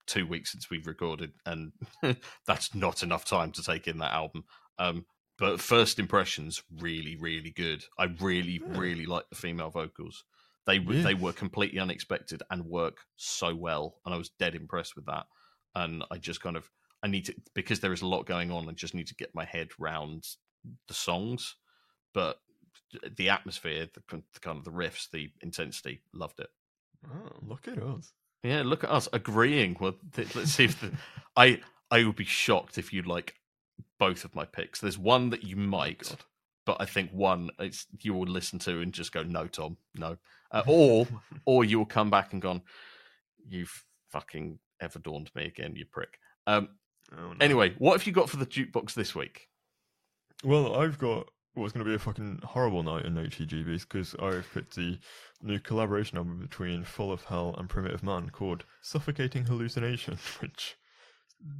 two 0.05 0.27
weeks 0.27 0.51
since 0.51 0.69
we've 0.69 0.85
recorded, 0.87 1.31
and 1.45 1.71
that's 2.45 2.75
not 2.75 3.01
enough 3.01 3.25
time 3.25 3.51
to 3.53 3.63
take 3.63 3.87
in 3.87 3.97
that 3.99 4.13
album. 4.13 4.43
Um, 4.77 5.05
but 5.39 5.59
first 5.59 5.97
impressions, 5.97 6.61
really, 6.79 7.15
really 7.15 7.49
good. 7.49 7.83
I 7.97 8.05
really, 8.19 8.61
Yeah. 8.63 8.77
really 8.79 9.07
like 9.07 9.27
the 9.29 9.35
female 9.35 9.71
vocals. 9.71 10.23
They 10.67 10.77
were 10.77 10.93
Yeah. 10.93 11.03
they 11.03 11.13
were 11.15 11.33
completely 11.33 11.79
unexpected 11.79 12.43
and 12.51 12.65
work 12.65 12.99
so 13.15 13.55
well, 13.55 13.95
and 14.05 14.13
I 14.13 14.17
was 14.17 14.29
dead 14.29 14.53
impressed 14.53 14.95
with 14.95 15.07
that. 15.07 15.25
And 15.75 16.03
I 16.11 16.17
just 16.17 16.41
kind 16.41 16.57
of 16.57 16.69
I 17.03 17.07
need 17.07 17.25
to 17.25 17.35
because 17.53 17.79
there 17.79 17.93
is 17.93 18.01
a 18.01 18.07
lot 18.07 18.25
going 18.25 18.51
on. 18.51 18.69
I 18.69 18.73
just 18.73 18.93
need 18.93 19.07
to 19.07 19.15
get 19.15 19.33
my 19.33 19.45
head 19.45 19.69
round 19.79 20.25
the 20.87 20.93
songs, 20.93 21.55
but 22.13 22.37
the 23.17 23.29
atmosphere, 23.29 23.87
the, 23.93 24.01
the 24.33 24.39
kind 24.39 24.57
of 24.57 24.65
the 24.65 24.71
riffs, 24.71 25.09
the 25.11 25.29
intensity, 25.41 26.01
loved 26.13 26.39
it. 26.39 26.49
Oh, 27.07 27.31
look 27.41 27.67
at 27.67 27.81
us. 27.81 28.11
Yeah, 28.43 28.63
look 28.63 28.83
at 28.83 28.91
us 28.91 29.07
agreeing. 29.13 29.77
Well, 29.79 29.95
let's 30.35 30.51
see 30.51 30.65
if 30.65 30.79
the, 30.79 30.91
I 31.35 31.61
I 31.89 32.03
would 32.03 32.15
be 32.15 32.25
shocked 32.25 32.77
if 32.77 32.93
you 32.93 33.01
like 33.03 33.35
both 33.99 34.23
of 34.25 34.35
my 34.35 34.45
picks. 34.45 34.79
There's 34.79 34.97
one 34.97 35.29
that 35.31 35.43
you 35.43 35.55
might, 35.55 36.03
God. 36.03 36.19
but 36.65 36.77
I 36.79 36.85
think 36.85 37.11
one 37.11 37.49
it's 37.59 37.85
you 37.99 38.13
will 38.13 38.27
listen 38.27 38.59
to 38.59 38.81
and 38.81 38.93
just 38.93 39.11
go 39.11 39.23
no, 39.23 39.47
Tom, 39.47 39.77
no, 39.95 40.17
uh, 40.51 40.63
or 40.67 41.07
or 41.45 41.63
you 41.63 41.79
will 41.79 41.85
come 41.85 42.09
back 42.09 42.33
and 42.33 42.41
gone, 42.41 42.61
you've 43.47 43.83
fucking 44.09 44.59
ever 44.81 44.99
dawned 44.99 45.31
me 45.35 45.45
again, 45.45 45.75
you 45.75 45.85
prick. 45.85 46.19
Um. 46.47 46.69
Oh, 47.13 47.33
no. 47.33 47.35
Anyway, 47.41 47.75
what 47.77 47.97
have 47.97 48.07
you 48.07 48.13
got 48.13 48.29
for 48.29 48.37
the 48.37 48.45
jukebox 48.45 48.93
this 48.93 49.13
week? 49.13 49.49
Well, 50.43 50.75
I've 50.75 50.97
got 50.97 51.27
what's 51.53 51.73
going 51.73 51.85
to 51.85 51.89
be 51.89 51.95
a 51.95 51.99
fucking 51.99 52.39
horrible 52.43 52.83
night 52.83 53.05
in 53.05 53.15
HEGBs 53.15 53.81
because 53.81 54.15
I've 54.15 54.47
picked 54.53 54.75
the 54.75 54.97
new 55.41 55.59
collaboration 55.59 56.17
album 56.17 56.39
between 56.39 56.83
Full 56.85 57.11
of 57.11 57.25
Hell 57.25 57.53
and 57.57 57.67
Primitive 57.69 58.03
Man 58.03 58.29
called 58.29 58.63
Suffocating 58.81 59.45
Hallucination, 59.45 60.17
which 60.39 60.77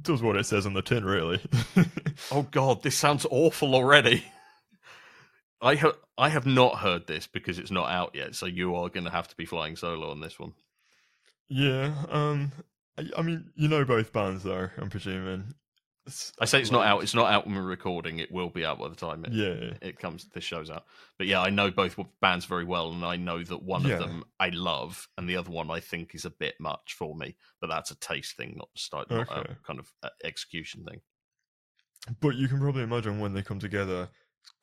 does 0.00 0.22
what 0.22 0.36
it 0.36 0.46
says 0.46 0.64
on 0.64 0.74
the 0.74 0.82
tin, 0.82 1.04
really. 1.04 1.40
Oh 2.30 2.42
God, 2.50 2.82
this 2.82 2.96
sounds 2.96 3.26
awful 3.30 3.74
already. 3.74 4.24
I 5.60 5.74
have 5.76 5.96
I 6.18 6.28
have 6.28 6.46
not 6.46 6.78
heard 6.78 7.06
this 7.06 7.26
because 7.26 7.58
it's 7.58 7.70
not 7.70 7.90
out 7.90 8.14
yet, 8.14 8.34
so 8.34 8.46
you 8.46 8.74
are 8.76 8.88
going 8.88 9.04
to 9.04 9.10
have 9.10 9.28
to 9.28 9.36
be 9.36 9.44
flying 9.44 9.76
solo 9.76 10.10
on 10.10 10.20
this 10.20 10.38
one. 10.38 10.52
yeah, 11.48 11.94
um, 12.10 12.52
I, 12.98 13.08
I 13.16 13.22
mean, 13.22 13.50
you 13.54 13.68
know 13.68 13.84
both 13.84 14.12
bands, 14.12 14.42
though, 14.42 14.68
I'm 14.78 14.90
presuming. 14.90 15.54
I 16.40 16.46
say 16.46 16.60
it's 16.60 16.72
not 16.72 16.84
out. 16.84 17.04
It's 17.04 17.14
not 17.14 17.30
out 17.32 17.46
when 17.46 17.54
we're 17.54 17.62
recording. 17.62 18.18
It 18.18 18.32
will 18.32 18.50
be 18.50 18.64
out 18.64 18.80
by 18.80 18.88
the 18.88 18.96
time 18.96 19.24
it, 19.24 19.32
Yeah, 19.32 19.54
yeah. 19.54 19.72
it 19.80 20.00
comes. 20.00 20.26
This 20.34 20.42
show's 20.42 20.68
out. 20.68 20.84
But 21.16 21.28
yeah, 21.28 21.40
I 21.40 21.50
know 21.50 21.70
both 21.70 21.96
bands 22.20 22.44
very 22.44 22.64
well, 22.64 22.90
and 22.92 23.04
I 23.04 23.14
know 23.14 23.42
that 23.44 23.62
one 23.62 23.84
Yeah. 23.84 23.94
of 23.94 24.00
them 24.00 24.24
I 24.40 24.48
love, 24.48 25.06
and 25.16 25.28
the 25.28 25.36
other 25.36 25.50
one 25.52 25.70
I 25.70 25.78
think 25.78 26.16
is 26.16 26.24
a 26.24 26.30
bit 26.30 26.56
much 26.58 26.94
for 26.98 27.14
me. 27.14 27.36
But 27.60 27.68
that's 27.68 27.92
a 27.92 27.98
taste 28.00 28.36
thing, 28.36 28.54
not 28.56 28.68
start, 28.76 29.10
not 29.10 29.30
Okay. 29.30 29.52
a 29.52 29.56
kind 29.64 29.78
of 29.78 29.92
uh, 30.02 30.08
execution 30.24 30.84
thing. 30.84 31.00
But 32.20 32.34
you 32.34 32.48
can 32.48 32.58
probably 32.58 32.82
imagine 32.82 33.20
when 33.20 33.32
they 33.32 33.42
come 33.42 33.60
together, 33.60 34.08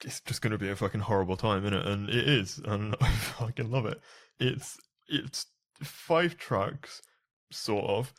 it's 0.03 0.19
just 0.19 0.41
going 0.41 0.51
to 0.51 0.57
be 0.57 0.69
a 0.69 0.75
fucking 0.75 0.99
horrible 0.99 1.37
time, 1.37 1.63
innit? 1.63 1.87
And 1.87 2.09
it 2.09 2.27
is, 2.27 2.59
and 2.65 2.97
I 3.01 3.09
fucking 3.11 3.71
love 3.71 3.85
it. 3.85 4.01
It's 4.41 4.77
it's 5.07 5.45
five 5.81 6.37
tracks, 6.37 7.01
sort 7.51 7.85
of, 7.85 8.13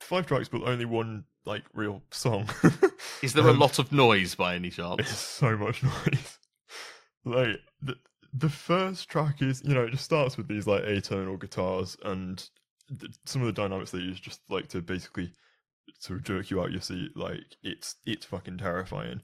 five 0.00 0.26
tracks, 0.26 0.48
but 0.48 0.62
only 0.62 0.84
one 0.84 1.24
like 1.44 1.64
real 1.74 2.02
song. 2.10 2.48
Is 3.22 3.32
there 3.34 3.48
a 3.48 3.52
Um, 3.52 3.58
lot 3.58 3.78
of 3.78 3.92
noise 3.92 4.34
by 4.34 4.54
any 4.54 4.70
chance? 4.70 5.08
It's 5.10 5.16
so 5.18 5.56
much 5.56 5.82
noise. 5.84 6.38
Like 7.24 7.60
the 7.82 7.96
the 8.32 8.48
first 8.48 9.08
track 9.08 9.42
is, 9.42 9.62
you 9.64 9.74
know, 9.74 9.84
it 9.84 9.90
just 9.90 10.04
starts 10.04 10.36
with 10.36 10.48
these 10.48 10.66
like 10.66 10.84
atonal 10.84 11.38
guitars 11.40 11.96
and 12.04 12.38
th- 13.00 13.12
some 13.26 13.42
of 13.42 13.46
the 13.46 13.52
dynamics 13.52 13.90
they 13.90 13.98
use 13.98 14.20
just 14.20 14.40
like 14.48 14.68
to 14.68 14.80
basically 14.80 15.32
sort 15.98 16.18
of 16.20 16.24
jerk 16.24 16.50
you 16.50 16.60
out 16.62 16.72
your 16.72 16.80
seat. 16.80 17.16
Like 17.16 17.42
it's 17.62 17.96
it's 18.06 18.26
fucking 18.26 18.58
terrifying. 18.58 19.20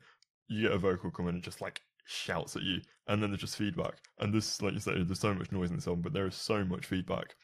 You 0.49 0.63
get 0.63 0.73
a 0.73 0.79
vocal 0.79 1.11
come 1.11 1.29
in 1.29 1.37
and 1.37 1.45
just 1.45 1.61
like 1.61 1.83
shouts 2.07 2.57
at 2.57 2.63
you, 2.63 2.81
and 3.09 3.23
then 3.23 3.31
there's 3.31 3.41
just 3.41 3.57
feedback. 3.57 3.95
And 4.19 4.33
this, 4.33 4.61
like 4.63 4.75
you 4.75 4.81
said, 4.81 5.09
there's 5.09 5.21
so 5.21 5.35
much 5.35 5.53
noise 5.53 5.71
in 5.71 5.77
this 5.77 5.87
album, 5.89 6.03
but 6.03 6.13
there 6.13 6.27
is 6.27 6.35
so 6.35 6.65
much 6.65 6.87
feedback 6.87 7.37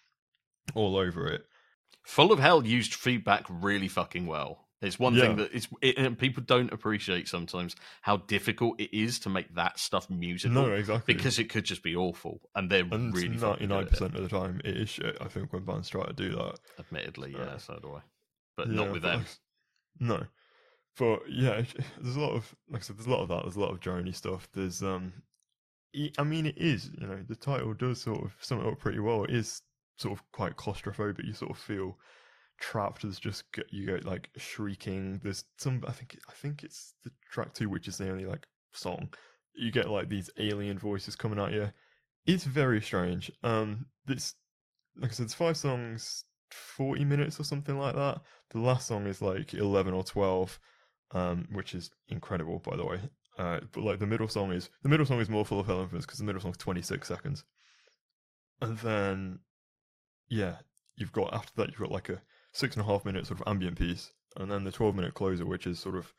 all 0.75 0.97
over 0.97 1.27
it. 1.29 1.45
Full 2.05 2.33
of 2.33 2.39
Hell 2.39 2.67
used 2.67 2.95
feedback 2.95 3.45
really 3.49 3.89
fucking 3.89 4.27
well. 4.27 4.67
It's 4.81 4.99
one 4.99 5.15
Yeah. 5.15 5.23
thing 5.29 5.37
that 5.37 5.53
it's 5.55 5.69
it, 5.81 5.97
and 5.97 6.19
people 6.19 6.43
don't 6.43 6.73
appreciate 6.73 7.29
sometimes 7.29 7.77
how 8.01 8.17
difficult 8.17 8.81
it 8.81 8.93
is 8.97 9.21
to 9.21 9.29
make 9.29 9.55
that 9.55 9.79
stuff 9.79 10.11
musical 10.11 10.65
No, 10.67 10.73
exactly. 10.73 11.15
because 11.15 11.39
it 11.39 11.49
could 11.49 11.65
just 11.65 11.85
be 11.85 11.95
awful, 11.95 12.41
and 12.57 12.69
they're 12.69 12.81
and 12.91 13.15
really 13.15 13.37
ninety 13.37 13.67
nine 13.69 13.87
percent 13.87 14.17
of 14.17 14.23
the 14.23 14.29
time 14.29 14.61
it 14.65 14.77
is 14.77 14.89
shit. 14.89 15.17
I 15.21 15.29
think 15.29 15.53
when 15.53 15.65
bands 15.65 15.89
try 15.89 16.05
to 16.05 16.13
do 16.13 16.31
that. 16.31 16.59
Admittedly, 16.81 17.33
Uh, 17.37 17.39
yeah, 17.45 17.57
so 17.59 17.79
do 17.81 17.95
I, 17.95 18.01
but 18.57 18.67
Yeah, 18.69 18.75
not 18.75 18.91
with 18.91 19.03
them. 19.03 19.25
no, 20.01 20.27
but 20.99 21.31
yeah, 21.31 21.63
there's 22.01 22.17
a 22.17 22.21
lot 22.21 22.33
of 22.35 22.53
like 22.69 22.81
I 22.81 22.83
said, 22.83 22.97
there's 22.99 23.07
a 23.07 23.11
lot 23.11 23.23
of 23.23 23.29
that. 23.29 23.43
There's 23.45 23.57
a 23.57 23.61
lot 23.61 23.71
of 23.71 23.79
Joni 23.79 24.13
stuff. 24.13 24.49
There's 24.53 24.83
um, 24.83 25.13
I 26.19 26.25
mean, 26.25 26.47
it 26.47 26.59
is 26.59 26.91
you 26.99 27.07
know 27.07 27.23
the 27.23 27.37
title 27.37 27.73
does 27.75 28.03
sort 28.03 28.25
of 28.25 28.35
sum 28.41 28.59
it 28.61 28.67
up 28.67 28.81
pretty 28.81 28.99
well. 28.99 29.23
It 29.25 29.31
is 29.31 29.63
sort 29.97 30.19
of 30.19 30.23
quite 30.33 30.57
claustrophobic. 30.57 31.25
You 31.25 31.35
sort 31.35 31.51
of 31.51 31.59
feel 31.59 31.99
trapped. 32.59 33.03
There's 33.03 33.19
just 33.19 33.45
you 33.71 33.87
go 33.87 33.99
like 34.09 34.31
shrieking. 34.37 35.21
There's 35.23 35.45
some 35.59 35.83
I 35.87 35.93
think 35.93 36.19
I 36.29 36.33
think 36.33 36.63
it's 36.63 36.95
the 37.05 37.11
track 37.31 37.55
two, 37.55 37.69
which 37.69 37.89
is 37.89 37.99
the 37.99 38.11
only 38.11 38.25
like 38.25 38.47
song. 38.73 39.09
You 39.55 39.71
get 39.71 39.91
like 39.91 40.09
these 40.09 40.31
alien 40.39 40.79
voices 40.79 41.17
coming 41.17 41.39
at 41.39 41.53
you. 41.53 41.71
It's 42.27 42.45
very 42.45 42.81
strange. 42.81 43.31
Um, 43.43 43.87
this 44.07 44.35
like 44.97 45.11
I 45.11 45.15
said, 45.15 45.25
it's 45.25 45.35
five 45.35 45.57
songs, 45.57 46.25
forty 46.51 47.05
minutes 47.05 47.41
or 47.41 47.45
something 47.45 47.79
like 47.79 47.95
that. 47.95 48.21
The 48.51 48.61
last 48.61 48.87
song 48.87 49.07
is 49.07 49.23
like 49.23 49.55
eleven 49.55 49.95
or 49.95 50.05
twelve, 50.05 50.59
um, 51.13 51.49
which 51.53 51.75
is 51.75 51.91
incredible, 52.09 52.61
by 52.61 52.77
the 52.77 52.85
way. 52.85 53.01
Uh, 53.39 53.61
but 53.73 53.83
like 53.83 53.99
the 53.99 54.07
middle 54.07 54.29
song 54.29 54.53
is 54.53 54.69
the 54.83 54.89
middle 54.89 55.07
song 55.07 55.21
is 55.21 55.31
more 55.31 55.45
full 55.45 55.61
of 55.61 55.71
elephants 55.71 56.07
because 56.07 56.19
the 56.19 56.25
middle 56.25 56.41
song's 56.41 56.59
twenty 56.59 56.83
six 56.83 57.09
seconds, 57.09 57.45
and 58.61 58.79
then 58.79 59.39
yeah, 60.33 60.57
you've 60.97 61.13
got 61.13 61.33
after 61.35 61.53
that 61.57 61.69
you've 61.69 61.79
got 61.79 61.91
like 61.91 62.09
a 62.09 62.23
six 62.53 62.75
and 62.77 62.85
a 62.85 62.87
half 62.87 63.05
minute 63.05 63.27
sort 63.27 63.41
of 63.41 63.47
ambient 63.47 63.79
piece, 63.79 64.13
and 64.37 64.51
then 64.51 64.65
the 64.65 64.73
twelve 64.73 64.95
minute 64.95 65.15
closer, 65.15 65.45
which 65.45 65.67
is 65.67 65.79
sort 65.79 65.97
of 65.97 66.13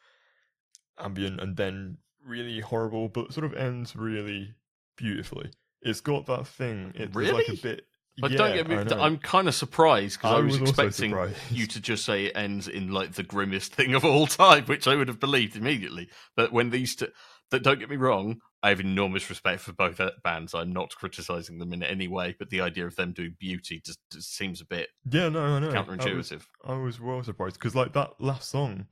ambient 0.99 1.39
and 1.41 1.57
then 1.57 1.97
really 2.25 2.59
horrible, 2.59 3.09
but 3.09 3.33
sort 3.33 3.45
of 3.45 3.53
ends 3.55 3.95
really 3.95 4.53
beautifully. 4.97 5.51
It's 5.81 6.01
got 6.01 6.27
that 6.27 6.47
thing. 6.47 6.93
It, 6.95 7.11
there's 7.13 7.31
like 7.31 7.47
a 7.47 7.51
Really? 7.51 7.59
bit. 7.61 7.85
But 8.19 8.31
yeah, 8.31 8.37
don't 8.37 8.55
get 8.55 8.69
me. 8.69 8.95
I'm 8.95 9.17
kind 9.17 9.47
of 9.47 9.55
surprised 9.55 10.19
because 10.19 10.33
I, 10.33 10.37
I 10.37 10.41
was, 10.41 10.59
was 10.59 10.69
expecting 10.69 11.17
you 11.49 11.65
to 11.65 11.81
just 11.81 12.05
say 12.05 12.25
it 12.25 12.37
ends 12.37 12.67
in 12.67 12.91
like 12.91 13.13
the 13.13 13.23
grimmest 13.23 13.73
thing 13.73 13.95
of 13.95 14.05
all 14.05 14.27
time, 14.43 14.65
which 14.65 14.87
I 14.87 14.95
would 14.95 15.07
have 15.07 15.19
believed 15.19 15.55
immediately. 15.55 16.09
But 16.35 16.53
when 16.53 16.69
these 16.69 16.95
two, 16.95 17.07
that 17.49 17.63
don't 17.63 17.79
get 17.79 17.89
me 17.89 17.95
wrong, 17.97 18.37
I 18.63 18.69
have 18.69 18.79
enormous 18.79 19.29
respect 19.29 19.61
for 19.61 19.73
both 19.73 19.99
uh, 19.99 20.11
bands. 20.23 20.55
I'm 20.55 20.71
not 20.71 20.95
criticizing 20.95 21.59
them 21.59 21.73
in 21.73 21.83
any 21.83 22.07
way, 22.07 22.35
but 22.39 22.49
the 22.49 22.61
idea 22.61 22.87
of 22.87 22.95
them 22.95 23.11
doing 23.11 23.35
beauty 23.37 23.81
just, 23.85 23.99
just 24.11 24.35
seems 24.35 24.61
a 24.61 24.65
bit 24.65 24.87
Yeah, 25.11 25.29
no, 25.29 25.43
I 25.43 25.59
know. 25.59 25.69
I 25.69 25.81
was, 25.81 25.87
counterintuitive. 25.87 26.41
I 26.63 26.75
was 26.77 26.99
well 26.99 27.21
surprised 27.23 27.55
because, 27.59 27.75
like, 27.75 27.93
that 27.93 28.11
last 28.19 28.49
song, 28.49 28.87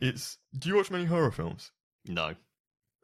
it's. 0.00 0.38
Do 0.58 0.68
you 0.68 0.76
watch 0.76 0.90
many 0.90 1.04
horror 1.04 1.30
films? 1.30 1.70
No, 2.06 2.34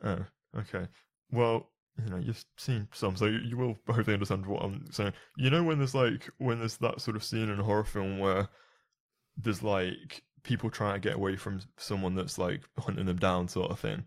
Oh, 0.03 0.25
okay. 0.59 0.87
Well, 1.31 1.70
you 2.03 2.11
know, 2.11 2.16
you've 2.16 2.44
seen 2.57 2.88
some, 2.92 3.16
so 3.16 3.27
you, 3.27 3.38
you 3.38 3.57
will 3.57 3.79
hopefully 3.87 4.14
understand 4.14 4.46
what 4.46 4.62
I'm 4.62 4.90
saying. 4.90 5.12
You 5.37 5.51
know, 5.51 5.62
when 5.62 5.79
there's 5.79 5.94
like 5.94 6.29
when 6.38 6.59
there's 6.59 6.79
that 6.79 7.01
sort 7.01 7.16
of 7.16 7.25
scene 7.25 7.49
in 7.49 7.61
a 7.61 7.64
horror 7.64 7.85
film 7.85 8.18
where 8.18 8.49
there's 9.37 9.62
like 9.62 10.23
people 10.42 10.70
trying 10.70 10.94
to 10.94 11.09
get 11.09 11.16
away 11.16 11.37
from 11.37 11.61
someone 11.77 12.14
that's 12.14 12.38
like 12.38 12.62
hunting 12.79 13.07
them 13.07 13.18
down, 13.18 13.49
sort 13.49 13.70
of 13.70 13.79
thing, 13.79 14.05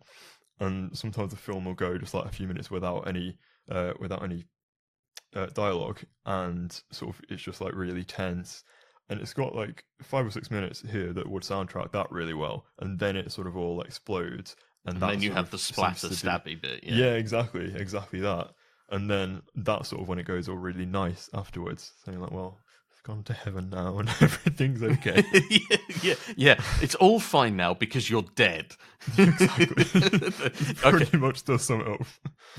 and 0.65 0.97
sometimes 0.97 1.31
the 1.31 1.37
film 1.37 1.65
will 1.65 1.73
go 1.73 1.97
just 1.97 2.13
like 2.13 2.25
a 2.25 2.31
few 2.31 2.47
minutes 2.47 2.71
without 2.71 3.07
any 3.07 3.37
uh 3.69 3.93
without 3.99 4.23
any 4.23 4.45
uh, 5.35 5.47
dialogue, 5.47 5.99
and 6.25 6.81
sort 6.91 7.15
of 7.15 7.21
it's 7.29 7.41
just 7.41 7.61
like 7.61 7.73
really 7.75 8.03
tense. 8.03 8.63
And 9.09 9.19
it's 9.19 9.33
got 9.33 9.53
like 9.53 9.83
five 10.01 10.25
or 10.25 10.31
six 10.31 10.49
minutes 10.49 10.81
here 10.89 11.11
that 11.13 11.29
would 11.29 11.43
soundtrack 11.43 11.91
that 11.91 12.11
really 12.11 12.33
well, 12.33 12.65
and 12.79 12.99
then 12.99 13.15
it 13.15 13.31
sort 13.31 13.47
of 13.47 13.57
all 13.57 13.81
explodes, 13.81 14.55
and, 14.85 14.95
and 14.95 15.03
then 15.11 15.21
you 15.21 15.31
have 15.31 15.49
the 15.51 15.57
splatter 15.57 16.07
stabby 16.07 16.59
bit. 16.59 16.83
yeah. 16.83 16.95
Yeah. 16.95 17.13
exactly, 17.13 17.73
exactly 17.75 18.21
that. 18.21 18.51
And 18.89 19.09
then 19.09 19.41
that's 19.55 19.89
sort 19.89 20.01
of 20.01 20.07
when 20.07 20.19
it 20.19 20.25
goes 20.25 20.47
all 20.47 20.57
really 20.57 20.85
nice 20.85 21.29
afterwards. 21.33 21.93
So 22.03 22.11
you're 22.11 22.21
like, 22.21 22.31
well, 22.31 22.59
gone 23.03 23.23
to 23.23 23.33
heaven 23.33 23.69
now 23.69 23.99
and 23.99 24.07
everything's 24.21 24.81
okay. 24.83 25.23
yeah, 25.49 25.77
yeah, 26.01 26.13
yeah. 26.35 26.63
It's 26.81 26.95
all 26.95 27.19
fine 27.19 27.55
now 27.55 27.73
because 27.73 28.09
you're 28.09 28.25
dead. 28.35 28.75
exactly. 29.17 29.85
okay, 30.01 30.89
Pretty 30.89 31.17
much 31.17 31.43
does 31.43 31.65
sum 31.65 31.81
it 31.81 31.87
up. 31.87 32.07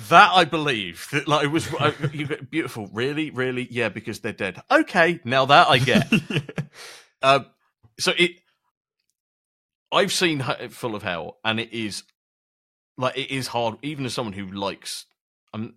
that 0.09 0.31
I 0.33 0.45
believe. 0.45 1.07
That, 1.13 1.27
like 1.27 1.45
it 1.45 1.49
was 1.49 1.73
uh, 1.75 1.93
you 2.13 2.27
beautiful. 2.27 2.89
Really, 2.93 3.31
really, 3.31 3.67
yeah, 3.71 3.89
because 3.89 4.21
they're 4.21 4.33
dead. 4.33 4.63
Okay, 4.71 5.21
now 5.25 5.47
that 5.47 5.69
I 5.69 5.79
get. 5.79 6.07
yeah. 6.31 6.39
Um, 7.23 7.47
so 7.99 8.13
it, 8.19 8.33
I've 9.91 10.13
seen 10.13 10.41
Full 10.69 10.95
of 10.95 11.03
Hell, 11.03 11.39
and 11.43 11.59
it 11.59 11.73
is 11.73 12.03
like 12.99 13.17
it 13.17 13.31
is 13.31 13.47
hard, 13.47 13.77
even 13.83 14.05
as 14.05 14.13
someone 14.13 14.35
who 14.35 14.47
likes. 14.47 15.07
Um, 15.55 15.75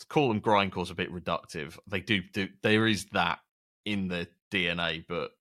to 0.00 0.06
call 0.06 0.28
them 0.28 0.40
grindcore's 0.40 0.90
a 0.90 0.94
bit 0.94 1.12
reductive. 1.12 1.78
They 1.86 2.00
do 2.00 2.22
do 2.32 2.48
there 2.62 2.86
is 2.86 3.06
that 3.12 3.40
in 3.84 4.08
the 4.08 4.28
DNA, 4.50 5.04
but 5.08 5.32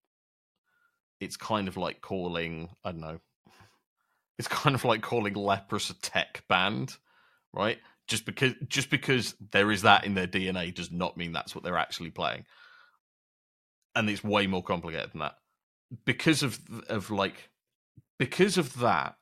it's 1.19 1.37
kind 1.37 1.67
of 1.67 1.77
like 1.77 2.01
calling 2.01 2.69
I 2.83 2.91
don't 2.91 3.01
know. 3.01 3.19
It's 4.39 4.47
kind 4.47 4.75
of 4.75 4.83
like 4.85 5.03
calling 5.03 5.35
Leprous 5.35 5.91
a 5.91 6.01
tech 6.01 6.43
band, 6.49 6.97
right? 7.53 7.77
Just 8.07 8.25
because 8.25 8.53
just 8.67 8.89
because 8.89 9.35
there 9.51 9.71
is 9.71 9.83
that 9.83 10.03
in 10.03 10.15
their 10.15 10.25
DNA 10.25 10.73
does 10.73 10.91
not 10.91 11.15
mean 11.15 11.31
that's 11.31 11.53
what 11.53 11.63
they're 11.63 11.77
actually 11.77 12.09
playing 12.09 12.45
and 13.95 14.09
it's 14.09 14.23
way 14.23 14.47
more 14.47 14.63
complicated 14.63 15.11
than 15.11 15.19
that 15.19 15.35
because 16.05 16.43
of 16.43 16.59
of 16.87 17.11
like 17.11 17.49
because 18.17 18.57
of 18.57 18.79
that 18.79 19.15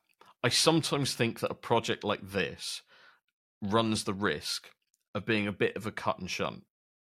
i 0.44 0.48
sometimes 0.48 1.14
think 1.14 1.40
that 1.40 1.50
a 1.50 1.54
project 1.54 2.04
like 2.04 2.20
this 2.22 2.82
runs 3.62 4.04
the 4.04 4.14
risk 4.14 4.70
of 5.14 5.26
being 5.26 5.46
a 5.46 5.52
bit 5.52 5.76
of 5.76 5.86
a 5.86 5.90
cut 5.92 6.18
and 6.18 6.30
shunt 6.30 6.64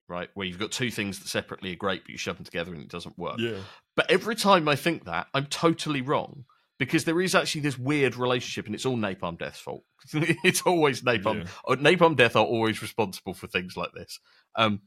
right 0.09 0.31
where 0.35 0.47
you've 0.47 0.59
got 0.59 0.71
two 0.73 0.91
things 0.91 1.19
that 1.19 1.29
separately 1.29 1.73
are 1.73 1.77
great 1.77 2.03
but 2.05 2.11
you 2.11 2.19
shove 2.19 2.37
them 2.37 2.45
together 2.45 2.73
and 2.73 2.83
it 2.83 2.89
doesn't 2.89 3.19
work 3.19 3.37
yeah. 3.39 3.59
but 3.97 4.11
every 4.11 4.35
time 4.35 4.69
i 4.69 4.75
think 4.77 5.05
that 5.05 5.27
i'm 5.35 5.47
totally 5.47 6.01
wrong 6.01 6.45
because 6.79 7.05
there 7.05 7.21
is 7.21 7.35
actually 7.35 7.61
this 7.61 7.79
weird 7.79 8.17
relationship 8.17 8.67
and 8.67 8.75
it's 8.75 8.87
all 8.87 8.97
napalm 8.97 9.39
death's 9.39 9.61
fault 9.61 9.85
it's 10.13 10.63
always 10.63 11.03
napalm 11.03 11.39
Yeah. 11.45 11.51
uh, 11.67 11.77
Napalm 11.77 12.17
Death 12.17 12.37
are 12.37 12.45
always 12.45 12.81
responsible 12.83 13.35
for 13.35 13.47
things 13.49 13.77
like 13.77 13.91
this. 13.95 14.21
Um, 14.55 14.83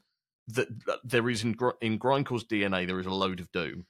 that, 0.48 0.68
that 0.86 1.00
there 1.04 1.30
is 1.30 1.44
in 1.44 1.56
in 1.82 2.00
Grindcore's 2.00 2.46
DNA, 2.46 2.88
there 2.88 3.00
is 3.00 3.06
a 3.06 3.12
load 3.14 3.40
of 3.40 3.52
doom. 3.52 3.86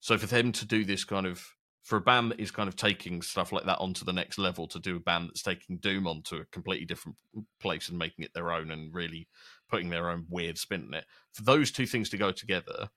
So 0.00 0.16
for 0.18 0.26
them 0.26 0.52
to 0.52 0.66
do 0.66 0.84
this 0.84 1.04
kind 1.04 1.26
of 1.26 1.42
for 1.82 1.96
a 1.96 2.00
band 2.00 2.30
that 2.32 2.40
is 2.40 2.50
kind 2.50 2.68
of 2.68 2.76
taking 2.76 3.22
stuff 3.22 3.52
like 3.52 3.64
that 3.64 3.78
onto 3.78 4.04
the 4.04 4.12
next 4.12 4.38
level, 4.38 4.66
to 4.68 4.78
do 4.78 4.96
a 4.96 5.00
band 5.00 5.28
that's 5.28 5.42
taking 5.42 5.78
doom 5.78 6.06
onto 6.06 6.36
a 6.36 6.44
completely 6.46 6.84
different 6.84 7.16
place 7.60 7.88
and 7.88 7.98
making 7.98 8.24
it 8.24 8.34
their 8.34 8.52
own 8.52 8.70
and 8.70 8.92
really 8.94 9.26
putting 9.68 9.90
their 9.90 10.10
own 10.10 10.26
weird 10.28 10.58
spin 10.58 10.86
on 10.88 10.94
it, 10.94 11.04
for 11.32 11.42
those 11.42 11.70
two 11.70 11.86
things 11.86 12.10
to 12.10 12.16
go 12.16 12.32
together. 12.32 12.88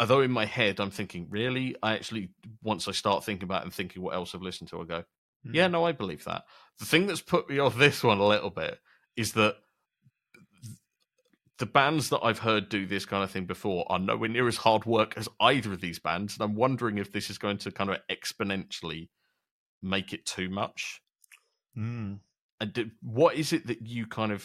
Although 0.00 0.22
in 0.22 0.32
my 0.32 0.44
head 0.44 0.80
I'm 0.80 0.90
thinking, 0.90 1.26
really, 1.30 1.76
I 1.82 1.94
actually 1.94 2.30
once 2.62 2.88
I 2.88 2.92
start 2.92 3.24
thinking 3.24 3.44
about 3.44 3.62
it 3.62 3.64
and 3.64 3.72
thinking 3.72 4.02
what 4.02 4.14
else 4.14 4.34
I've 4.34 4.42
listened 4.42 4.70
to, 4.70 4.80
I 4.80 4.84
go, 4.84 5.04
yeah, 5.52 5.68
no, 5.68 5.84
I 5.84 5.92
believe 5.92 6.24
that. 6.24 6.44
The 6.78 6.86
thing 6.86 7.06
that's 7.06 7.20
put 7.20 7.48
me 7.48 7.58
off 7.58 7.76
this 7.78 8.02
one 8.02 8.18
a 8.18 8.26
little 8.26 8.50
bit 8.50 8.78
is 9.16 9.32
that 9.34 9.56
the 11.58 11.66
bands 11.66 12.08
that 12.08 12.20
I've 12.22 12.40
heard 12.40 12.68
do 12.68 12.86
this 12.86 13.06
kind 13.06 13.22
of 13.22 13.30
thing 13.30 13.46
before 13.46 13.90
are 13.90 13.98
nowhere 13.98 14.28
near 14.28 14.48
as 14.48 14.56
hard 14.56 14.84
work 14.84 15.14
as 15.16 15.28
either 15.40 15.72
of 15.72 15.80
these 15.80 15.98
bands, 15.98 16.34
and 16.34 16.42
I'm 16.42 16.56
wondering 16.56 16.98
if 16.98 17.12
this 17.12 17.30
is 17.30 17.38
going 17.38 17.58
to 17.58 17.70
kind 17.70 17.90
of 17.90 17.98
exponentially 18.10 19.08
make 19.80 20.12
it 20.12 20.26
too 20.26 20.48
much. 20.48 21.00
Mm. 21.76 22.18
And 22.60 22.72
do, 22.72 22.90
what 23.02 23.36
is 23.36 23.52
it 23.52 23.66
that 23.68 23.82
you 23.82 24.06
kind 24.06 24.32
of 24.32 24.42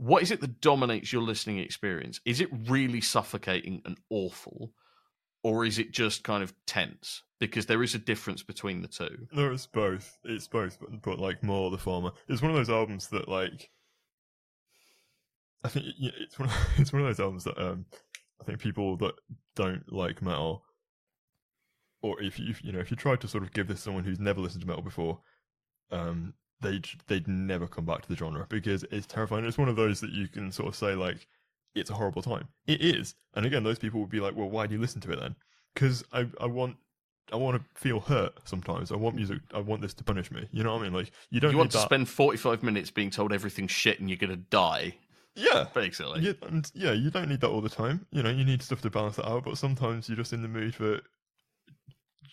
what 0.00 0.22
is 0.22 0.30
it 0.30 0.40
that 0.40 0.62
dominates 0.62 1.12
your 1.12 1.20
listening 1.20 1.58
experience? 1.58 2.20
Is 2.24 2.40
it 2.40 2.48
really 2.66 3.02
suffocating 3.02 3.82
and 3.84 3.98
awful, 4.08 4.72
or 5.42 5.66
is 5.66 5.78
it 5.78 5.92
just 5.92 6.24
kind 6.24 6.42
of 6.42 6.54
tense? 6.64 7.22
Because 7.38 7.66
there 7.66 7.82
is 7.82 7.94
a 7.94 7.98
difference 7.98 8.42
between 8.42 8.80
the 8.80 8.88
two. 8.88 9.28
No, 9.30 9.52
it's 9.52 9.66
both. 9.66 10.16
It's 10.24 10.48
both, 10.48 10.78
but, 10.80 11.02
but 11.02 11.18
like 11.18 11.42
more 11.42 11.70
the 11.70 11.76
former. 11.76 12.12
It's 12.28 12.40
one 12.40 12.50
of 12.50 12.56
those 12.56 12.70
albums 12.70 13.08
that 13.08 13.28
like. 13.28 13.68
I 15.64 15.68
think 15.68 15.84
it's 15.98 16.38
one. 16.38 16.48
Of, 16.48 16.54
it's 16.78 16.94
one 16.94 17.02
of 17.02 17.08
those 17.08 17.20
albums 17.20 17.44
that 17.44 17.58
um, 17.58 17.84
I 18.40 18.44
think 18.44 18.58
people 18.58 18.96
that 18.98 19.12
don't 19.54 19.84
like 19.92 20.22
metal, 20.22 20.64
or 22.00 22.22
if 22.22 22.38
you 22.38 22.54
you 22.62 22.72
know 22.72 22.80
if 22.80 22.90
you 22.90 22.96
try 22.96 23.16
to 23.16 23.28
sort 23.28 23.44
of 23.44 23.52
give 23.52 23.68
this 23.68 23.80
to 23.80 23.82
someone 23.82 24.04
who's 24.04 24.18
never 24.18 24.40
listened 24.40 24.62
to 24.62 24.66
metal 24.66 24.82
before, 24.82 25.20
um, 25.90 26.32
they'd 26.60 26.86
they'd 27.06 27.26
never 27.28 27.66
come 27.66 27.84
back 27.84 28.02
to 28.02 28.08
the 28.08 28.16
genre 28.16 28.46
because 28.48 28.84
it's 28.90 29.06
terrifying. 29.06 29.44
It's 29.44 29.58
one 29.58 29.68
of 29.68 29.76
those 29.76 30.00
that 30.00 30.10
you 30.10 30.28
can 30.28 30.50
sort 30.52 30.68
of 30.68 30.74
say 30.76 30.94
like 30.94 31.26
it's 31.74 31.90
a 31.90 31.94
horrible 31.94 32.22
time. 32.22 32.48
It 32.66 32.80
is, 32.80 33.14
and 33.34 33.46
again, 33.46 33.62
those 33.62 33.78
people 33.78 34.00
would 34.00 34.10
be 34.10 34.20
like, 34.20 34.34
well, 34.36 34.50
why 34.50 34.66
do 34.66 34.74
you 34.74 34.80
listen 34.80 35.00
to 35.02 35.12
it 35.12 35.20
then? 35.20 35.36
Because 35.74 36.04
I 36.12 36.26
I 36.40 36.46
want. 36.46 36.76
I 37.32 37.36
want 37.36 37.62
to 37.62 37.80
feel 37.80 38.00
hurt 38.00 38.32
sometimes. 38.44 38.90
I 38.90 38.96
want 38.96 39.14
music. 39.14 39.38
I 39.54 39.60
want 39.60 39.82
this 39.82 39.94
to 39.94 40.02
punish 40.02 40.32
me. 40.32 40.48
You 40.50 40.64
know 40.64 40.72
what 40.72 40.80
I 40.80 40.82
mean? 40.84 40.92
Like 40.92 41.12
you 41.30 41.38
don't. 41.38 41.52
You 41.52 41.58
want 41.58 41.70
to 41.70 41.76
that- 41.78 41.84
spend 41.84 42.08
45 42.08 42.64
minutes 42.64 42.90
being 42.90 43.08
told 43.08 43.32
everything's 43.32 43.70
shit 43.70 44.00
and 44.00 44.10
you're 44.10 44.16
going 44.16 44.30
to 44.30 44.36
die, 44.50 44.96
Yeah, 45.36 45.66
basically. 45.72 46.36
and 46.42 46.68
yeah. 46.74 46.90
You 46.90 47.08
don't 47.08 47.28
need 47.28 47.40
that 47.42 47.48
all 47.50 47.60
the 47.60 47.68
time. 47.68 48.04
You 48.10 48.24
know, 48.24 48.30
you 48.30 48.44
need 48.44 48.62
stuff 48.62 48.80
to 48.82 48.90
balance 48.90 49.14
that 49.14 49.28
out. 49.28 49.44
But 49.44 49.58
sometimes 49.58 50.08
you're 50.08 50.16
just 50.16 50.32
in 50.32 50.42
the 50.42 50.48
mood 50.48 50.74
for 50.74 51.02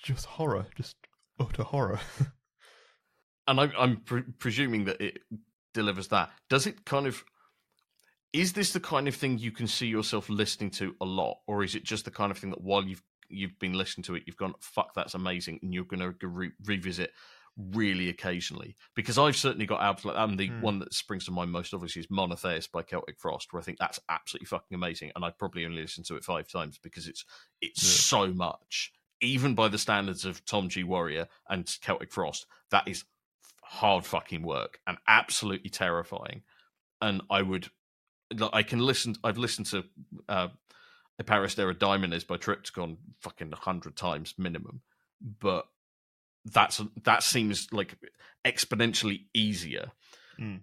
just 0.01 0.25
horror, 0.25 0.65
just 0.75 0.95
utter 1.39 1.61
horror. 1.63 1.99
and 3.47 3.59
I'm, 3.59 3.71
I'm 3.77 3.97
pre- 3.97 4.23
presuming 4.39 4.85
that 4.85 5.01
it 5.01 5.19
delivers 5.73 6.07
that. 6.09 6.31
Does 6.49 6.67
it 6.67 6.85
kind 6.85 7.07
of? 7.07 7.23
Is 8.33 8.53
this 8.53 8.73
the 8.73 8.79
kind 8.79 9.07
of 9.07 9.15
thing 9.15 9.37
you 9.37 9.51
can 9.51 9.67
see 9.67 9.87
yourself 9.87 10.29
listening 10.29 10.69
to 10.71 10.95
a 11.01 11.05
lot, 11.05 11.39
or 11.47 11.63
is 11.63 11.75
it 11.75 11.83
just 11.83 12.05
the 12.05 12.11
kind 12.11 12.31
of 12.31 12.37
thing 12.37 12.49
that 12.51 12.61
while 12.61 12.83
you've 12.83 13.03
you've 13.29 13.57
been 13.59 13.73
listening 13.73 14.03
to 14.05 14.15
it, 14.15 14.23
you've 14.27 14.37
gone, 14.37 14.53
"Fuck, 14.59 14.93
that's 14.93 15.13
amazing," 15.15 15.59
and 15.61 15.73
you're 15.73 15.85
going 15.85 15.99
to 16.19 16.27
re- 16.27 16.51
revisit 16.65 17.11
really 17.57 18.09
occasionally? 18.09 18.75
Because 18.95 19.17
I've 19.17 19.35
certainly 19.35 19.65
got 19.65 19.81
albums 19.81 20.05
like 20.05 20.15
that. 20.15 20.29
And 20.29 20.39
the 20.39 20.47
Hmm. 20.49 20.61
one 20.61 20.79
that 20.79 20.93
springs 20.93 21.25
to 21.25 21.31
mind 21.31 21.51
most 21.51 21.73
obviously 21.73 22.01
is 22.01 22.09
Monotheist 22.11 22.71
by 22.71 22.83
Celtic 22.83 23.17
Frost, 23.19 23.51
where 23.53 23.61
I 23.61 23.63
think 23.63 23.79
that's 23.79 23.99
absolutely 24.09 24.45
fucking 24.47 24.75
amazing, 24.75 25.11
and 25.15 25.25
I've 25.25 25.39
probably 25.39 25.65
only 25.65 25.81
listened 25.81 26.05
to 26.07 26.15
it 26.15 26.23
five 26.25 26.47
times 26.47 26.77
because 26.77 27.07
it's 27.07 27.25
it's 27.61 27.81
Yeah. 27.81 27.89
so 27.89 28.27
much. 28.33 28.91
Even 29.21 29.55
by 29.55 29.67
the 29.69 29.79
standards 29.79 30.25
of 30.25 30.45
Tom 30.45 30.69
G 30.69 30.83
Warrior 30.83 31.27
and 31.49 31.65
Celtic 31.81 32.11
Frost, 32.11 32.45
that 32.69 32.87
is 32.87 33.03
hard 33.67 34.05
fucking 34.05 34.43
work 34.43 34.79
and 34.87 34.97
absolutely 35.07 35.69
terrifying. 35.69 36.43
And 37.01 37.21
I 37.29 37.41
would, 37.41 37.69
I 38.53 38.63
can 38.63 38.79
listen. 38.79 39.15
I've 39.23 39.37
listened 39.37 39.67
to 39.67 39.83
uh, 40.27 40.47
"Eparistera 41.21 41.75
Daimones" 41.75 42.25
by 42.25 42.37
Triptykon 42.37 42.97
fucking 43.21 43.53
a 43.53 43.57
hundred 43.57 43.95
times 43.95 44.33
minimum, 44.37 44.81
but 45.21 45.67
that's 46.45 46.81
that 47.03 47.23
seems 47.23 47.67
like 47.71 47.95
exponentially 48.45 49.25
easier. 49.33 49.91
Mm. 50.39 50.61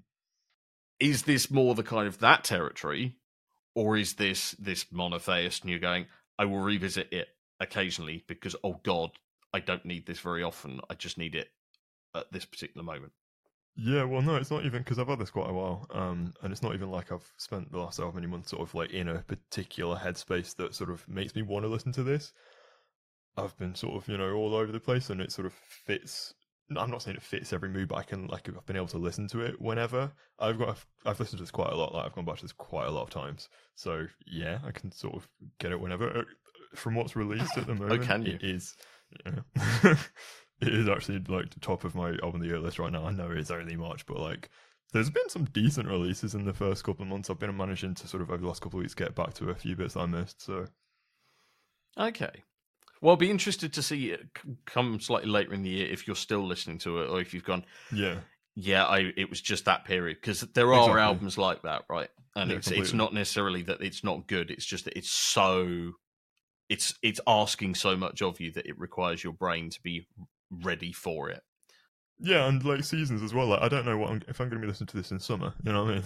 Is 0.98 1.22
this 1.22 1.50
more 1.50 1.74
the 1.74 1.82
kind 1.82 2.08
of 2.08 2.18
that 2.18 2.42
territory, 2.42 3.16
or 3.74 3.96
is 3.96 4.14
this 4.14 4.52
this 4.52 4.86
monotheist? 4.90 5.62
And 5.62 5.70
you're 5.70 5.78
going, 5.78 6.06
I 6.38 6.46
will 6.46 6.60
revisit 6.60 7.12
it 7.12 7.28
occasionally 7.60 8.24
because 8.26 8.56
oh 8.64 8.80
god, 8.82 9.10
I 9.52 9.60
don't 9.60 9.84
need 9.84 10.06
this 10.06 10.18
very 10.18 10.42
often. 10.42 10.80
I 10.90 10.94
just 10.94 11.16
need 11.16 11.36
it 11.36 11.50
at 12.14 12.30
this 12.32 12.44
particular 12.44 12.84
moment. 12.84 13.12
Yeah, 13.76 14.04
well, 14.04 14.22
no, 14.22 14.36
it's 14.36 14.52
not 14.52 14.64
even 14.64 14.82
because 14.82 15.00
I've 15.00 15.08
had 15.08 15.18
this 15.18 15.30
quite 15.30 15.50
a 15.50 15.52
while, 15.52 15.88
um, 15.92 16.32
and 16.42 16.52
it's 16.52 16.62
not 16.62 16.74
even 16.74 16.90
like 16.92 17.10
I've 17.10 17.28
spent 17.38 17.72
the 17.72 17.78
last 17.78 17.98
however 17.98 18.14
many 18.20 18.28
months 18.28 18.50
sort 18.50 18.62
of 18.62 18.72
like 18.74 18.92
in 18.92 19.08
a 19.08 19.22
particular 19.22 19.96
headspace 19.96 20.54
that 20.56 20.76
sort 20.76 20.90
of 20.90 21.06
makes 21.08 21.34
me 21.34 21.42
want 21.42 21.64
to 21.64 21.68
listen 21.68 21.90
to 21.94 22.04
this. 22.04 22.32
I've 23.36 23.56
been 23.58 23.74
sort 23.74 23.96
of 23.96 24.08
you 24.08 24.16
know 24.16 24.32
all 24.34 24.54
over 24.54 24.70
the 24.70 24.78
place, 24.78 25.10
and 25.10 25.20
it 25.20 25.32
sort 25.32 25.46
of 25.46 25.52
fits. 25.54 26.34
I'm 26.76 26.90
not 26.90 27.02
saying 27.02 27.16
it 27.16 27.22
fits 27.22 27.52
every 27.52 27.68
mood, 27.68 27.88
but 27.88 27.96
I 27.96 28.04
can 28.04 28.28
like 28.28 28.48
I've 28.48 28.64
been 28.64 28.76
able 28.76 28.86
to 28.88 28.98
listen 28.98 29.26
to 29.28 29.40
it 29.40 29.60
whenever. 29.60 30.12
I've 30.38 30.56
got 30.58 30.68
I've, 30.68 30.86
I've 31.04 31.18
listened 31.18 31.38
to 31.38 31.42
this 31.42 31.50
quite 31.50 31.72
a 31.72 31.76
lot. 31.76 31.92
Like 31.94 32.06
I've 32.06 32.14
gone 32.14 32.24
back 32.24 32.36
to 32.36 32.42
this 32.42 32.52
quite 32.52 32.86
a 32.86 32.90
lot 32.92 33.02
of 33.02 33.10
times, 33.10 33.48
so 33.74 34.06
yeah, 34.24 34.60
I 34.64 34.70
can 34.70 34.92
sort 34.92 35.14
of 35.16 35.28
get 35.58 35.72
it 35.72 35.80
whenever. 35.80 36.18
Uh, 36.18 36.22
From 36.76 36.94
what's 36.94 37.16
released 37.16 37.58
at 37.58 37.66
the 37.66 37.74
moment, 37.80 38.02
Oh, 38.02 38.06
can 38.06 38.24
you? 38.24 38.34
it 38.34 38.44
is. 38.44 38.76
Yeah. 39.26 39.96
it 40.66 40.74
is 40.74 40.88
actually 40.88 41.20
like 41.20 41.50
the 41.50 41.60
top 41.60 41.84
of 41.84 41.94
my 41.94 42.10
album 42.22 42.36
of 42.36 42.40
the 42.40 42.46
year 42.48 42.58
list 42.58 42.78
right 42.78 42.92
now. 42.92 43.06
I 43.06 43.12
know 43.12 43.30
it's 43.30 43.50
only 43.50 43.76
March, 43.76 44.06
but 44.06 44.18
like 44.18 44.48
there's 44.92 45.10
been 45.10 45.28
some 45.28 45.44
decent 45.46 45.88
releases 45.88 46.34
in 46.34 46.44
the 46.44 46.52
first 46.54 46.84
couple 46.84 47.02
of 47.02 47.08
months. 47.08 47.30
I've 47.30 47.38
been 47.38 47.56
managing 47.56 47.94
to 47.96 48.08
sort 48.08 48.22
of 48.22 48.30
over 48.30 48.40
the 48.42 48.46
last 48.48 48.62
couple 48.62 48.78
of 48.78 48.82
weeks 48.82 48.94
get 48.94 49.14
back 49.14 49.34
to 49.34 49.50
a 49.50 49.54
few 49.54 49.76
bits 49.76 49.96
I 49.96 50.06
missed. 50.06 50.42
So 50.42 50.66
Okay. 51.98 52.42
Well, 53.00 53.12
I'll 53.12 53.16
be 53.16 53.30
interested 53.30 53.72
to 53.74 53.82
see 53.82 54.10
it 54.12 54.28
come 54.66 55.00
slightly 55.00 55.30
later 55.30 55.54
in 55.54 55.62
the 55.62 55.70
year 55.70 55.88
if 55.88 56.06
you're 56.06 56.16
still 56.16 56.46
listening 56.46 56.78
to 56.80 57.02
it, 57.02 57.08
or 57.08 57.20
if 57.20 57.34
you've 57.34 57.44
gone, 57.44 57.64
yeah, 57.90 58.24
yeah, 58.56 58.84
I 58.86 59.12
it 59.16 59.30
was 59.30 59.40
just 59.40 59.66
that 59.66 59.84
period 59.84 60.18
because 60.20 60.40
there 60.42 60.74
are 60.74 60.98
Exactly. 60.98 60.98
albums 60.98 61.38
like 61.38 61.62
that, 61.62 61.84
right? 61.90 62.10
And 62.36 62.50
Yeah, 62.50 62.58
it's 62.58 62.70
it's 62.70 62.94
not 62.94 63.14
necessarily 63.14 63.62
that 63.64 63.82
it's 63.82 64.04
not 64.04 64.28
good. 64.28 64.50
It's 64.50 64.66
just 64.66 64.86
that 64.86 64.96
it's 64.98 65.10
so 65.10 65.92
it's 66.68 66.94
it's 67.02 67.20
asking 67.26 67.76
so 67.76 67.96
much 67.96 68.22
of 68.22 68.40
you 68.40 68.52
that 68.52 68.66
it 68.66 68.78
requires 68.78 69.24
your 69.24 69.34
brain 69.34 69.70
to 69.70 69.82
be 69.82 70.08
ready 70.50 70.92
for 70.92 71.30
it. 71.30 71.42
yeah, 72.20 72.46
and 72.46 72.64
like 72.64 72.84
seasons 72.84 73.22
as 73.22 73.34
well. 73.34 73.46
Like 73.46 73.62
I 73.62 73.68
don't 73.68 73.84
know 73.86 73.96
what 73.98 74.10
I'm, 74.10 74.22
if 74.28 74.40
I'm 74.40 74.48
going 74.48 74.60
to 74.60 74.66
be 74.66 74.70
listening 74.70 74.88
to 74.88 74.96
this 74.96 75.10
in 75.10 75.20
summer. 75.20 75.54
You 75.64 75.72
know 75.72 75.84
what 75.84 75.90
I 75.90 75.94
mean? 75.94 76.04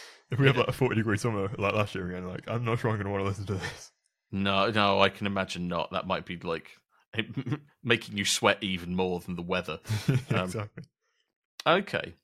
if 0.30 0.38
we 0.38 0.46
have 0.46 0.56
like 0.56 0.68
a 0.68 0.72
40 0.72 0.96
degree 0.96 1.16
summer 1.18 1.50
like 1.56 1.74
last 1.74 1.94
year 1.94 2.08
again, 2.08 2.28
like 2.28 2.48
I'm 2.48 2.64
not 2.64 2.78
sure 2.78 2.90
I'm 2.90 2.96
going 2.96 3.06
to 3.06 3.12
want 3.12 3.22
to 3.24 3.28
listen 3.28 3.46
to 3.46 3.54
this. 3.54 3.92
No, 4.30 4.70
no, 4.70 5.00
I 5.00 5.08
can 5.08 5.26
imagine 5.26 5.68
not. 5.68 5.90
That 5.92 6.06
might 6.06 6.26
be 6.26 6.36
like 6.36 6.70
making 7.82 8.16
you 8.18 8.24
sweat 8.24 8.58
even 8.62 8.94
more 8.94 9.20
than 9.20 9.36
the 9.36 9.42
weather. 9.42 9.80
Um, 10.30 10.44
exactly. 10.44 10.84
Okay. 11.66 12.14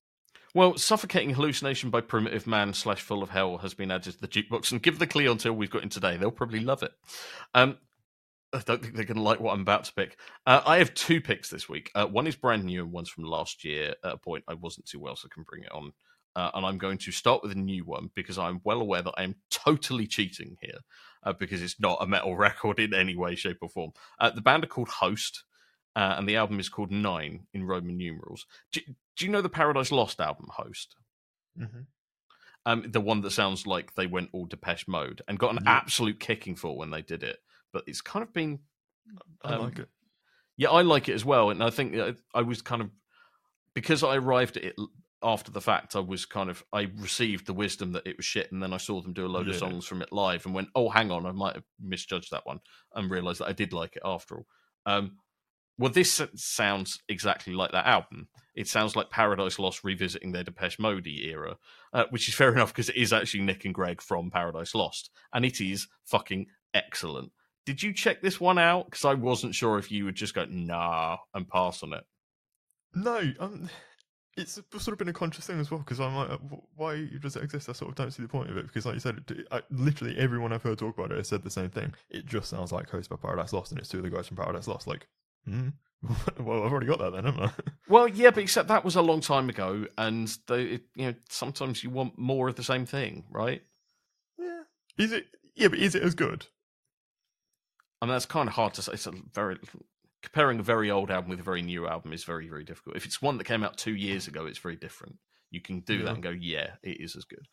Well, 0.54 0.76
suffocating 0.76 1.34
hallucination 1.34 1.90
by 1.90 2.00
primitive 2.00 2.46
man 2.46 2.74
slash 2.74 3.00
full 3.00 3.22
of 3.22 3.30
hell 3.30 3.58
has 3.58 3.74
been 3.74 3.90
added 3.90 4.12
to 4.12 4.20
the 4.20 4.28
jukebox, 4.28 4.70
and 4.70 4.82
give 4.82 4.98
the 4.98 5.06
clientele 5.06 5.52
we've 5.52 5.70
got 5.70 5.82
in 5.82 5.88
today; 5.88 6.16
they'll 6.16 6.30
probably 6.30 6.60
love 6.60 6.82
it. 6.82 6.92
Um, 7.54 7.78
I 8.54 8.60
don't 8.60 8.80
think 8.82 8.94
they're 8.94 9.04
going 9.04 9.16
to 9.16 9.22
like 9.22 9.40
what 9.40 9.52
I'm 9.52 9.60
about 9.62 9.84
to 9.84 9.94
pick. 9.94 10.18
Uh, 10.46 10.62
I 10.64 10.78
have 10.78 10.94
two 10.94 11.20
picks 11.20 11.50
this 11.50 11.68
week. 11.68 11.90
Uh, 11.94 12.06
one 12.06 12.26
is 12.26 12.36
brand 12.36 12.64
new, 12.64 12.82
and 12.84 12.92
one's 12.92 13.10
from 13.10 13.24
last 13.24 13.64
year. 13.64 13.94
At 14.04 14.14
a 14.14 14.16
point 14.18 14.44
I 14.48 14.54
wasn't 14.54 14.86
too 14.86 15.00
well, 15.00 15.16
so 15.16 15.28
I 15.30 15.34
can 15.34 15.42
bring 15.42 15.64
it 15.64 15.72
on. 15.72 15.92
Uh, 16.36 16.50
and 16.54 16.66
I'm 16.66 16.78
going 16.78 16.98
to 16.98 17.12
start 17.12 17.42
with 17.42 17.52
a 17.52 17.56
new 17.58 17.84
one 17.84 18.10
because 18.14 18.38
I'm 18.38 18.60
well 18.64 18.80
aware 18.80 19.02
that 19.02 19.14
I 19.16 19.22
am 19.24 19.36
totally 19.50 20.06
cheating 20.06 20.56
here 20.60 20.78
uh, 21.22 21.32
because 21.32 21.62
it's 21.62 21.78
not 21.80 21.98
a 22.00 22.06
metal 22.06 22.36
record 22.38 22.78
in 22.80 22.94
any 22.94 23.16
way, 23.16 23.34
shape, 23.34 23.58
or 23.62 23.68
form. 23.68 23.92
Uh, 24.18 24.30
the 24.30 24.40
band 24.40 24.64
are 24.64 24.68
called 24.68 24.88
Host, 24.88 25.44
uh, 25.96 26.14
and 26.18 26.28
the 26.28 26.36
album 26.36 26.58
is 26.60 26.68
called 26.68 26.90
Nine 26.90 27.46
in 27.54 27.64
Roman 27.64 27.96
numerals. 27.96 28.46
Do, 28.72 28.80
do 29.16 29.24
you 29.24 29.30
know 29.30 29.42
the 29.42 29.48
Paradise 29.48 29.92
Lost 29.92 30.20
album, 30.20 30.48
Host? 30.50 30.96
hmm 31.56 31.86
Um, 32.66 32.90
the 32.90 33.00
one 33.00 33.20
that 33.22 33.30
sounds 33.32 33.66
like 33.66 33.94
they 33.94 34.06
went 34.06 34.30
all 34.32 34.46
Depeche 34.46 34.88
Mode 34.88 35.22
and 35.28 35.38
got 35.38 35.52
an 35.52 35.60
Yeah. 35.60 35.66
absolute 35.66 36.18
kicking 36.20 36.56
for 36.56 36.76
when 36.76 36.90
they 36.90 37.02
did 37.02 37.22
it. 37.22 37.40
But 37.74 37.84
it's 37.86 38.00
kind 38.00 38.22
of 38.22 38.32
been 38.32 38.60
I 39.42 39.54
um, 39.54 39.62
like 39.62 39.80
it. 39.80 39.88
yeah, 40.56 40.70
I 40.70 40.80
like 40.82 41.10
it 41.10 41.14
as 41.14 41.24
well, 41.24 41.50
and 41.50 41.62
I 41.62 41.68
think 41.68 41.94
I 42.34 42.40
was 42.40 42.62
kind 42.62 42.80
of 42.80 42.90
because 43.74 44.02
I 44.02 44.16
arrived 44.16 44.56
at 44.56 44.64
it 44.64 44.76
after 45.22 45.50
the 45.50 45.60
fact. 45.60 45.96
I 45.96 46.00
was 46.00 46.24
kind 46.24 46.48
of 46.48 46.64
I 46.72 46.88
received 46.98 47.46
the 47.46 47.52
wisdom 47.52 47.92
that 47.92 48.06
it 48.06 48.16
was 48.16 48.24
shit, 48.24 48.52
and 48.52 48.62
then 48.62 48.72
I 48.72 48.78
saw 48.78 49.02
them 49.02 49.12
do 49.12 49.26
a 49.26 49.28
load 49.28 49.48
of 49.48 49.56
songs 49.56 49.84
from 49.84 50.00
it 50.00 50.12
live, 50.12 50.46
and 50.46 50.54
went, 50.54 50.68
"Oh, 50.74 50.88
hang 50.88 51.10
on, 51.10 51.26
I 51.26 51.32
might 51.32 51.56
have 51.56 51.64
misjudged 51.80 52.30
that 52.30 52.46
one," 52.46 52.60
and 52.94 53.10
realised 53.10 53.40
that 53.40 53.48
I 53.48 53.52
did 53.52 53.72
like 53.72 53.96
it 53.96 54.02
after 54.04 54.36
all. 54.36 54.46
Um, 54.86 55.18
well, 55.76 55.90
this 55.90 56.22
sounds 56.36 57.02
exactly 57.08 57.52
like 57.52 57.72
that 57.72 57.86
album. 57.86 58.28
It 58.54 58.68
sounds 58.68 58.94
like 58.94 59.10
Paradise 59.10 59.58
Lost 59.58 59.82
revisiting 59.82 60.30
their 60.30 60.44
Depeche 60.44 60.78
Mode 60.78 61.06
era, 61.08 61.56
uh, 61.92 62.04
which 62.10 62.28
is 62.28 62.34
fair 62.34 62.52
enough 62.54 62.72
because 62.72 62.90
it 62.90 62.96
is 62.96 63.12
actually 63.12 63.42
Nick 63.42 63.64
and 63.64 63.74
Greg 63.74 64.00
from 64.00 64.30
Paradise 64.30 64.74
Lost, 64.74 65.10
and 65.32 65.44
it 65.44 65.60
is 65.60 65.88
fucking 66.04 66.46
excellent. 66.72 67.32
Did 67.66 67.82
you 67.82 67.92
check 67.92 68.20
this 68.20 68.40
one 68.40 68.58
out? 68.58 68.86
Because 68.86 69.04
I 69.04 69.14
wasn't 69.14 69.54
sure 69.54 69.78
if 69.78 69.90
you 69.90 70.04
would 70.04 70.14
just 70.14 70.34
go 70.34 70.44
nah 70.48 71.16
and 71.32 71.48
pass 71.48 71.82
on 71.82 71.92
it. 71.94 72.04
No, 72.94 73.22
um, 73.40 73.68
it's 74.36 74.54
sort 74.54 74.88
of 74.88 74.98
been 74.98 75.08
a 75.08 75.12
conscious 75.12 75.46
thing 75.46 75.60
as 75.60 75.70
well 75.70 75.80
because 75.80 76.00
I'm 76.00 76.14
like, 76.16 76.30
uh, 76.30 76.38
why 76.76 77.08
does 77.20 77.36
it 77.36 77.42
exist? 77.42 77.68
I 77.68 77.72
sort 77.72 77.90
of 77.90 77.94
don't 77.96 78.10
see 78.10 78.22
the 78.22 78.28
point 78.28 78.50
of 78.50 78.56
it 78.56 78.66
because, 78.66 78.84
like 78.84 78.94
you 78.94 79.00
said, 79.00 79.24
I, 79.50 79.62
literally 79.70 80.16
everyone 80.18 80.52
I've 80.52 80.62
heard 80.62 80.78
talk 80.78 80.96
about 80.96 81.12
it 81.12 81.18
has 81.18 81.28
said 81.28 81.42
the 81.42 81.50
same 81.50 81.70
thing. 81.70 81.94
It 82.10 82.26
just 82.26 82.50
sounds 82.50 82.72
like 82.72 82.90
Host 82.90 83.10
by 83.10 83.16
Paradise 83.16 83.52
Lost, 83.52 83.72
and 83.72 83.80
it's 83.80 83.88
two 83.88 83.98
of 83.98 84.04
the 84.04 84.10
guys 84.10 84.26
from 84.26 84.36
Paradise 84.36 84.68
Lost. 84.68 84.86
Like, 84.86 85.06
hmm, 85.46 85.68
well, 86.40 86.64
I've 86.64 86.72
already 86.72 86.86
got 86.86 86.98
that 86.98 87.12
then, 87.12 87.24
haven't 87.24 87.44
I? 87.44 87.52
Well, 87.88 88.08
yeah, 88.08 88.30
but 88.30 88.42
except 88.42 88.68
that 88.68 88.82
was 88.82 88.96
a 88.96 89.02
long 89.02 89.20
time 89.20 89.50
ago, 89.50 89.86
and 89.98 90.34
they, 90.48 90.80
you 90.94 91.06
know, 91.06 91.14
sometimes 91.28 91.84
you 91.84 91.90
want 91.90 92.18
more 92.18 92.48
of 92.48 92.56
the 92.56 92.64
same 92.64 92.86
thing, 92.86 93.24
right? 93.30 93.62
yeah. 94.38 94.62
Is 94.96 95.12
it? 95.12 95.26
Yeah, 95.54 95.68
but 95.68 95.78
is 95.78 95.94
it 95.94 96.02
as 96.02 96.14
good? 96.14 96.46
I 98.02 98.06
mean, 98.06 98.12
that's 98.12 98.26
kind 98.26 98.48
of 98.48 98.54
hard 98.54 98.74
to 98.74 98.82
say. 98.82 98.92
It's 98.92 99.06
a 99.06 99.12
very 99.32 99.58
comparing 100.22 100.58
a 100.58 100.62
very 100.62 100.90
old 100.90 101.10
album 101.10 101.30
with 101.30 101.40
a 101.40 101.44
very 101.44 101.62
new 101.62 101.86
album 101.86 102.12
is 102.12 102.24
very, 102.24 102.48
very 102.48 102.64
difficult. 102.64 102.96
If 102.96 103.04
it's 103.04 103.20
one 103.20 103.36
that 103.38 103.44
came 103.44 103.62
out 103.62 103.76
two 103.76 103.94
years 103.94 104.26
ago, 104.26 104.46
it's 104.46 104.58
very 104.58 104.76
different. 104.76 105.16
You 105.50 105.60
can 105.60 105.80
do 105.80 105.96
Yeah. 105.98 106.04
that 106.04 106.14
and 106.14 106.22
go, 106.22 106.30
yeah, 106.30 106.76
it 106.82 107.00
is 107.00 107.14
as 107.16 107.24
good. 107.24 107.46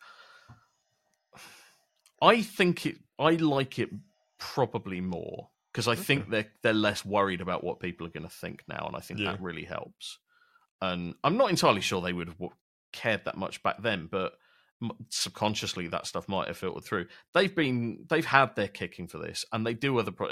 I 2.20 2.42
think 2.42 2.86
it. 2.86 2.96
I 3.18 3.32
like 3.32 3.78
it 3.78 3.90
probably 4.38 5.00
more 5.00 5.50
because 5.72 5.88
I 5.88 5.94
think 5.94 6.30
they're 6.30 6.50
they're 6.62 6.72
less 6.72 7.04
worried 7.04 7.40
about 7.40 7.64
what 7.64 7.80
people 7.80 8.06
are 8.06 8.10
going 8.10 8.28
to 8.28 8.34
think 8.34 8.62
now, 8.68 8.86
and 8.86 8.96
I 8.96 9.00
think 9.00 9.20
Yeah. 9.20 9.32
that 9.32 9.40
really 9.40 9.64
helps. 9.64 10.18
And 10.80 11.14
I'm 11.22 11.36
not 11.36 11.50
entirely 11.50 11.80
sure 11.80 12.00
they 12.00 12.12
would 12.12 12.28
have 12.28 12.38
cared 12.92 13.24
that 13.24 13.36
much 13.36 13.62
back 13.62 13.82
then, 13.82 14.08
but 14.10 14.34
subconsciously 15.08 15.88
that 15.88 16.06
stuff 16.06 16.28
might 16.28 16.48
have 16.48 16.56
filtered 16.56 16.84
through. 16.84 17.06
They've 17.34 17.54
been 17.54 18.04
they've 18.08 18.24
had 18.24 18.56
their 18.56 18.68
kicking 18.68 19.08
for 19.08 19.18
this, 19.18 19.44
and 19.52 19.66
they 19.66 19.74
do 19.74 19.98
other. 19.98 20.12
Pro- 20.12 20.30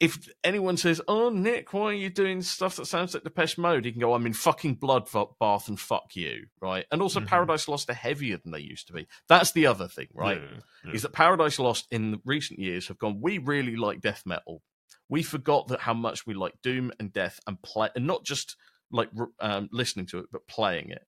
if 0.00 0.28
anyone 0.42 0.76
says, 0.76 1.00
"Oh, 1.06 1.28
Nick, 1.28 1.72
why 1.72 1.84
are 1.86 1.92
you 1.92 2.10
doing 2.10 2.42
stuff 2.42 2.74
that 2.76 2.86
sounds 2.86 3.14
like 3.14 3.22
Depeche 3.22 3.56
Mode?" 3.56 3.84
You 3.84 3.92
can 3.92 4.00
go, 4.00 4.14
"I'm 4.14 4.26
in 4.26 4.32
fucking 4.32 4.76
bloodbath 4.78 5.68
and 5.68 5.78
fuck 5.78 6.16
you," 6.16 6.46
right? 6.60 6.86
And 6.90 7.00
also, 7.00 7.20
Mhm. 7.20 7.26
Paradise 7.28 7.68
Lost 7.68 7.88
are 7.88 7.94
heavier 7.94 8.38
than 8.38 8.50
they 8.50 8.60
used 8.60 8.88
to 8.88 8.92
be. 8.92 9.06
That's 9.28 9.52
the 9.52 9.66
other 9.66 9.86
thing, 9.86 10.08
right? 10.12 10.40
Yeah, 10.40 10.58
yeah. 10.86 10.92
Is 10.92 11.02
that 11.02 11.12
Paradise 11.12 11.58
Lost 11.60 11.86
in 11.92 12.20
recent 12.24 12.58
years 12.58 12.88
have 12.88 12.98
gone? 12.98 13.20
We 13.20 13.38
really 13.38 13.76
like 13.76 14.00
death 14.00 14.24
metal. 14.26 14.62
We 15.08 15.22
forgot 15.22 15.68
that 15.68 15.80
how 15.80 15.94
much 15.94 16.26
we 16.26 16.34
like 16.34 16.60
doom 16.62 16.90
and 16.98 17.12
death 17.12 17.38
and 17.46 17.62
play, 17.62 17.90
and 17.94 18.06
not 18.06 18.24
just 18.24 18.56
like 18.90 19.10
um, 19.38 19.68
listening 19.72 20.06
to 20.06 20.18
it, 20.18 20.26
but 20.32 20.48
playing 20.48 20.90
it. 20.90 21.06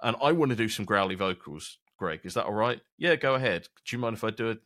And 0.00 0.16
I 0.22 0.30
want 0.30 0.50
to 0.50 0.56
do 0.56 0.68
some 0.68 0.84
growly 0.84 1.16
vocals. 1.16 1.78
Greg, 1.98 2.20
is 2.24 2.34
that 2.34 2.46
all 2.46 2.54
right? 2.54 2.80
Yeah, 2.96 3.16
go 3.16 3.34
ahead. 3.34 3.68
Do 3.86 3.96
you 3.96 4.00
mind 4.00 4.16
if 4.16 4.24
I 4.24 4.30
do 4.30 4.50
a 4.50 4.56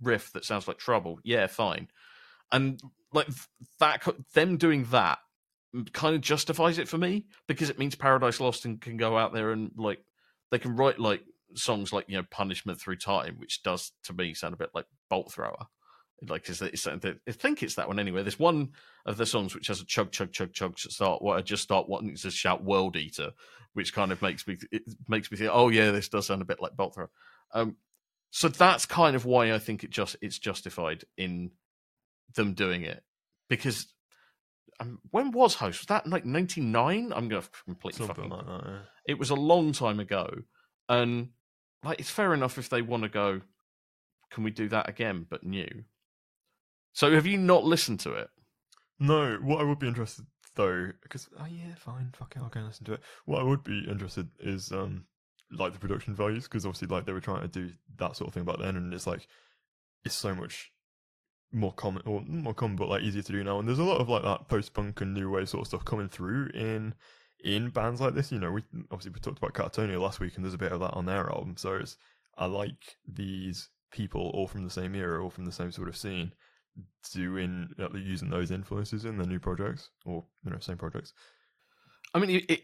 riff 0.00 0.32
that 0.32 0.44
sounds 0.44 0.68
like 0.68 0.78
trouble? 0.78 1.18
Yeah, 1.24 1.46
fine 1.48 1.88
and 2.52 2.80
like 3.12 3.26
that 3.80 4.06
them 4.34 4.56
doing 4.56 4.84
that 4.90 5.18
kind 5.92 6.14
of 6.14 6.20
justifies 6.20 6.78
it 6.78 6.86
for 6.86 6.98
me 6.98 7.24
because 7.48 7.70
it 7.70 7.78
means 7.78 7.94
paradise 7.94 8.38
lost 8.38 8.66
and 8.66 8.80
can 8.80 8.98
go 8.98 9.16
out 9.16 9.32
there 9.32 9.50
and 9.50 9.72
like 9.76 9.98
they 10.50 10.58
can 10.58 10.76
write 10.76 10.98
like 10.98 11.22
songs 11.54 11.92
like 11.92 12.04
you 12.08 12.16
know 12.16 12.24
punishment 12.30 12.78
through 12.78 12.96
time 12.96 13.36
which 13.38 13.62
does 13.62 13.92
to 14.04 14.12
me 14.12 14.34
sound 14.34 14.54
a 14.54 14.58
bit 14.58 14.70
like 14.74 14.86
bolt 15.08 15.32
thrower 15.32 15.66
like 16.28 16.48
is 16.48 16.62
I 16.62 16.68
think 17.30 17.62
it's 17.62 17.74
that 17.76 17.88
one 17.88 17.98
anyway. 17.98 18.22
There's 18.22 18.38
one 18.38 18.70
of 19.06 19.16
the 19.16 19.26
songs 19.26 19.54
which 19.54 19.66
has 19.68 19.80
a 19.80 19.86
chug 19.86 20.12
chug 20.12 20.32
chug 20.32 20.52
chug 20.52 20.78
start. 20.78 21.22
What 21.22 21.38
I 21.38 21.42
just 21.42 21.62
start 21.62 21.88
wanting 21.88 22.16
to 22.16 22.30
shout 22.30 22.64
"World 22.64 22.96
Eater," 22.96 23.32
which 23.74 23.94
kind 23.94 24.12
of 24.12 24.22
makes 24.22 24.46
me 24.46 24.58
it 24.70 24.82
makes 25.08 25.30
me 25.30 25.36
think, 25.36 25.50
oh 25.52 25.68
yeah, 25.68 25.90
this 25.90 26.08
does 26.08 26.26
sound 26.26 26.42
a 26.42 26.46
bit 26.46 26.60
like 26.60 26.76
Bolt. 26.76 26.98
Um, 27.52 27.76
so 28.30 28.48
that's 28.48 28.86
kind 28.86 29.14
of 29.14 29.24
why 29.24 29.52
I 29.52 29.58
think 29.58 29.84
it 29.84 29.90
just 29.90 30.16
it's 30.22 30.38
justified 30.38 31.04
in 31.16 31.50
them 32.34 32.54
doing 32.54 32.82
it 32.82 33.02
because 33.48 33.92
um, 34.80 34.98
when 35.10 35.30
was 35.32 35.54
host 35.54 35.80
was 35.80 35.86
that 35.86 36.06
like 36.06 36.24
99 36.24 37.12
i'm 37.14 37.28
gonna 37.28 37.42
completely 37.66 38.06
Something 38.06 38.30
fucking 38.30 38.30
like 38.30 38.46
that. 38.46 38.70
Yeah. 38.70 38.78
it 39.06 39.18
was 39.18 39.30
a 39.30 39.34
long 39.34 39.72
time 39.72 40.00
ago 40.00 40.28
and 40.88 41.28
like 41.84 42.00
it's 42.00 42.10
fair 42.10 42.32
enough 42.32 42.56
if 42.56 42.68
they 42.70 42.80
want 42.80 43.02
to 43.02 43.08
go 43.10 43.42
can 44.30 44.44
we 44.44 44.50
do 44.50 44.68
that 44.70 44.88
again 44.88 45.26
but 45.28 45.44
new 45.44 45.84
so 46.92 47.12
have 47.12 47.26
you 47.26 47.38
not 47.38 47.64
listened 47.64 48.00
to 48.00 48.12
it 48.12 48.28
No, 48.98 49.38
what 49.42 49.60
I 49.60 49.64
would 49.64 49.78
be 49.78 49.88
interested 49.88 50.26
though, 50.54 50.90
because 51.02 51.28
oh 51.38 51.46
yeah, 51.46 51.74
fine, 51.76 52.12
fuck 52.16 52.34
it, 52.36 52.42
I'll 52.42 52.48
go 52.48 52.60
and 52.60 52.68
listen 52.68 52.84
to 52.86 52.94
it. 52.94 53.00
What 53.24 53.40
I 53.40 53.44
would 53.44 53.64
be 53.64 53.86
interested 53.88 54.28
is 54.40 54.70
um 54.72 55.04
like 55.50 55.72
the 55.72 55.78
production 55.78 56.14
values, 56.14 56.44
because 56.44 56.64
obviously 56.64 56.88
like 56.88 57.06
they 57.06 57.12
were 57.12 57.20
trying 57.20 57.42
to 57.42 57.48
do 57.48 57.72
that 57.96 58.16
sort 58.16 58.28
of 58.28 58.34
thing 58.34 58.44
back 58.44 58.58
then, 58.58 58.76
and 58.76 58.92
it's 58.92 59.06
like 59.06 59.26
it's 60.04 60.14
so 60.14 60.34
much 60.34 60.70
more 61.52 61.72
common 61.72 62.02
or 62.06 62.22
more 62.26 62.54
common, 62.54 62.76
but 62.76 62.88
like 62.88 63.02
easier 63.02 63.22
to 63.22 63.32
do 63.32 63.44
now. 63.44 63.58
And 63.58 63.68
there's 63.68 63.78
a 63.78 63.84
lot 63.84 64.00
of 64.00 64.08
like 64.08 64.22
that 64.22 64.48
post 64.48 64.74
punk 64.74 65.00
and 65.00 65.14
new 65.14 65.30
wave 65.30 65.48
sort 65.48 65.62
of 65.62 65.68
stuff 65.68 65.84
coming 65.84 66.08
through 66.08 66.48
in 66.54 66.94
in 67.44 67.70
bands 67.70 68.00
like 68.00 68.14
this. 68.14 68.32
You 68.32 68.38
know, 68.38 68.52
we 68.52 68.62
obviously 68.90 69.12
we 69.12 69.20
talked 69.20 69.38
about 69.38 69.54
Katatonia 69.54 70.00
last 70.00 70.20
week, 70.20 70.36
and 70.36 70.44
there's 70.44 70.54
a 70.54 70.58
bit 70.58 70.72
of 70.72 70.80
that 70.80 70.94
on 70.94 71.06
their 71.06 71.28
album. 71.30 71.56
So 71.56 71.74
it's 71.74 71.96
I 72.36 72.46
like 72.46 72.96
these 73.06 73.68
people 73.90 74.30
all 74.34 74.46
from 74.46 74.64
the 74.64 74.70
same 74.70 74.94
era, 74.94 75.22
all 75.22 75.30
from 75.30 75.44
the 75.44 75.52
same 75.52 75.70
sort 75.70 75.88
of 75.88 75.96
scene, 75.96 76.32
doing 77.12 77.68
uh, 77.78 77.88
using 77.94 78.30
those 78.30 78.50
influences 78.50 79.04
in 79.04 79.18
their 79.18 79.26
new 79.26 79.38
projects 79.40 79.90
or 80.04 80.24
you 80.44 80.50
know 80.50 80.58
same 80.58 80.78
projects. 80.78 81.12
i 82.14 82.18
mean 82.18 82.30
it, 82.30 82.50
it, 82.50 82.62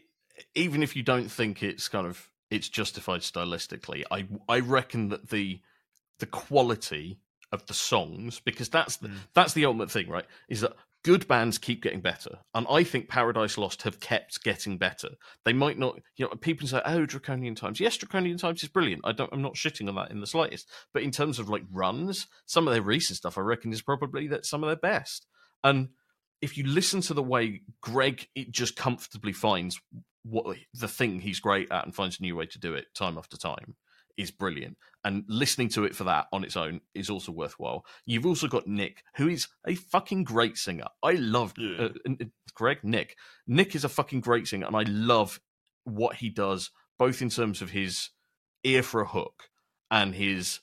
even 0.55 0.81
if 0.81 0.95
you 0.95 1.03
don't 1.03 1.29
think 1.29 1.61
it's 1.61 1.87
kind 1.87 2.07
of 2.07 2.29
it's 2.49 2.69
justified 2.69 3.21
stylistically 3.21 4.03
i 4.11 4.27
i 4.47 4.59
reckon 4.59 5.09
that 5.09 5.29
the 5.29 5.59
the 6.19 6.25
quality 6.25 7.19
of 7.51 7.65
the 7.67 7.73
songs 7.73 8.39
because 8.39 8.69
that's 8.69 8.97
the, 8.97 9.07
Mm. 9.09 9.17
that's 9.33 9.53
the 9.53 9.65
ultimate 9.65 9.91
thing 9.91 10.07
right 10.09 10.25
is 10.47 10.61
that 10.61 10.73
good 11.03 11.27
bands 11.27 11.57
keep 11.57 11.81
getting 11.81 12.01
better 12.01 12.39
and 12.53 12.67
i 12.69 12.83
think 12.83 13.07
paradise 13.07 13.57
lost 13.57 13.83
have 13.83 13.99
kept 13.99 14.43
getting 14.43 14.77
better. 14.77 15.09
They 15.45 15.53
might 15.53 15.77
not 15.77 15.99
you 16.17 16.25
know 16.25 16.31
people 16.35 16.67
say 16.67 16.81
oh 16.85 17.05
draconian 17.05 17.55
times. 17.55 17.79
Yes 17.79 17.97
draconian 17.97 18.37
times 18.37 18.63
is 18.63 18.69
brilliant. 18.69 19.01
I 19.03 19.11
don't 19.11 19.31
i'm 19.33 19.41
not 19.41 19.55
shitting 19.55 19.87
on 19.87 19.95
that 19.95 20.11
in 20.11 20.19
the 20.19 20.27
slightest. 20.27 20.69
But 20.93 21.03
in 21.03 21.11
terms 21.11 21.39
of 21.39 21.49
like 21.49 21.63
runs 21.71 22.27
some 22.45 22.67
of 22.67 22.73
their 22.73 22.81
recent 22.81 23.17
stuff 23.17 23.37
i 23.37 23.41
reckon 23.41 23.73
is 23.73 23.81
probably 23.81 24.27
that 24.27 24.45
some 24.45 24.63
of 24.63 24.67
their 24.67 24.75
best. 24.75 25.25
And 25.63 25.89
if 26.41 26.57
you 26.57 26.65
listen 26.65 27.01
to 27.01 27.13
the 27.13 27.23
way 27.23 27.61
greg 27.81 28.27
it 28.35 28.51
just 28.51 28.75
comfortably 28.75 29.33
finds 29.33 29.79
what 30.23 30.57
the 30.73 30.87
thing 30.87 31.19
he's 31.21 31.39
great 31.39 31.71
at 31.71 31.85
and 31.85 31.95
finds 31.95 32.19
a 32.19 32.23
new 32.23 32.35
way 32.35 32.45
to 32.45 32.59
do 32.59 32.73
it 32.73 32.85
time 32.93 33.17
after 33.17 33.37
time 33.37 33.75
is 34.19 34.31
brilliant 34.31 34.77
and 35.05 35.23
listening 35.29 35.69
to 35.69 35.85
it 35.85 35.95
for 35.95 36.03
that 36.03 36.27
on 36.33 36.43
its 36.43 36.57
own 36.57 36.81
is 36.93 37.09
also 37.09 37.31
worthwhile. 37.31 37.85
You've 38.05 38.25
also 38.25 38.47
got 38.47 38.67
nick 38.67 39.01
who 39.15 39.29
is 39.29 39.47
a 39.65 39.75
fucking 39.75 40.25
great 40.25 40.57
singer. 40.57 40.87
I 41.01 41.13
love 41.13 41.53
Yeah. 41.57 41.85
uh, 41.85 41.89
uh, 42.09 42.25
greg 42.53 42.79
nick. 42.83 43.15
Nick 43.47 43.75
is 43.75 43.85
a 43.85 43.89
fucking 43.89 44.19
great 44.21 44.47
singer 44.47 44.67
and 44.67 44.75
i 44.75 44.83
love 44.83 45.39
what 45.85 46.17
he 46.17 46.29
does 46.29 46.69
both 46.99 47.21
in 47.21 47.29
terms 47.29 47.61
of 47.61 47.69
his 47.71 48.09
ear 48.65 48.83
for 48.83 49.01
a 49.01 49.07
hook 49.07 49.49
and 49.89 50.13
his 50.15 50.59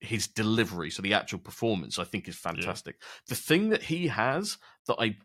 his 0.00 0.26
delivery. 0.28 0.90
So 0.90 1.02
the 1.02 1.14
actual 1.14 1.40
performance 1.40 1.98
i 1.98 2.04
think 2.04 2.28
is 2.28 2.36
fantastic. 2.36 2.96
The 3.28 3.34
thing 3.34 3.70
that 3.70 3.82
he 3.82 4.06
has 4.06 4.58
that 4.86 4.96
i 5.00 5.16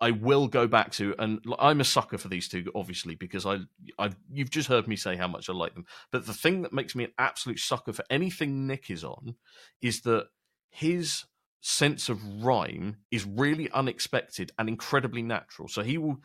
I 0.00 0.12
will 0.12 0.48
go 0.48 0.66
back 0.66 0.92
to, 0.92 1.14
and 1.18 1.40
I'm 1.58 1.80
a 1.80 1.84
sucker 1.84 2.16
for 2.16 2.28
these 2.28 2.48
two, 2.48 2.70
obviously, 2.74 3.14
because 3.14 3.44
I, 3.44 3.58
I've 3.98 4.16
you've 4.32 4.50
just 4.50 4.68
heard 4.68 4.88
me 4.88 4.96
say 4.96 5.16
how 5.16 5.28
much 5.28 5.50
I 5.50 5.52
like 5.52 5.74
them. 5.74 5.84
But 6.10 6.26
the 6.26 6.32
thing 6.32 6.62
that 6.62 6.72
makes 6.72 6.94
me 6.94 7.04
an 7.04 7.12
absolute 7.18 7.58
sucker 7.58 7.92
for 7.92 8.04
anything 8.08 8.66
Nick 8.66 8.90
is 8.90 9.04
on 9.04 9.36
is 9.82 10.00
that 10.02 10.28
his 10.70 11.26
sense 11.60 12.08
of 12.08 12.42
rhyme 12.42 12.96
is 13.10 13.26
really 13.26 13.70
unexpected 13.72 14.52
and 14.58 14.68
incredibly 14.68 15.22
natural. 15.22 15.68
So 15.68 15.82
he 15.82 15.98
will 15.98 16.18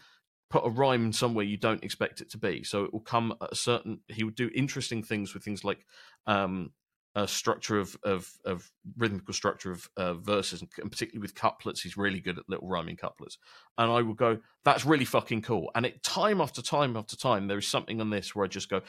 put 0.50 0.66
a 0.66 0.70
rhyme 0.70 1.12
somewhere 1.12 1.44
you 1.44 1.58
don't 1.58 1.84
expect 1.84 2.22
it 2.22 2.30
to 2.32 2.38
be. 2.38 2.64
So 2.64 2.86
it 2.86 2.94
will 2.94 3.02
come 3.02 3.36
at 3.42 3.52
a 3.52 3.56
certain. 3.56 4.00
He 4.08 4.24
would 4.24 4.36
do 4.36 4.50
interesting 4.56 5.04
things 5.04 5.34
with 5.34 5.44
things 5.44 5.66
like 5.66 5.86
um, 6.28 6.72
a 7.16 7.28
structure 7.28 7.80
of 7.80 7.98
of, 8.04 8.30
of 8.44 8.70
rhythmical 8.98 9.34
structure 9.34 9.72
of 9.72 9.90
uh, 9.98 10.14
verses, 10.14 10.62
and 10.62 10.92
particularly 10.92 11.22
with 11.22 11.34
couplets. 11.34 11.82
He's 11.82 11.98
really 11.98 12.20
good 12.20 12.38
at 12.38 12.50
little 12.50 12.68
rhyming 12.68 12.98
couplets. 12.98 13.38
And 13.78 13.92
I 13.92 14.02
will 14.02 14.14
go, 14.14 14.40
that's 14.64 14.86
really 14.86 15.06
fucking 15.06 15.42
cool. 15.44 15.72
And 15.74 15.86
it 15.86 16.04
time 16.04 16.42
after 16.42 16.62
time 16.62 16.98
after 16.98 17.16
time, 17.16 17.48
there 17.48 17.58
is 17.58 17.68
something 17.68 18.02
on 18.02 18.10
this 18.10 18.36
where 18.36 18.46
I 18.46 18.50
just 18.50 18.70
go. 18.70 18.82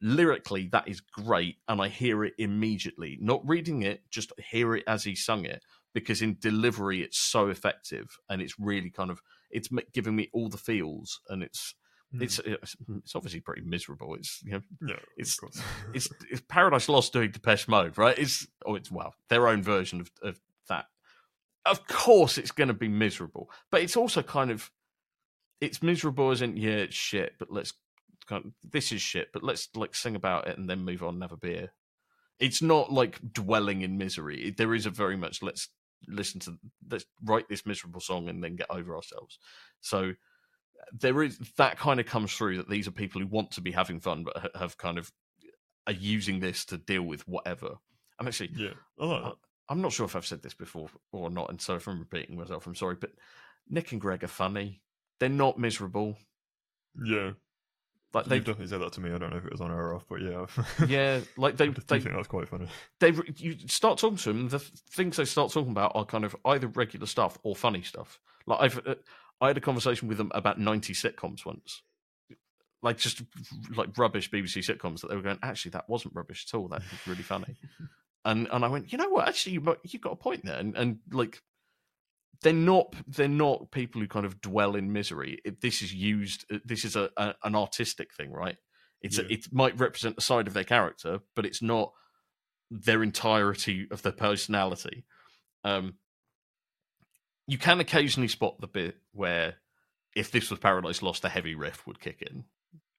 Lyrically, 0.00 0.68
that 0.72 0.88
is 0.88 1.00
great, 1.00 1.56
and 1.68 1.80
I 1.80 1.88
hear 1.88 2.24
it 2.24 2.34
immediately. 2.36 3.16
Not 3.20 3.48
reading 3.48 3.82
it, 3.82 4.02
just 4.10 4.32
hear 4.50 4.74
it 4.74 4.84
as 4.86 5.04
he 5.04 5.14
sung 5.14 5.44
it, 5.44 5.64
because 5.94 6.20
in 6.20 6.36
delivery, 6.40 7.00
it's 7.02 7.18
so 7.18 7.48
effective, 7.48 8.18
and 8.28 8.42
it's 8.42 8.58
really 8.58 8.90
kind 8.90 9.10
of 9.10 9.20
it's 9.50 9.68
giving 9.92 10.16
me 10.16 10.30
all 10.34 10.48
the 10.48 10.58
feels, 10.58 11.20
and 11.28 11.42
it's 11.42 11.74
Hmm. 12.14 12.22
it's 12.22 12.38
it's, 12.44 12.76
it's 12.98 13.14
obviously 13.16 13.40
pretty 13.40 13.62
miserable. 13.62 14.14
It's 14.14 14.40
you 14.44 14.52
know 14.52 14.60
yeah, 14.86 14.94
it's- 15.18 15.38
it's, 15.92 16.08
it's 16.30 16.42
Paradise 16.48 16.88
Lost 16.88 17.12
doing 17.12 17.30
Depeche 17.30 17.68
Mode, 17.68 17.98
right? 17.98 18.18
It's 18.18 18.46
oh, 18.64 18.74
it's 18.74 18.90
well 18.90 19.14
their 19.28 19.48
own 19.48 19.62
version 19.62 20.00
of, 20.00 20.10
of 20.22 20.38
that. 20.68 20.86
Of 21.66 21.86
course, 21.86 22.36
it's 22.38 22.50
going 22.50 22.68
to 22.68 22.74
be 22.74 22.88
miserable, 22.88 23.50
but 23.70 23.80
it's 23.82 23.96
also 23.96 24.22
kind 24.22 24.50
of 24.50 24.70
it's 25.60 25.82
miserable 25.82 26.30
as 26.30 26.42
in 26.42 26.56
yeah, 26.56 26.70
it's 26.72 26.94
shit, 26.94 27.34
but 27.38 27.50
let's 27.50 27.72
kind 28.26 28.44
of, 28.46 28.52
this 28.70 28.92
is 28.92 29.00
shit, 29.02 29.28
but 29.32 29.42
let's 29.42 29.68
like 29.74 29.94
sing 29.94 30.14
about 30.16 30.46
it 30.48 30.58
and 30.58 30.68
then 30.68 30.84
move 30.84 31.02
on, 31.02 31.14
and 31.14 31.22
have 31.22 31.32
a 31.32 31.36
beer. 31.36 31.72
It's 32.38 32.60
not 32.60 32.92
like 32.92 33.20
dwelling 33.32 33.82
in 33.82 33.96
misery. 33.96 34.54
There 34.56 34.74
is 34.74 34.86
a 34.86 34.90
very 34.90 35.16
much 35.16 35.42
let's 35.42 35.68
listen 36.06 36.40
to 36.40 36.58
let's 36.90 37.06
write 37.22 37.48
this 37.48 37.64
miserable 37.64 38.00
song 38.00 38.28
and 38.28 38.42
then 38.44 38.56
get 38.56 38.66
over 38.70 38.94
ourselves. 38.94 39.38
So 39.80 40.12
there 40.92 41.22
is 41.22 41.38
that 41.56 41.78
kind 41.78 42.00
of 42.00 42.06
comes 42.06 42.32
through 42.32 42.56
that 42.58 42.68
these 42.68 42.86
are 42.86 42.92
people 42.92 43.20
who 43.20 43.26
want 43.26 43.50
to 43.52 43.60
be 43.60 43.72
having 43.72 44.00
fun 44.00 44.24
but 44.24 44.50
have 44.56 44.78
kind 44.78 44.98
of 44.98 45.12
are 45.86 45.92
using 45.92 46.40
this 46.40 46.64
to 46.66 46.78
deal 46.78 47.02
with 47.02 47.26
whatever. 47.28 47.74
And 48.18 48.28
actually, 48.28 48.52
yeah, 48.56 48.70
I 48.98 49.06
like 49.06 49.22
that. 49.24 49.34
I'm 49.68 49.80
not 49.80 49.92
sure 49.92 50.06
if 50.06 50.14
I've 50.14 50.26
said 50.26 50.42
this 50.42 50.54
before 50.54 50.88
or 51.12 51.30
not, 51.30 51.50
and 51.50 51.60
so 51.60 51.74
if 51.74 51.88
I'm 51.88 51.98
repeating 51.98 52.36
myself, 52.36 52.66
I'm 52.66 52.74
sorry, 52.74 52.96
but 53.00 53.10
Nick 53.68 53.92
and 53.92 54.00
Greg 54.00 54.24
are 54.24 54.28
funny. 54.28 54.82
they're 55.18 55.28
not 55.28 55.58
miserable. 55.58 56.16
Yeah. 57.02 57.32
Like 58.12 58.26
They 58.26 58.38
definitely 58.38 58.68
said 58.68 58.80
that 58.80 58.92
to 58.92 59.00
me. 59.00 59.12
I 59.12 59.18
don't 59.18 59.30
know 59.30 59.38
if 59.38 59.44
it 59.44 59.50
was 59.50 59.60
on 59.60 59.72
air 59.72 59.88
or 59.88 59.94
off, 59.96 60.06
but 60.08 60.20
yeah. 60.22 60.46
yeah, 60.86 61.20
like 61.36 61.56
they, 61.56 61.66
they, 61.66 61.98
think 61.98 62.14
that's 62.14 62.28
quite 62.28 62.48
funny. 62.48 62.68
they, 63.00 63.12
you 63.36 63.56
start 63.66 63.98
talking 63.98 64.18
to 64.18 64.32
them. 64.32 64.48
The 64.48 64.60
things 64.60 65.16
they 65.16 65.24
start 65.24 65.50
talking 65.50 65.72
about 65.72 65.92
are 65.96 66.04
kind 66.04 66.24
of 66.24 66.36
either 66.44 66.68
regular 66.68 67.06
stuff 67.06 67.38
or 67.42 67.56
funny 67.56 67.82
stuff. 67.82 68.20
Like 68.46 68.60
I've, 68.60 68.86
uh, 68.86 68.94
I 69.44 69.48
had 69.48 69.56
a 69.58 69.60
conversation 69.60 70.08
with 70.08 70.18
them 70.18 70.30
about 70.34 70.58
ninety 70.58 70.92
sitcoms 70.94 71.44
once, 71.46 71.82
like 72.82 72.98
just 72.98 73.22
like 73.76 73.96
rubbish 73.96 74.30
BBC 74.30 74.58
sitcoms 74.58 75.00
that 75.00 75.08
they 75.10 75.16
were 75.16 75.22
going. 75.22 75.38
Actually, 75.42 75.72
that 75.72 75.88
wasn't 75.88 76.14
rubbish 76.14 76.46
at 76.48 76.56
all. 76.56 76.68
That 76.68 76.82
was 76.90 77.06
really 77.06 77.22
funny. 77.22 77.56
and 78.24 78.48
and 78.50 78.64
I 78.64 78.68
went, 78.68 78.90
you 78.92 78.98
know 78.98 79.08
what? 79.10 79.28
Actually, 79.28 79.52
you 79.54 79.76
you 79.84 79.98
got 79.98 80.12
a 80.12 80.16
point 80.16 80.44
there. 80.44 80.58
And, 80.58 80.76
and 80.76 80.98
like, 81.12 81.40
they're 82.42 82.52
not 82.52 82.94
they're 83.06 83.28
not 83.28 83.70
people 83.70 84.00
who 84.00 84.08
kind 84.08 84.26
of 84.26 84.40
dwell 84.40 84.74
in 84.76 84.92
misery. 84.92 85.40
If 85.44 85.60
this 85.60 85.82
is 85.82 85.94
used. 85.94 86.44
uh, 86.52 86.58
This 86.64 86.84
is 86.84 86.96
a, 86.96 87.10
a 87.16 87.34
an 87.44 87.54
artistic 87.54 88.12
thing, 88.14 88.32
right? 88.32 88.56
It's 89.02 89.18
Yeah. 89.18 89.24
a, 89.24 89.32
it 89.32 89.52
might 89.52 89.78
represent 89.78 90.16
a 90.18 90.22
side 90.22 90.46
of 90.46 90.54
their 90.54 90.64
character, 90.64 91.20
but 91.36 91.44
it's 91.46 91.62
not 91.62 91.92
their 92.70 93.02
entirety 93.02 93.86
of 93.90 94.02
their 94.02 94.12
personality. 94.12 95.04
Um, 95.64 95.94
you 97.46 97.58
can 97.58 97.80
occasionally 97.80 98.28
spot 98.28 98.60
the 98.60 98.66
bit 98.66 98.96
where, 99.12 99.56
if 100.16 100.30
this 100.30 100.50
was 100.50 100.60
Paradise 100.60 101.02
Lost, 101.02 101.24
a 101.24 101.28
heavy 101.28 101.54
riff 101.54 101.86
would 101.86 102.00
kick 102.00 102.22
in, 102.22 102.44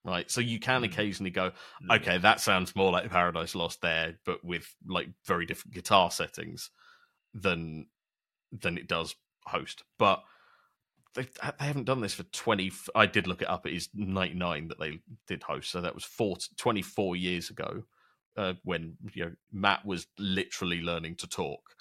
right? 0.03 0.29
So 0.29 0.41
you 0.41 0.59
can 0.59 0.81
Mm. 0.81 0.85
occasionally 0.85 1.31
go, 1.31 1.51
okay, 1.91 2.17
that 2.19 2.39
sounds 2.39 2.75
more 2.75 2.91
like 2.91 3.09
Paradise 3.09 3.55
Lost 3.55 3.81
there, 3.81 4.19
but 4.25 4.43
with 4.43 4.75
like 4.85 5.09
very 5.25 5.45
different 5.45 5.73
guitar 5.73 6.11
settings 6.11 6.69
than 7.33 7.87
than 8.51 8.77
it 8.77 8.87
does 8.87 9.15
Host. 9.47 9.83
But 9.99 10.23
they 11.13 11.23
they 11.23 11.65
haven't 11.65 11.85
done 11.85 12.01
this 12.01 12.13
for 12.13 12.23
20 12.23 12.71
I 12.93 13.05
did 13.05 13.27
look 13.27 13.41
it 13.41 13.49
up 13.49 13.65
it 13.65 13.73
is 13.73 13.89
99 13.93 14.67
that 14.69 14.79
they 14.79 14.99
did 15.27 15.43
Host. 15.43 15.71
So 15.71 15.81
that 15.81 15.95
was 15.95 16.03
four, 16.03 16.37
24 16.57 17.15
years 17.15 17.49
ago 17.49 17.83
uh, 18.37 18.53
when 18.63 18.97
you 19.13 19.25
know 19.25 19.31
Matt 19.51 19.85
was 19.85 20.07
literally 20.17 20.81
learning 20.81 21.15
to 21.17 21.27
talk. 21.27 21.74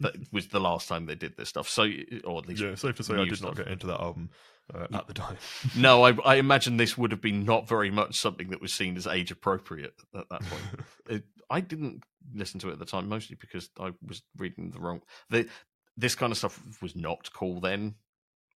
That 0.00 0.14
was 0.32 0.48
the 0.48 0.60
last 0.60 0.88
time 0.88 1.06
they 1.06 1.14
did 1.14 1.36
this 1.36 1.48
stuff. 1.48 1.68
So 1.68 1.88
or 2.24 2.38
at 2.38 2.48
least 2.48 2.62
yeah, 2.62 2.74
safe 2.74 2.96
to 2.96 3.02
say 3.02 3.14
I 3.14 3.24
did 3.24 3.42
not 3.42 3.56
get 3.56 3.68
into 3.68 3.86
that 3.86 4.00
album 4.00 4.30
uh, 4.74 4.86
at 4.92 5.06
the 5.06 5.14
time. 5.14 5.36
no, 5.76 6.04
I, 6.04 6.12
I 6.24 6.34
imagine 6.36 6.76
this 6.76 6.98
would 6.98 7.10
have 7.10 7.20
been 7.20 7.44
not 7.44 7.68
very 7.68 7.90
much 7.90 8.18
something 8.18 8.50
that 8.50 8.60
was 8.60 8.72
seen 8.72 8.96
as 8.96 9.06
age 9.06 9.30
appropriate 9.30 9.94
at 10.14 10.28
that 10.28 10.42
point. 10.42 10.62
it, 11.08 11.24
I 11.48 11.60
didn't 11.60 12.02
listen 12.34 12.60
to 12.60 12.68
it 12.68 12.74
at 12.74 12.78
the 12.78 12.84
time, 12.84 13.08
mostly 13.08 13.36
because 13.40 13.70
I 13.78 13.92
was 14.06 14.22
reading 14.36 14.70
the 14.70 14.80
wrong. 14.80 15.02
The, 15.30 15.48
this 15.96 16.14
kind 16.14 16.30
of 16.30 16.38
stuff 16.38 16.60
was 16.80 16.94
not 16.94 17.32
cool 17.32 17.60
then, 17.60 17.94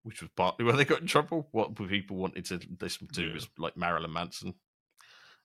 which 0.02 0.20
was 0.20 0.30
partly 0.36 0.64
where 0.64 0.76
they 0.76 0.84
got 0.84 1.00
in 1.00 1.06
trouble. 1.06 1.48
What 1.52 1.74
people 1.74 2.16
wanted 2.16 2.44
to 2.46 2.60
listen 2.80 3.08
to 3.08 3.26
Yeah. 3.26 3.34
was 3.34 3.48
like 3.58 3.76
Marilyn 3.76 4.12
Manson, 4.12 4.54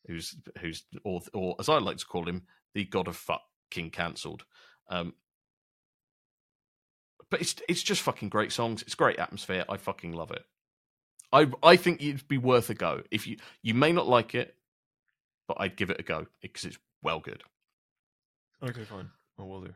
who's 0.05 0.35
who's 0.59 0.83
or 1.03 1.21
or 1.33 1.55
as 1.59 1.69
I 1.69 1.79
like 1.79 1.97
to 1.97 2.05
call 2.05 2.27
him, 2.27 2.43
the 2.73 2.85
god 2.85 3.07
of 3.07 3.15
fucking 3.17 3.91
cancelled. 3.91 4.43
Um, 4.89 5.13
but 7.29 7.41
it's 7.41 7.55
it's 7.67 7.83
just 7.83 8.01
fucking 8.01 8.29
great 8.29 8.51
songs. 8.51 8.81
It's 8.81 8.95
great 8.95 9.19
atmosphere. 9.19 9.65
I 9.69 9.77
fucking 9.77 10.13
love 10.13 10.31
it. 10.31 10.43
I 11.31 11.47
I 11.61 11.75
think 11.75 12.01
it'd 12.01 12.27
be 12.27 12.37
worth 12.37 12.69
a 12.69 12.73
go. 12.73 13.03
If 13.11 13.27
you 13.27 13.37
you 13.61 13.73
may 13.73 13.91
not 13.91 14.07
like 14.07 14.35
it, 14.35 14.55
but 15.47 15.57
I'd 15.59 15.75
give 15.75 15.89
it 15.89 15.99
a 15.99 16.03
go 16.03 16.27
because 16.41 16.65
it's 16.65 16.77
well 17.01 17.19
good. 17.19 17.43
okay, 18.63 18.83
fine. 18.83 19.09
I 19.37 19.43
will 19.43 19.61
do. 19.61 19.73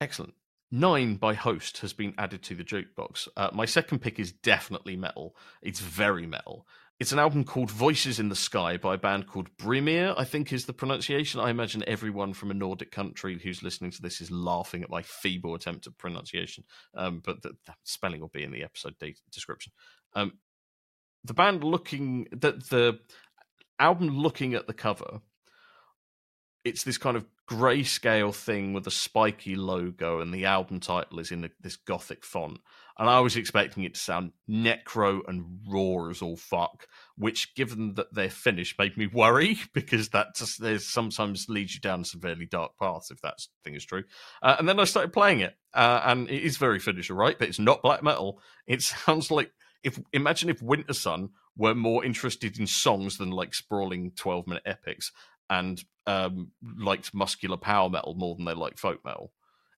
Excellent. 0.00 0.34
Nine 0.70 1.14
by 1.14 1.34
Host 1.34 1.78
has 1.78 1.92
been 1.92 2.12
added 2.18 2.42
to 2.42 2.54
the 2.56 2.64
jukebox. 2.64 3.28
Uh, 3.36 3.50
my 3.52 3.64
second 3.64 4.00
pick 4.00 4.18
is 4.18 4.32
definitely 4.32 4.96
metal. 4.96 5.36
It's 5.62 5.78
very 5.78 6.26
metal. 6.26 6.66
It's 6.98 7.12
an 7.12 7.18
album 7.18 7.44
called 7.44 7.70
Voices 7.70 8.18
in 8.18 8.30
the 8.30 8.34
Sky 8.34 8.78
by 8.78 8.94
a 8.94 8.98
band 8.98 9.26
called 9.26 9.54
Brymir, 9.58 10.14
I 10.16 10.24
think 10.24 10.50
is 10.50 10.64
the 10.64 10.72
pronunciation. 10.72 11.40
I 11.40 11.50
imagine 11.50 11.84
everyone 11.86 12.32
from 12.32 12.50
a 12.50 12.54
Nordic 12.54 12.90
country 12.90 13.38
who's 13.38 13.62
listening 13.62 13.90
to 13.90 14.02
this 14.02 14.22
is 14.22 14.30
laughing 14.30 14.82
at 14.82 14.88
my 14.88 15.02
feeble 15.02 15.54
attempt 15.54 15.86
at 15.86 15.98
pronunciation, 15.98 16.64
um, 16.94 17.20
but 17.22 17.42
the, 17.42 17.50
the 17.66 17.74
spelling 17.84 18.22
will 18.22 18.28
be 18.28 18.44
in 18.44 18.50
the 18.50 18.62
episode 18.62 18.94
de- 18.98 19.14
description. 19.30 19.72
Um, 20.14 20.38
the 21.22 21.34
band 21.34 21.64
looking, 21.64 22.28
the, 22.30 22.52
the 22.52 22.98
album 23.78 24.08
looking 24.08 24.54
at 24.54 24.66
the 24.66 24.72
cover, 24.72 25.20
it's 26.64 26.82
this 26.82 26.96
kind 26.96 27.18
of 27.18 27.26
grayscale 27.46 28.34
thing 28.34 28.72
with 28.72 28.86
a 28.86 28.90
spiky 28.90 29.54
logo, 29.54 30.20
and 30.20 30.32
the 30.32 30.46
album 30.46 30.80
title 30.80 31.18
is 31.18 31.30
in 31.30 31.44
a, 31.44 31.50
this 31.60 31.76
gothic 31.76 32.24
font. 32.24 32.58
And 32.98 33.10
I 33.10 33.20
was 33.20 33.36
expecting 33.36 33.84
it 33.84 33.94
to 33.94 34.00
sound 34.00 34.32
necro 34.48 35.20
and 35.28 35.60
raw 35.68 36.08
as 36.08 36.22
all 36.22 36.36
fuck, 36.36 36.86
which, 37.16 37.54
given 37.54 37.94
that 37.94 38.14
they're 38.14 38.30
finished, 38.30 38.78
made 38.78 38.96
me 38.96 39.06
worry 39.06 39.58
because 39.74 40.10
that 40.10 40.34
just 40.34 40.60
there's 40.60 40.86
sometimes 40.86 41.46
leads 41.48 41.74
you 41.74 41.80
down 41.80 42.04
severely 42.04 42.46
dark 42.46 42.72
paths 42.80 43.10
if 43.10 43.20
that 43.20 43.38
thing 43.64 43.74
is 43.74 43.84
true. 43.84 44.04
Uh, 44.42 44.56
and 44.58 44.68
then 44.68 44.80
I 44.80 44.84
started 44.84 45.12
playing 45.12 45.40
it, 45.40 45.54
uh, 45.74 46.00
and 46.04 46.30
it 46.30 46.42
is 46.42 46.56
very 46.56 46.78
finished, 46.78 47.10
right? 47.10 47.38
but 47.38 47.48
it's 47.48 47.58
not 47.58 47.82
black 47.82 48.02
metal. 48.02 48.40
It 48.66 48.82
sounds 49.06 49.30
like 49.30 49.52
if 49.82 50.00
imagine 50.12 50.48
if 50.48 50.60
Wintersun 50.60 51.30
were 51.56 51.74
more 51.74 52.04
interested 52.04 52.58
in 52.58 52.66
songs 52.66 53.18
than 53.18 53.30
like 53.30 53.54
sprawling 53.54 54.12
twelve 54.16 54.46
minute 54.46 54.62
epics 54.66 55.12
and 55.48 55.82
um, 56.06 56.50
liked 56.78 57.14
muscular 57.14 57.56
power 57.56 57.88
metal 57.88 58.14
more 58.14 58.34
than 58.34 58.44
they 58.44 58.54
like 58.54 58.78
folk 58.78 59.04
metal. 59.04 59.32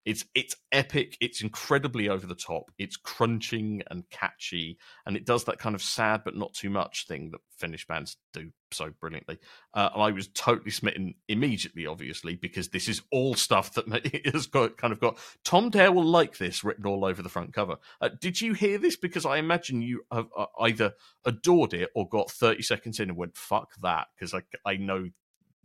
It's 0.08 0.24
it's 0.34 0.56
epic. 0.72 1.18
It's 1.20 1.42
incredibly 1.42 2.08
over 2.08 2.26
the 2.26 2.34
top. 2.34 2.72
It's 2.78 2.96
crunching 2.96 3.84
and 3.92 4.10
catchy, 4.10 4.78
and 5.06 5.18
it 5.18 5.26
does 5.26 5.44
that 5.44 5.60
kind 5.60 5.76
of 5.76 5.82
sad 5.82 6.22
but 6.24 6.34
not 6.34 6.54
too 6.54 6.70
much 6.70 7.08
thing 7.10 7.32
that 7.32 7.42
Finnish 7.58 7.86
bands 7.86 8.16
do 8.32 8.50
so 8.72 8.92
brilliantly. 9.02 9.38
Uh, 9.74 9.90
and 9.94 10.02
I 10.02 10.12
was 10.12 10.30
totally 10.30 10.72
smitten 10.72 11.16
immediately, 11.28 11.86
obviously, 11.86 12.36
because 12.36 12.70
this 12.70 12.88
is 12.88 13.02
all 13.12 13.36
stuff 13.36 13.74
that 13.74 14.26
has 14.34 14.48
got 14.48 14.78
kind 14.78 14.94
of 14.94 15.02
got 15.02 15.18
Tom 15.44 15.70
Dare 15.70 15.92
will 15.92 16.06
like 16.06 16.38
this 16.38 16.64
written 16.64 16.86
all 16.86 17.04
over 17.04 17.22
the 17.22 17.28
front 17.28 17.54
cover. 17.54 17.76
Uh, 18.00 18.08
did 18.22 18.40
you 18.40 18.54
hear 18.54 18.78
this? 18.78 18.96
Because 18.96 19.26
I 19.26 19.40
imagine 19.40 19.82
you 19.82 20.04
have 20.10 20.30
uh, 20.38 20.46
either 20.62 20.94
adored 21.26 21.74
it 21.74 21.90
or 21.96 22.08
got 22.08 22.32
thirty 22.32 22.64
seconds 22.64 23.02
in 23.02 23.10
and 23.10 23.18
went 23.18 23.36
"fuck 23.36 23.74
that" 23.82 24.08
because 24.16 24.34
I 24.34 24.44
I 24.66 24.78
know 24.78 25.10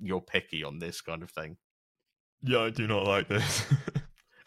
you're 0.01 0.20
picky 0.20 0.64
on 0.64 0.80
this 0.80 1.01
kind 1.01 1.22
of 1.22 1.30
thing. 1.30 1.59
Yeah, 2.43 2.62
I 2.62 2.70
do 2.70 2.88
not 2.88 3.07
like 3.07 3.28
this. 3.28 3.62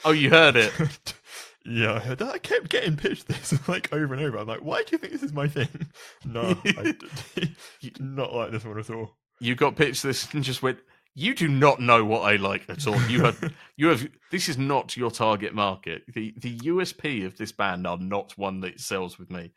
Oh, 0.05 0.11
you 0.11 0.29
heard 0.29 0.55
it. 0.55 0.71
yeah, 1.65 1.93
I 1.95 1.99
heard 1.99 2.19
that. 2.19 2.33
I 2.35 2.37
kept 2.37 2.69
getting 2.69 2.95
pitched 2.95 3.27
this 3.27 3.67
like 3.67 3.91
over 3.91 4.13
and 4.13 4.23
over. 4.23 4.37
I'm 4.37 4.47
like, 4.47 4.59
why 4.61 4.83
do 4.83 4.89
you 4.91 4.97
think 4.97 5.13
this 5.13 5.23
is 5.23 5.33
my 5.33 5.47
thing? 5.47 5.67
No, 6.25 6.41
I 6.65 6.93
d- 7.35 7.55
do 7.81 7.91
not 8.03 8.33
like 8.33 8.51
this 8.51 8.63
one 8.65 8.79
at 8.79 8.89
all. 8.89 9.17
you 9.39 9.55
got 9.55 9.75
pitched 9.75 10.03
this 10.03 10.31
and 10.33 10.43
just 10.43 10.61
went. 10.63 10.79
You 11.17 11.33
do 11.33 11.47
not 11.47 11.79
know 11.79 12.03
what 12.03 12.21
I 12.21 12.35
like 12.35 12.69
at 12.69 12.85
all. 12.87 13.01
You 13.03 13.23
have, 13.23 13.53
you 13.77 13.87
have. 13.87 14.05
This 14.31 14.49
is 14.49 14.57
not 14.57 14.97
your 14.97 15.09
target 15.11 15.53
market. 15.55 16.03
the 16.13 16.33
The 16.39 16.57
USP 16.59 17.25
of 17.25 17.37
this 17.37 17.51
band 17.53 17.87
are 17.87 17.97
not 17.97 18.37
one 18.37 18.59
that 18.61 18.79
sells 18.81 19.17
with 19.17 19.31
me. 19.31 19.53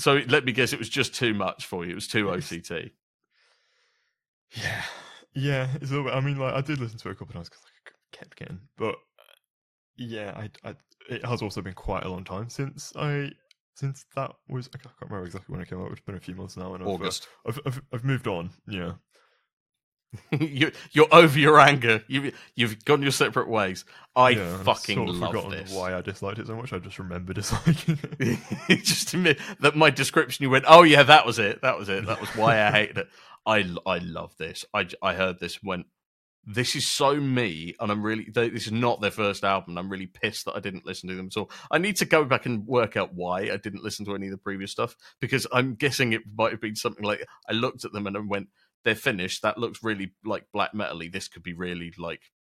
So 0.00 0.20
let 0.28 0.44
me 0.44 0.52
guess, 0.52 0.72
it 0.72 0.78
was 0.78 0.88
just 0.88 1.14
too 1.14 1.34
much 1.34 1.66
for 1.66 1.84
you. 1.84 1.92
It 1.92 1.94
was 1.94 2.08
too 2.08 2.30
OTT. 2.30 2.90
Yeah, 4.56 4.82
yeah. 5.34 5.68
It's 5.76 5.90
a 5.90 5.94
little 5.94 6.04
bit. 6.04 6.14
I 6.14 6.20
mean, 6.20 6.38
like 6.38 6.54
I 6.54 6.60
did 6.62 6.78
listen 6.80 6.98
to 6.98 7.08
it 7.08 7.12
a 7.12 7.14
couple 7.14 7.28
of 7.28 7.34
times 7.34 7.48
because 7.48 7.62
I 7.64 8.16
kept 8.16 8.36
getting, 8.36 8.60
but 8.76 8.96
yeah, 10.00 10.32
I, 10.36 10.68
I. 10.68 10.74
It 11.08 11.24
has 11.24 11.42
also 11.42 11.62
been 11.62 11.74
quite 11.74 12.04
a 12.04 12.08
long 12.08 12.24
time 12.24 12.50
since 12.50 12.92
I 12.96 13.30
since 13.74 14.04
that 14.16 14.32
was. 14.48 14.68
I 14.74 14.78
can't 14.78 14.94
remember 15.00 15.26
exactly 15.26 15.52
when 15.52 15.60
it 15.60 15.68
came 15.68 15.80
out. 15.80 15.92
It's 15.92 16.00
been 16.00 16.16
a 16.16 16.20
few 16.20 16.34
months 16.34 16.56
now, 16.56 16.74
and 16.74 16.82
I've, 16.82 16.88
uh, 16.88 16.92
August. 16.92 17.28
I've, 17.46 17.60
I've 17.66 17.82
I've 17.92 18.04
moved 18.04 18.26
on. 18.26 18.50
Yeah, 18.66 18.92
you, 20.40 20.72
you're 20.92 21.12
over 21.12 21.38
your 21.38 21.60
anger. 21.60 22.02
You, 22.08 22.32
you've 22.56 22.84
gone 22.84 23.02
your 23.02 23.12
separate 23.12 23.48
ways. 23.48 23.84
I 24.16 24.30
yeah, 24.30 24.56
fucking 24.62 24.96
sort 24.96 25.08
of 25.08 25.16
love 25.16 25.50
this. 25.50 25.72
why 25.72 25.94
I 25.94 26.00
disliked 26.00 26.38
it 26.38 26.48
so 26.48 26.56
much. 26.56 26.72
I 26.72 26.78
just 26.78 26.98
remember 26.98 27.32
disliking 27.32 27.98
it. 28.18 28.84
just 28.84 29.14
admit 29.14 29.38
that 29.60 29.76
my 29.76 29.90
description, 29.90 30.42
you 30.42 30.50
went, 30.50 30.64
"Oh 30.66 30.82
yeah, 30.82 31.04
that 31.04 31.26
was 31.26 31.38
it. 31.38 31.62
That 31.62 31.78
was 31.78 31.88
it. 31.88 32.06
That 32.06 32.20
was 32.20 32.30
why 32.30 32.60
I 32.60 32.70
hated 32.72 32.98
it." 32.98 33.08
I 33.46 33.74
I 33.86 33.98
love 33.98 34.36
this. 34.36 34.64
I 34.74 34.88
I 35.00 35.14
heard 35.14 35.38
this 35.38 35.62
went. 35.62 35.86
This 36.46 36.74
is 36.74 36.88
so 36.88 37.16
me, 37.16 37.74
and 37.80 37.92
I'm 37.92 38.02
really. 38.02 38.28
They, 38.30 38.48
this 38.48 38.66
is 38.66 38.72
not 38.72 39.00
their 39.00 39.10
first 39.10 39.44
album. 39.44 39.76
I'm 39.76 39.90
really 39.90 40.06
pissed 40.06 40.46
that 40.46 40.56
I 40.56 40.60
didn't 40.60 40.86
listen 40.86 41.08
to 41.08 41.14
them 41.14 41.26
at 41.26 41.36
all. 41.36 41.50
I 41.70 41.78
need 41.78 41.96
to 41.96 42.06
go 42.06 42.24
back 42.24 42.46
and 42.46 42.66
work 42.66 42.96
out 42.96 43.14
why 43.14 43.50
I 43.50 43.58
didn't 43.58 43.84
listen 43.84 44.06
to 44.06 44.14
any 44.14 44.26
of 44.26 44.32
the 44.32 44.38
previous 44.38 44.70
stuff 44.70 44.96
because 45.20 45.46
I'm 45.52 45.74
guessing 45.74 46.12
it 46.12 46.22
might 46.34 46.52
have 46.52 46.60
been 46.60 46.76
something 46.76 47.04
like 47.04 47.26
I 47.48 47.52
looked 47.52 47.84
at 47.84 47.92
them 47.92 48.06
and 48.06 48.16
I 48.16 48.20
went, 48.20 48.48
"They're 48.84 48.94
finished. 48.94 49.42
That 49.42 49.58
looks 49.58 49.82
really 49.82 50.12
like 50.24 50.46
black 50.52 50.72
metal-y. 50.72 51.10
This 51.12 51.28
could 51.28 51.42
be 51.42 51.52
really 51.52 51.92
like 51.98 52.32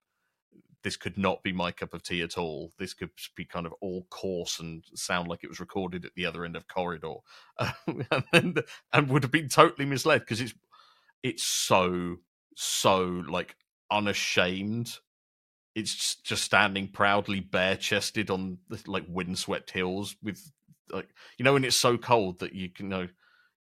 this 0.82 0.96
could 0.96 1.18
not 1.18 1.42
be 1.42 1.53
my 1.53 1.72
cup 1.72 1.92
of 1.92 2.03
tea 2.03 2.22
at 2.22 2.38
all. 2.38 2.72
This 2.78 2.94
could 2.94 3.11
be 3.36 3.44
kind 3.44 3.66
of 3.66 3.74
all 3.80 4.07
coarse 4.11 4.61
and 4.61 4.84
sound 4.94 5.28
like 5.28 5.42
it 5.42 5.49
was 5.49 5.61
recorded 5.61 6.05
at 6.05 6.14
the 6.14 6.24
other 6.24 6.44
end 6.44 6.57
of 6.57 6.68
corridor, 6.68 7.14
and, 7.59 8.24
then, 8.32 8.55
and 8.92 9.09
would 9.09 9.24
have 9.24 9.32
been 9.32 9.49
totally 9.49 9.86
misled 9.86 10.20
because 10.20 10.40
it's 10.40 10.55
it's 11.22 11.42
so 11.42 12.16
so 12.55 13.24
like 13.28 13.57
unashamed. 13.91 14.99
It's 15.74 16.16
just- 16.16 16.45
standing 16.45 16.89
proudly 16.89 17.41
bare 17.41 17.76
chested 17.76 18.30
on 18.30 18.59
like 18.86 19.05
windswept 19.09 19.70
hills 19.70 20.16
with 20.22 20.41
like 20.91 21.09
you 21.36 21.45
know 21.45 21.53
when 21.53 21.64
it's 21.64 21.76
so 21.76 21.99
cold 21.99 22.41
that 22.41 22.55
you 22.55 22.70
can 22.70 22.86
you 22.86 22.91
know 22.91 23.09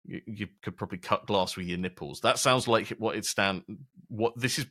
you, 0.07 0.21
you 0.25 0.47
could 0.63 0.77
probably 0.77 0.97
cut 0.97 1.27
glass 1.27 1.55
with 1.55 1.67
your 1.67 1.77
nipples. 1.77 2.21
That 2.21 2.39
sounds 2.39 2.67
like 2.67 2.89
what 2.97 3.15
it 3.15 3.25
stand. 3.25 3.63
What 4.07 4.33
this 4.39 4.57
is, 4.57 4.65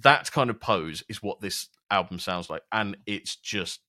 that 0.00 0.30
kind 0.32 0.50
of 0.50 0.60
pose 0.60 1.04
is 1.08 1.22
what 1.22 1.40
this 1.40 1.68
album 1.90 2.18
sounds 2.18 2.50
like, 2.50 2.62
and 2.72 2.96
it's 3.06 3.36
just 3.36 3.80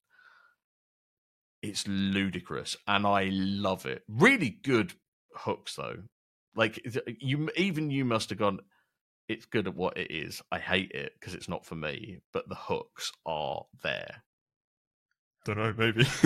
it's 1.61 1.87
ludicrous, 1.87 2.77
and 2.87 3.07
I 3.07 3.29
love 3.31 3.85
it. 3.85 4.03
Really 4.07 4.49
good 4.49 4.93
hooks 5.35 5.75
though. 5.75 6.03
Like 6.55 6.79
you, 7.19 7.49
even 7.57 7.89
you 7.89 8.05
must 8.05 8.29
have 8.29 8.39
gone. 8.39 8.59
It's 9.27 9.45
good 9.45 9.67
at 9.67 9.75
what 9.75 9.97
it 9.97 10.11
is. 10.11 10.41
I 10.51 10.59
hate 10.59 10.91
it 10.91 11.13
because 11.19 11.33
it's 11.33 11.49
not 11.49 11.65
for 11.65 11.75
me, 11.75 12.19
but 12.31 12.47
the 12.47 12.55
hooks 12.55 13.11
are 13.25 13.65
there. 13.83 14.23
Don't 15.45 15.57
know, 15.57 15.73
maybe. 15.77 16.05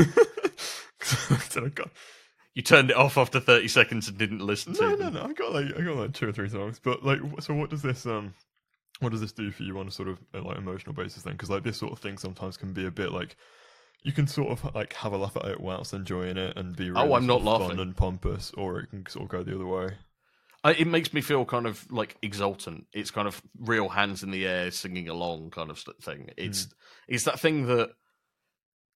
you 2.53 2.61
turned 2.61 2.89
it 2.89 2.97
off 2.97 3.17
after 3.17 3.39
30 3.39 3.67
seconds 3.67 4.07
and 4.07 4.17
didn't 4.17 4.39
listen 4.39 4.73
to 4.73 4.83
it. 4.83 4.89
no, 4.89 4.95
them. 4.97 5.13
No, 5.13 5.21
no, 5.21 5.29
I 5.29 5.33
got 5.33 5.53
like 5.53 5.65
I 5.77 5.81
got 5.81 5.95
like 5.95 6.13
two 6.13 6.27
or 6.27 6.31
three 6.31 6.49
songs, 6.49 6.79
but 6.81 7.03
like, 7.03 7.19
so 7.39 7.53
what 7.53 7.69
does 7.69 7.81
this 7.81 8.05
um, 8.05 8.33
what 8.99 9.11
does 9.11 9.21
this 9.21 9.31
do 9.31 9.51
for 9.51 9.63
you 9.63 9.77
on 9.79 9.87
a 9.87 9.91
sort 9.91 10.09
of 10.09 10.19
uh, 10.33 10.41
like 10.41 10.57
emotional 10.57 10.93
basis 10.93 11.23
then? 11.23 11.33
Because 11.33 11.49
like 11.49 11.63
this 11.63 11.77
sort 11.77 11.91
of 11.91 11.99
thing 11.99 12.17
sometimes 12.17 12.57
can 12.57 12.73
be 12.73 12.85
a 12.85 12.91
bit 12.91 13.11
like 13.11 13.35
you 14.03 14.11
can 14.11 14.27
sort 14.27 14.49
of 14.49 14.75
like 14.75 14.93
have 14.93 15.13
a 15.13 15.17
laugh 15.17 15.35
at 15.37 15.45
it 15.45 15.59
whilst 15.59 15.93
enjoying 15.93 16.37
it 16.37 16.57
and 16.57 16.75
be 16.75 16.89
really 16.89 17.09
oh, 17.09 17.15
I'm 17.15 17.27
not 17.27 17.43
fun 17.43 17.61
laughing 17.61 17.79
and 17.79 17.95
pompous, 17.95 18.51
or 18.55 18.79
it 18.79 18.89
can 18.89 19.05
sort 19.07 19.25
of 19.25 19.29
go 19.29 19.43
the 19.43 19.55
other 19.55 19.67
way. 19.67 19.89
I, 20.63 20.73
it 20.73 20.87
makes 20.87 21.13
me 21.13 21.21
feel 21.21 21.45
kind 21.45 21.65
of 21.65 21.89
like 21.91 22.17
exultant. 22.21 22.87
It's 22.93 23.11
kind 23.11 23.27
of 23.27 23.41
real 23.57 23.89
hands 23.89 24.23
in 24.23 24.31
the 24.31 24.45
air, 24.45 24.71
singing 24.71 25.07
along 25.07 25.51
kind 25.51 25.69
of 25.69 25.79
thing. 26.01 26.31
It's 26.37 26.65
mm. 26.65 26.73
it's 27.07 27.23
that 27.23 27.39
thing 27.39 27.67
that 27.67 27.91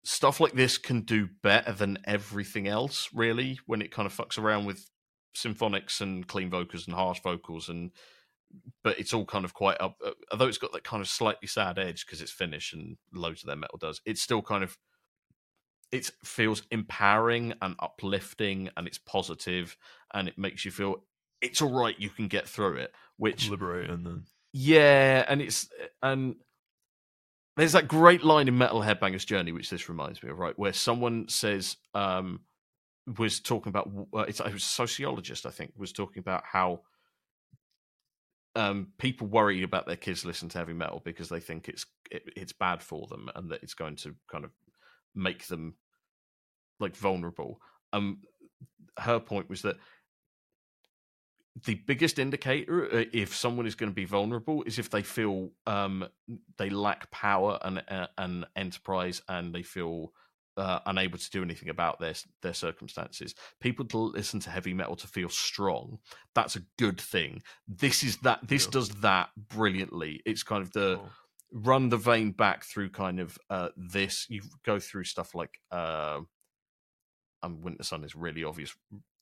stuff 0.03 0.39
like 0.39 0.53
this 0.53 0.78
can 0.78 1.01
do 1.01 1.30
better 1.41 1.72
than 1.72 1.99
everything 2.05 2.68
else, 2.68 3.09
really, 3.14 3.59
when 3.66 3.82
it 3.82 3.91
kind 3.91 4.05
of 4.05 4.16
fucks 4.16 4.38
around 4.38 4.66
with 4.66 4.89
symphonics 5.36 6.01
and 6.01 6.28
clean 6.28 6.49
vocals 6.49 6.88
and 6.88 6.95
harsh 6.95 7.20
vocals 7.22 7.70
and 7.70 7.91
but 8.84 8.99
it's 8.99 9.14
all 9.14 9.26
kind 9.26 9.45
of 9.45 9.53
quite 9.53 9.82
up 9.82 9.97
uh, 10.05 10.11
although 10.32 10.47
it's 10.47 10.59
got 10.59 10.72
that 10.72 10.84
kind 10.84 11.01
of 11.01 11.07
slightly 11.07 11.47
sad 11.47 11.80
edge 11.80 12.05
because 12.05 12.22
it's 12.22 12.32
Finnish 12.32 12.72
and 12.72 12.97
loads 13.14 13.41
of 13.41 13.47
their 13.47 13.55
metal 13.55 13.80
does 13.80 13.99
it's 14.05 14.22
still 14.22 14.43
kind 14.43 14.64
of 14.64 14.78
it 15.91 16.11
feels 16.24 16.61
empowering 16.72 17.53
and 17.61 17.76
uplifting 17.80 18.70
and 18.78 18.88
it's 18.88 18.99
positive 18.99 19.76
and 20.14 20.28
it 20.28 20.38
makes 20.38 20.66
you 20.66 20.72
feel 20.72 21.03
it's 21.43 21.61
all 21.61 21.71
right 21.71 21.99
you 21.99 22.09
can 22.09 22.27
get 22.27 22.47
through 22.47 22.77
it 22.77 22.91
which 23.17 23.49
liberating 23.49 24.03
then 24.03 24.23
yeah 24.53 25.23
and 25.27 25.41
it's 25.41 25.69
and 26.01 26.35
there's 27.55 27.73
that 27.73 27.87
great 27.87 28.23
line 28.23 28.47
in 28.47 28.57
Metal 28.57 28.81
Headbangers 28.81 29.25
Journey, 29.25 29.51
which 29.51 29.69
this 29.69 29.87
reminds 29.87 30.23
me 30.23 30.29
of, 30.29 30.39
right, 30.39 30.57
where 30.57 30.73
someone 30.73 31.29
says, 31.29 31.77
um, 31.93 32.39
was 33.17 33.39
talking 33.39 33.69
about, 33.69 33.91
uh, 34.15 34.21
it's, 34.21 34.39
it 34.39 34.53
was 34.53 34.63
a 34.63 34.65
sociologist, 34.65 35.45
I 35.45 35.51
think, 35.51 35.73
was 35.77 35.91
talking 35.91 36.19
about 36.19 36.43
how 36.45 36.81
um, 38.55 38.87
people 38.97 39.27
worry 39.27 39.63
about 39.63 39.85
their 39.85 39.95
kids 39.95 40.25
listening 40.25 40.49
to 40.49 40.57
heavy 40.57 40.73
metal 40.73 41.01
because 41.03 41.29
they 41.29 41.39
think 41.39 41.67
it's 41.67 41.85
it, 42.11 42.23
it's 42.35 42.53
bad 42.53 42.81
for 42.81 43.07
them 43.07 43.29
and 43.35 43.49
that 43.51 43.63
it's 43.63 43.73
going 43.73 43.95
to 43.97 44.15
kind 44.31 44.45
of 44.45 44.51
make 45.15 45.47
them 45.47 45.75
like 46.79 46.95
vulnerable. 46.95 47.59
Um, 47.93 48.19
her 48.97 49.19
point 49.19 49.49
was 49.49 49.63
that 49.63 49.77
the 51.66 51.76
biggest 51.76 52.18
indicator 52.18 52.86
uh, 52.86 53.04
if 53.14 53.36
someone 53.36 53.68
is 53.68 53.76
going 53.76 53.91
to 53.91 53.95
be 53.95 54.06
vulnerable 54.06 54.64
is 54.64 54.80
if 54.80 54.89
they 54.89 55.04
feel 55.04 55.51
um, 55.68 56.08
they 56.58 56.70
lack 56.70 57.12
power 57.12 57.60
and 57.64 57.84
uh, 57.88 58.08
and 58.18 58.45
enterprise 58.56 59.22
and 59.30 59.54
they 59.54 59.62
feel 59.62 60.12
uh, 60.58 60.80
unable 60.86 61.18
to 61.18 61.30
do 61.30 61.41
anything 61.43 61.70
about 61.70 61.99
their 61.99 62.14
their 62.41 62.54
circumstances. 62.54 63.36
People 63.60 63.86
to 63.86 63.97
listen 63.97 64.39
to 64.41 64.49
heavy 64.49 64.74
metal 64.74 64.95
to 64.95 65.08
feel 65.08 65.30
strong. 65.30 65.99
That's 66.36 66.56
a 66.56 66.62
good 66.78 66.99
thing. 66.99 67.41
This 67.68 68.04
is 68.04 68.18
that. 68.18 68.47
This 68.47 68.66
yeah. 68.66 68.72
does 68.72 68.89
that 69.01 69.30
brilliantly. 69.38 70.22
It's 70.26 70.43
kind 70.43 70.62
of 70.62 70.72
the 70.72 70.99
oh. 71.01 71.10
run 71.51 71.89
the 71.89 71.97
vein 71.97 72.32
back 72.32 72.64
through 72.64 72.89
kind 72.89 73.20
of 73.20 73.38
uh, 73.49 73.70
this. 73.76 74.28
You 74.30 74.41
go 74.66 74.80
through 74.80 75.06
stuff 75.06 75.36
like. 75.36 75.60
Uh, 75.72 76.22
um, 77.41 77.58
Wintersun 77.62 78.06
is 78.06 78.16
really 78.16 78.45
obvious 78.45 78.74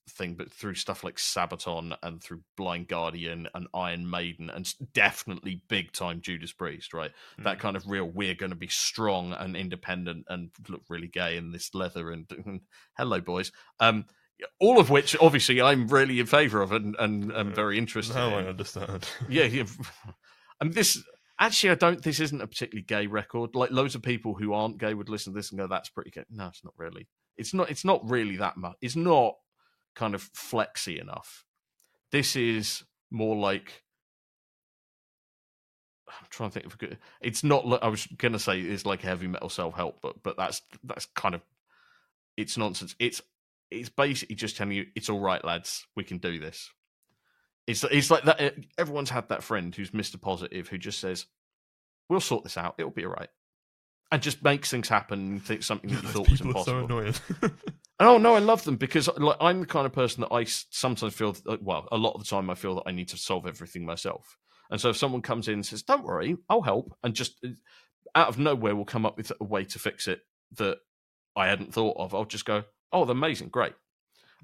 thing, 0.09 0.35
but 0.35 0.51
through 0.51 0.75
stuff 0.75 1.03
like 1.03 1.17
Sabaton 1.17 1.95
and 2.03 2.21
through 2.21 2.41
Blind 2.57 2.87
Guardian 2.87 3.47
and 3.53 3.67
Iron 3.73 4.09
Maiden 4.09 4.49
and 4.49 4.71
definitely 4.93 5.61
big 5.67 5.91
time 5.91 6.21
Judas 6.21 6.51
Priest, 6.51 6.93
right? 6.93 7.11
Mm. 7.39 7.43
That 7.43 7.59
kind 7.59 7.75
of 7.75 7.87
real, 7.87 8.05
we're 8.05 8.35
going 8.35 8.51
to 8.51 8.55
be 8.55 8.67
strong 8.67 9.33
and 9.33 9.55
independent 9.55 10.25
and 10.29 10.49
look 10.69 10.81
really 10.89 11.07
gay 11.07 11.37
in 11.37 11.51
this 11.51 11.73
leather 11.73 12.11
and, 12.11 12.25
and 12.45 12.61
hello, 12.97 13.21
boys. 13.21 13.51
Um, 13.79 14.05
all 14.59 14.79
of 14.79 14.89
which, 14.89 15.15
obviously, 15.21 15.61
I'm 15.61 15.87
really 15.87 16.19
in 16.19 16.25
favour 16.25 16.61
of 16.61 16.71
and, 16.71 16.95
and 16.97 17.31
I'm 17.31 17.53
very 17.53 17.77
interested. 17.77 18.15
Now 18.15 18.37
in. 18.39 18.45
I 18.45 18.49
understand. 18.49 19.07
yeah, 19.29 19.43
yeah. 19.43 19.63
Mean, 20.63 20.71
this 20.71 21.03
actually, 21.39 21.71
I 21.71 21.75
don't. 21.75 22.01
This 22.01 22.19
isn't 22.19 22.41
a 22.41 22.47
particularly 22.47 22.83
gay 22.83 23.07
record. 23.07 23.55
Like 23.55 23.71
loads 23.71 23.95
of 23.95 24.01
people 24.01 24.33
who 24.33 24.53
aren't 24.53 24.79
gay 24.79 24.93
would 24.93 25.09
listen 25.09 25.33
to 25.33 25.37
this 25.37 25.51
and 25.51 25.59
go, 25.59 25.67
"That's 25.67 25.89
pretty 25.89 26.11
gay." 26.11 26.23
No, 26.29 26.47
it's 26.47 26.63
not 26.63 26.73
really. 26.77 27.07
It's 27.37 27.53
not. 27.53 27.69
It's 27.69 27.85
not 27.85 28.01
really 28.09 28.37
that 28.37 28.57
much. 28.57 28.77
It's 28.81 28.95
not 28.95 29.35
kind 29.95 30.15
of 30.15 30.21
flexy 30.33 30.99
enough. 30.99 31.45
This 32.11 32.35
is 32.35 32.83
more 33.09 33.35
like 33.35 33.83
I'm 36.07 36.27
trying 36.29 36.49
to 36.49 36.53
think 36.53 36.65
of 36.65 36.73
a 36.73 36.77
good. 36.77 36.97
It's 37.21 37.43
not. 37.43 37.83
I 37.83 37.87
was 37.87 38.05
gonna 38.17 38.39
say 38.39 38.59
it's 38.59 38.85
like 38.85 39.01
heavy 39.01 39.27
metal 39.27 39.49
self 39.49 39.75
help, 39.75 39.99
but 40.01 40.21
but 40.23 40.37
that's 40.37 40.61
that's 40.83 41.05
kind 41.07 41.35
of 41.35 41.41
it's 42.37 42.57
nonsense. 42.57 42.95
It's 42.99 43.21
it's 43.69 43.89
basically 43.89 44.35
just 44.35 44.57
telling 44.57 44.73
you 44.73 44.87
it's 44.95 45.09
all 45.09 45.19
right, 45.19 45.43
lads. 45.43 45.85
We 45.95 46.03
can 46.03 46.17
do 46.17 46.39
this. 46.39 46.69
It's 47.67 47.83
it's 47.85 48.11
like 48.11 48.23
that. 48.23 48.41
Eh, 48.41 48.51
everyone's 48.77 49.09
had 49.09 49.29
that 49.29 49.43
friend 49.43 49.73
who's 49.73 49.93
Mister 49.93 50.17
Positive 50.17 50.67
who 50.67 50.77
just 50.77 50.99
says, 50.99 51.25
"We'll 52.09 52.19
sort 52.19 52.43
this 52.43 52.57
out. 52.57 52.75
It'll 52.77 52.91
be 52.91 53.05
all 53.05 53.13
right," 53.13 53.29
and 54.11 54.21
just 54.21 54.43
makes 54.43 54.69
things 54.69 54.89
happen. 54.89 55.39
Think 55.39 55.63
something 55.63 55.89
that 55.89 56.03
you 56.03 56.09
thought 56.09 56.29
was 56.29 56.41
impossible. 56.41 57.13
so. 57.13 57.49
Oh 58.01 58.17
no, 58.17 58.33
I 58.33 58.39
love 58.39 58.63
them 58.63 58.77
because 58.77 59.07
like, 59.15 59.37
I'm 59.39 59.59
the 59.59 59.67
kind 59.67 59.85
of 59.85 59.93
person 59.93 60.21
that 60.21 60.33
I 60.33 60.45
sometimes 60.45 61.13
feel. 61.13 61.33
That, 61.33 61.61
well, 61.61 61.87
a 61.91 61.97
lot 61.97 62.15
of 62.15 62.23
the 62.23 62.27
time 62.27 62.49
I 62.49 62.55
feel 62.55 62.73
that 62.75 62.87
I 62.87 62.91
need 62.91 63.09
to 63.09 63.17
solve 63.17 63.45
everything 63.45 63.85
myself. 63.85 64.39
And 64.71 64.81
so 64.81 64.89
if 64.89 64.97
someone 64.97 65.21
comes 65.21 65.47
in 65.47 65.55
and 65.55 65.65
says, 65.65 65.83
"Don't 65.83 66.03
worry, 66.03 66.35
I'll 66.49 66.63
help," 66.63 66.97
and 67.03 67.13
just 67.13 67.39
uh, 67.45 67.49
out 68.15 68.27
of 68.27 68.39
nowhere 68.39 68.75
will 68.75 68.85
come 68.85 69.05
up 69.05 69.17
with 69.17 69.31
a 69.39 69.43
way 69.43 69.65
to 69.65 69.77
fix 69.77 70.07
it 70.07 70.21
that 70.53 70.79
I 71.35 71.47
hadn't 71.47 71.75
thought 71.75 71.95
of, 71.97 72.15
I'll 72.15 72.25
just 72.25 72.45
go, 72.45 72.63
"Oh, 72.91 73.05
they're 73.05 73.11
amazing, 73.11 73.49
great." 73.49 73.73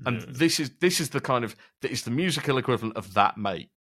And 0.06 0.22
yeah. 0.22 0.28
this 0.30 0.60
is 0.60 0.72
this 0.80 1.00
is 1.00 1.10
the 1.10 1.20
kind 1.22 1.44
of 1.44 1.56
it's 1.82 2.04
the 2.04 2.12
musical 2.12 2.60
equivalent 2.60 2.96
of 2.96 3.16
that, 3.16 3.40
mate. 3.40 3.72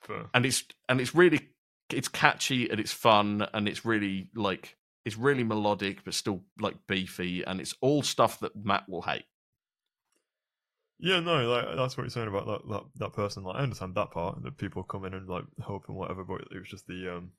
Fair. 0.00 0.30
And 0.32 0.46
it's 0.46 0.64
and 0.88 0.98
it's 0.98 1.14
really 1.14 1.50
it's 1.92 2.08
catchy 2.08 2.70
and 2.70 2.80
it's 2.80 2.92
fun 2.92 3.46
and 3.52 3.68
it's 3.68 3.84
really 3.84 4.28
like 4.34 4.76
it's 5.04 5.16
really 5.16 5.44
melodic 5.44 6.04
but 6.04 6.14
still 6.14 6.42
like 6.60 6.74
beefy, 6.86 7.42
and 7.44 7.60
it's 7.60 7.74
all 7.80 8.02
stuff 8.02 8.40
that 8.40 8.56
Matt 8.56 8.88
will 8.88 9.02
hate. 9.02 9.24
Yeah, 10.98 11.18
no, 11.18 11.48
like 11.48 11.76
that's 11.76 11.96
what 11.96 12.04
you're 12.04 12.10
saying 12.10 12.28
about 12.28 12.46
that 12.46 12.68
that, 12.68 12.82
that 12.96 13.12
person. 13.12 13.42
Like, 13.42 13.56
I 13.56 13.62
understand 13.62 13.94
that 13.96 14.12
part 14.12 14.42
that 14.42 14.58
people 14.58 14.84
come 14.84 15.04
in 15.04 15.14
and 15.14 15.28
like 15.28 15.44
hope 15.60 15.84
and 15.88 15.96
whatever, 15.96 16.24
but 16.24 16.42
it 16.52 16.58
was 16.58 16.68
just 16.68 16.86
the 16.86 17.16
um 17.16 17.32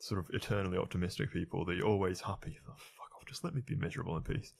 sort 0.00 0.20
of 0.20 0.34
eternally 0.34 0.78
optimistic 0.78 1.32
people, 1.32 1.64
the 1.64 1.82
always 1.82 2.22
happy. 2.22 2.58
Oh, 2.66 2.72
fuck 2.72 3.16
off, 3.16 3.26
just 3.26 3.44
let 3.44 3.54
me 3.54 3.62
be 3.64 3.76
miserable 3.76 4.16
in 4.16 4.22
peace. 4.22 4.54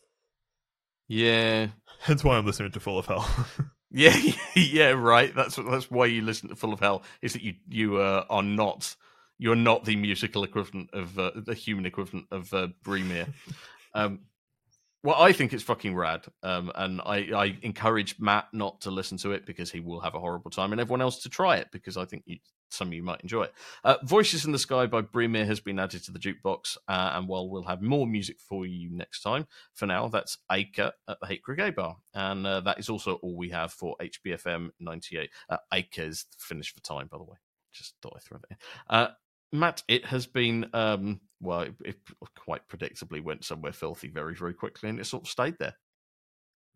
Yeah. 1.09 1.69
Hence 2.01 2.23
why 2.23 2.37
I'm 2.37 2.47
listening 2.47 2.73
to 2.73 2.81
Full 2.81 2.99
of 2.99 3.07
Hell. 3.07 3.29
yeah, 3.91 4.17
yeah, 4.55 4.91
right. 4.91 5.35
That's 5.35 5.57
that's 5.57 5.91
why 5.91 6.07
you 6.07 6.23
listen 6.23 6.51
to 6.51 6.57
Full 6.57 6.73
of 6.73 6.81
Hell 6.81 7.03
is 7.23 7.33
that 7.33 7.43
you 7.43 7.55
you 7.69 7.97
uh, 7.97 8.25
are 8.29 8.43
not 8.43 8.95
you're 9.41 9.57
not 9.57 9.87
the 9.87 9.97
musical 9.97 10.45
equivalent 10.45 10.91
of 10.93 11.19
uh, 11.19 11.31
the 11.35 11.55
human 11.55 11.87
equivalent 11.87 12.27
of 12.31 12.53
uh, 12.53 12.69
um, 13.95 14.21
well, 15.03 15.17
I 15.19 15.33
think 15.33 15.55
it's 15.55 15.63
fucking 15.63 15.97
rad, 15.97 16.27
um, 16.43 16.71
and 16.75 17.01
I, 17.01 17.31
I, 17.35 17.59
encourage 17.63 18.21
Matt 18.21 18.49
not 18.53 18.83
to 18.83 18.91
listen 18.91 19.17
to 19.19 19.33
it 19.33 19.47
because 19.47 19.71
he 19.71 19.81
will 19.81 20.01
have 20.01 20.15
a 20.15 20.21
horrible 20.21 20.51
time, 20.51 20.73
and 20.73 20.81
everyone 20.81 21.01
else 21.01 21.23
to 21.23 21.31
try 21.31 21.57
it 21.57 21.69
because 21.73 21.97
I 21.97 22.05
think 22.05 22.25
you, 22.27 22.37
some 22.71 22.89
of 22.89 22.93
you 22.95 23.03
might 23.03 23.23
enjoy 23.23 23.45
it. 23.45 23.55
Uh, 23.83 23.97
Voices 24.05 24.45
in 24.45 24.53
the 24.53 24.59
Sky 24.59 24.85
by 24.85 25.01
Brymir 25.01 25.47
has 25.47 25.59
been 25.59 25.79
added 25.79 26.05
to 26.05 26.13
the 26.13 26.19
jukebox, 26.19 26.77
uh, 26.87 27.13
and 27.15 27.27
while 27.27 27.49
we'll 27.49 27.63
have 27.63 27.81
more 27.81 28.07
music 28.07 28.39
for 28.39 28.67
you 28.67 28.91
next 28.91 29.23
time, 29.23 29.47
for 29.73 29.87
now, 29.87 30.07
that's 30.09 30.37
Acre 30.53 30.93
at 31.09 31.19
the 31.19 31.27
Hate 31.27 31.41
Gay 31.57 31.71
Bar, 31.71 31.97
and 32.13 32.47
uh, 32.47 32.61
that 32.61 32.79
is 32.79 32.91
also 32.91 33.15
all 33.23 33.39
we 33.39 33.49
have 33.49 33.73
for 33.73 33.97
HBFM 34.03 34.69
98. 34.81 35.31
Uh, 35.49 35.57
Acre 35.73 36.03
is 36.03 36.27
finished 36.37 36.75
for 36.75 36.83
time, 36.83 37.09
by 37.11 37.17
the 37.17 37.25
way. 37.25 37.39
Just 37.73 37.95
thought 38.03 38.13
I 38.17 38.21
throw 38.21 38.37
it 38.37 38.57
in. 38.91 39.09
Matt, 39.53 39.83
it 39.89 40.07
has 40.07 40.27
been 40.27 40.71
um, 40.73 41.21
well, 41.41 41.63
it, 41.63 41.75
it, 41.85 41.97
quite 42.39 42.69
predictably 42.69 43.23
went 43.23 43.45
somewhere 43.45 43.73
filthy 43.73 44.09
very, 44.09 44.35
very 44.35 44.55
quickly, 44.55 44.89
and 44.89 45.01
it 45.01 45.07
sort 45.07 45.25
of 45.25 45.29
stayed 45.29 45.57
there. 45.59 45.75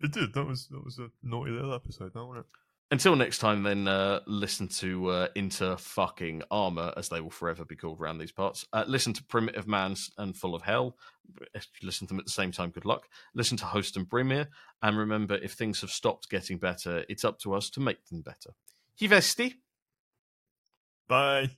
It 0.00 0.12
did. 0.12 0.34
That 0.34 0.46
was 0.46 0.66
that 0.68 0.84
was 0.84 0.98
a 0.98 1.08
naughty 1.22 1.52
little 1.52 1.74
episode, 1.74 2.12
that 2.14 2.24
wasn't 2.24 2.46
it? 2.46 2.46
Until 2.90 3.16
next 3.16 3.38
time, 3.38 3.62
then 3.62 3.88
uh, 3.88 4.20
listen 4.26 4.68
to 4.68 5.08
uh, 5.08 5.28
Inter 5.34 5.76
fucking 5.76 6.42
Arma, 6.50 6.92
as 6.96 7.08
they 7.08 7.20
will 7.20 7.30
forever 7.30 7.64
be 7.64 7.76
called 7.76 8.00
around 8.00 8.18
these 8.18 8.30
parts. 8.30 8.66
Uh, 8.72 8.84
listen 8.86 9.12
to 9.14 9.24
Primitive 9.24 9.66
Man's 9.66 10.10
and 10.18 10.36
Full 10.36 10.54
of 10.54 10.62
Hell. 10.62 10.96
If 11.54 11.66
you 11.80 11.86
listen 11.86 12.06
to 12.06 12.12
them 12.12 12.20
at 12.20 12.26
the 12.26 12.32
same 12.32 12.52
time, 12.52 12.70
good 12.70 12.84
luck. 12.84 13.08
Listen 13.34 13.56
to 13.58 13.64
Host 13.64 13.96
and 13.96 14.08
Brymir. 14.08 14.48
And 14.82 14.98
remember, 14.98 15.34
if 15.36 15.52
things 15.52 15.80
have 15.80 15.90
stopped 15.90 16.28
getting 16.28 16.58
better, 16.58 17.04
it's 17.08 17.24
up 17.24 17.38
to 17.40 17.54
us 17.54 17.70
to 17.70 17.80
make 17.80 18.04
them 18.06 18.20
better. 18.20 18.50
Hivesti. 19.00 19.54
Bye. 21.08 21.56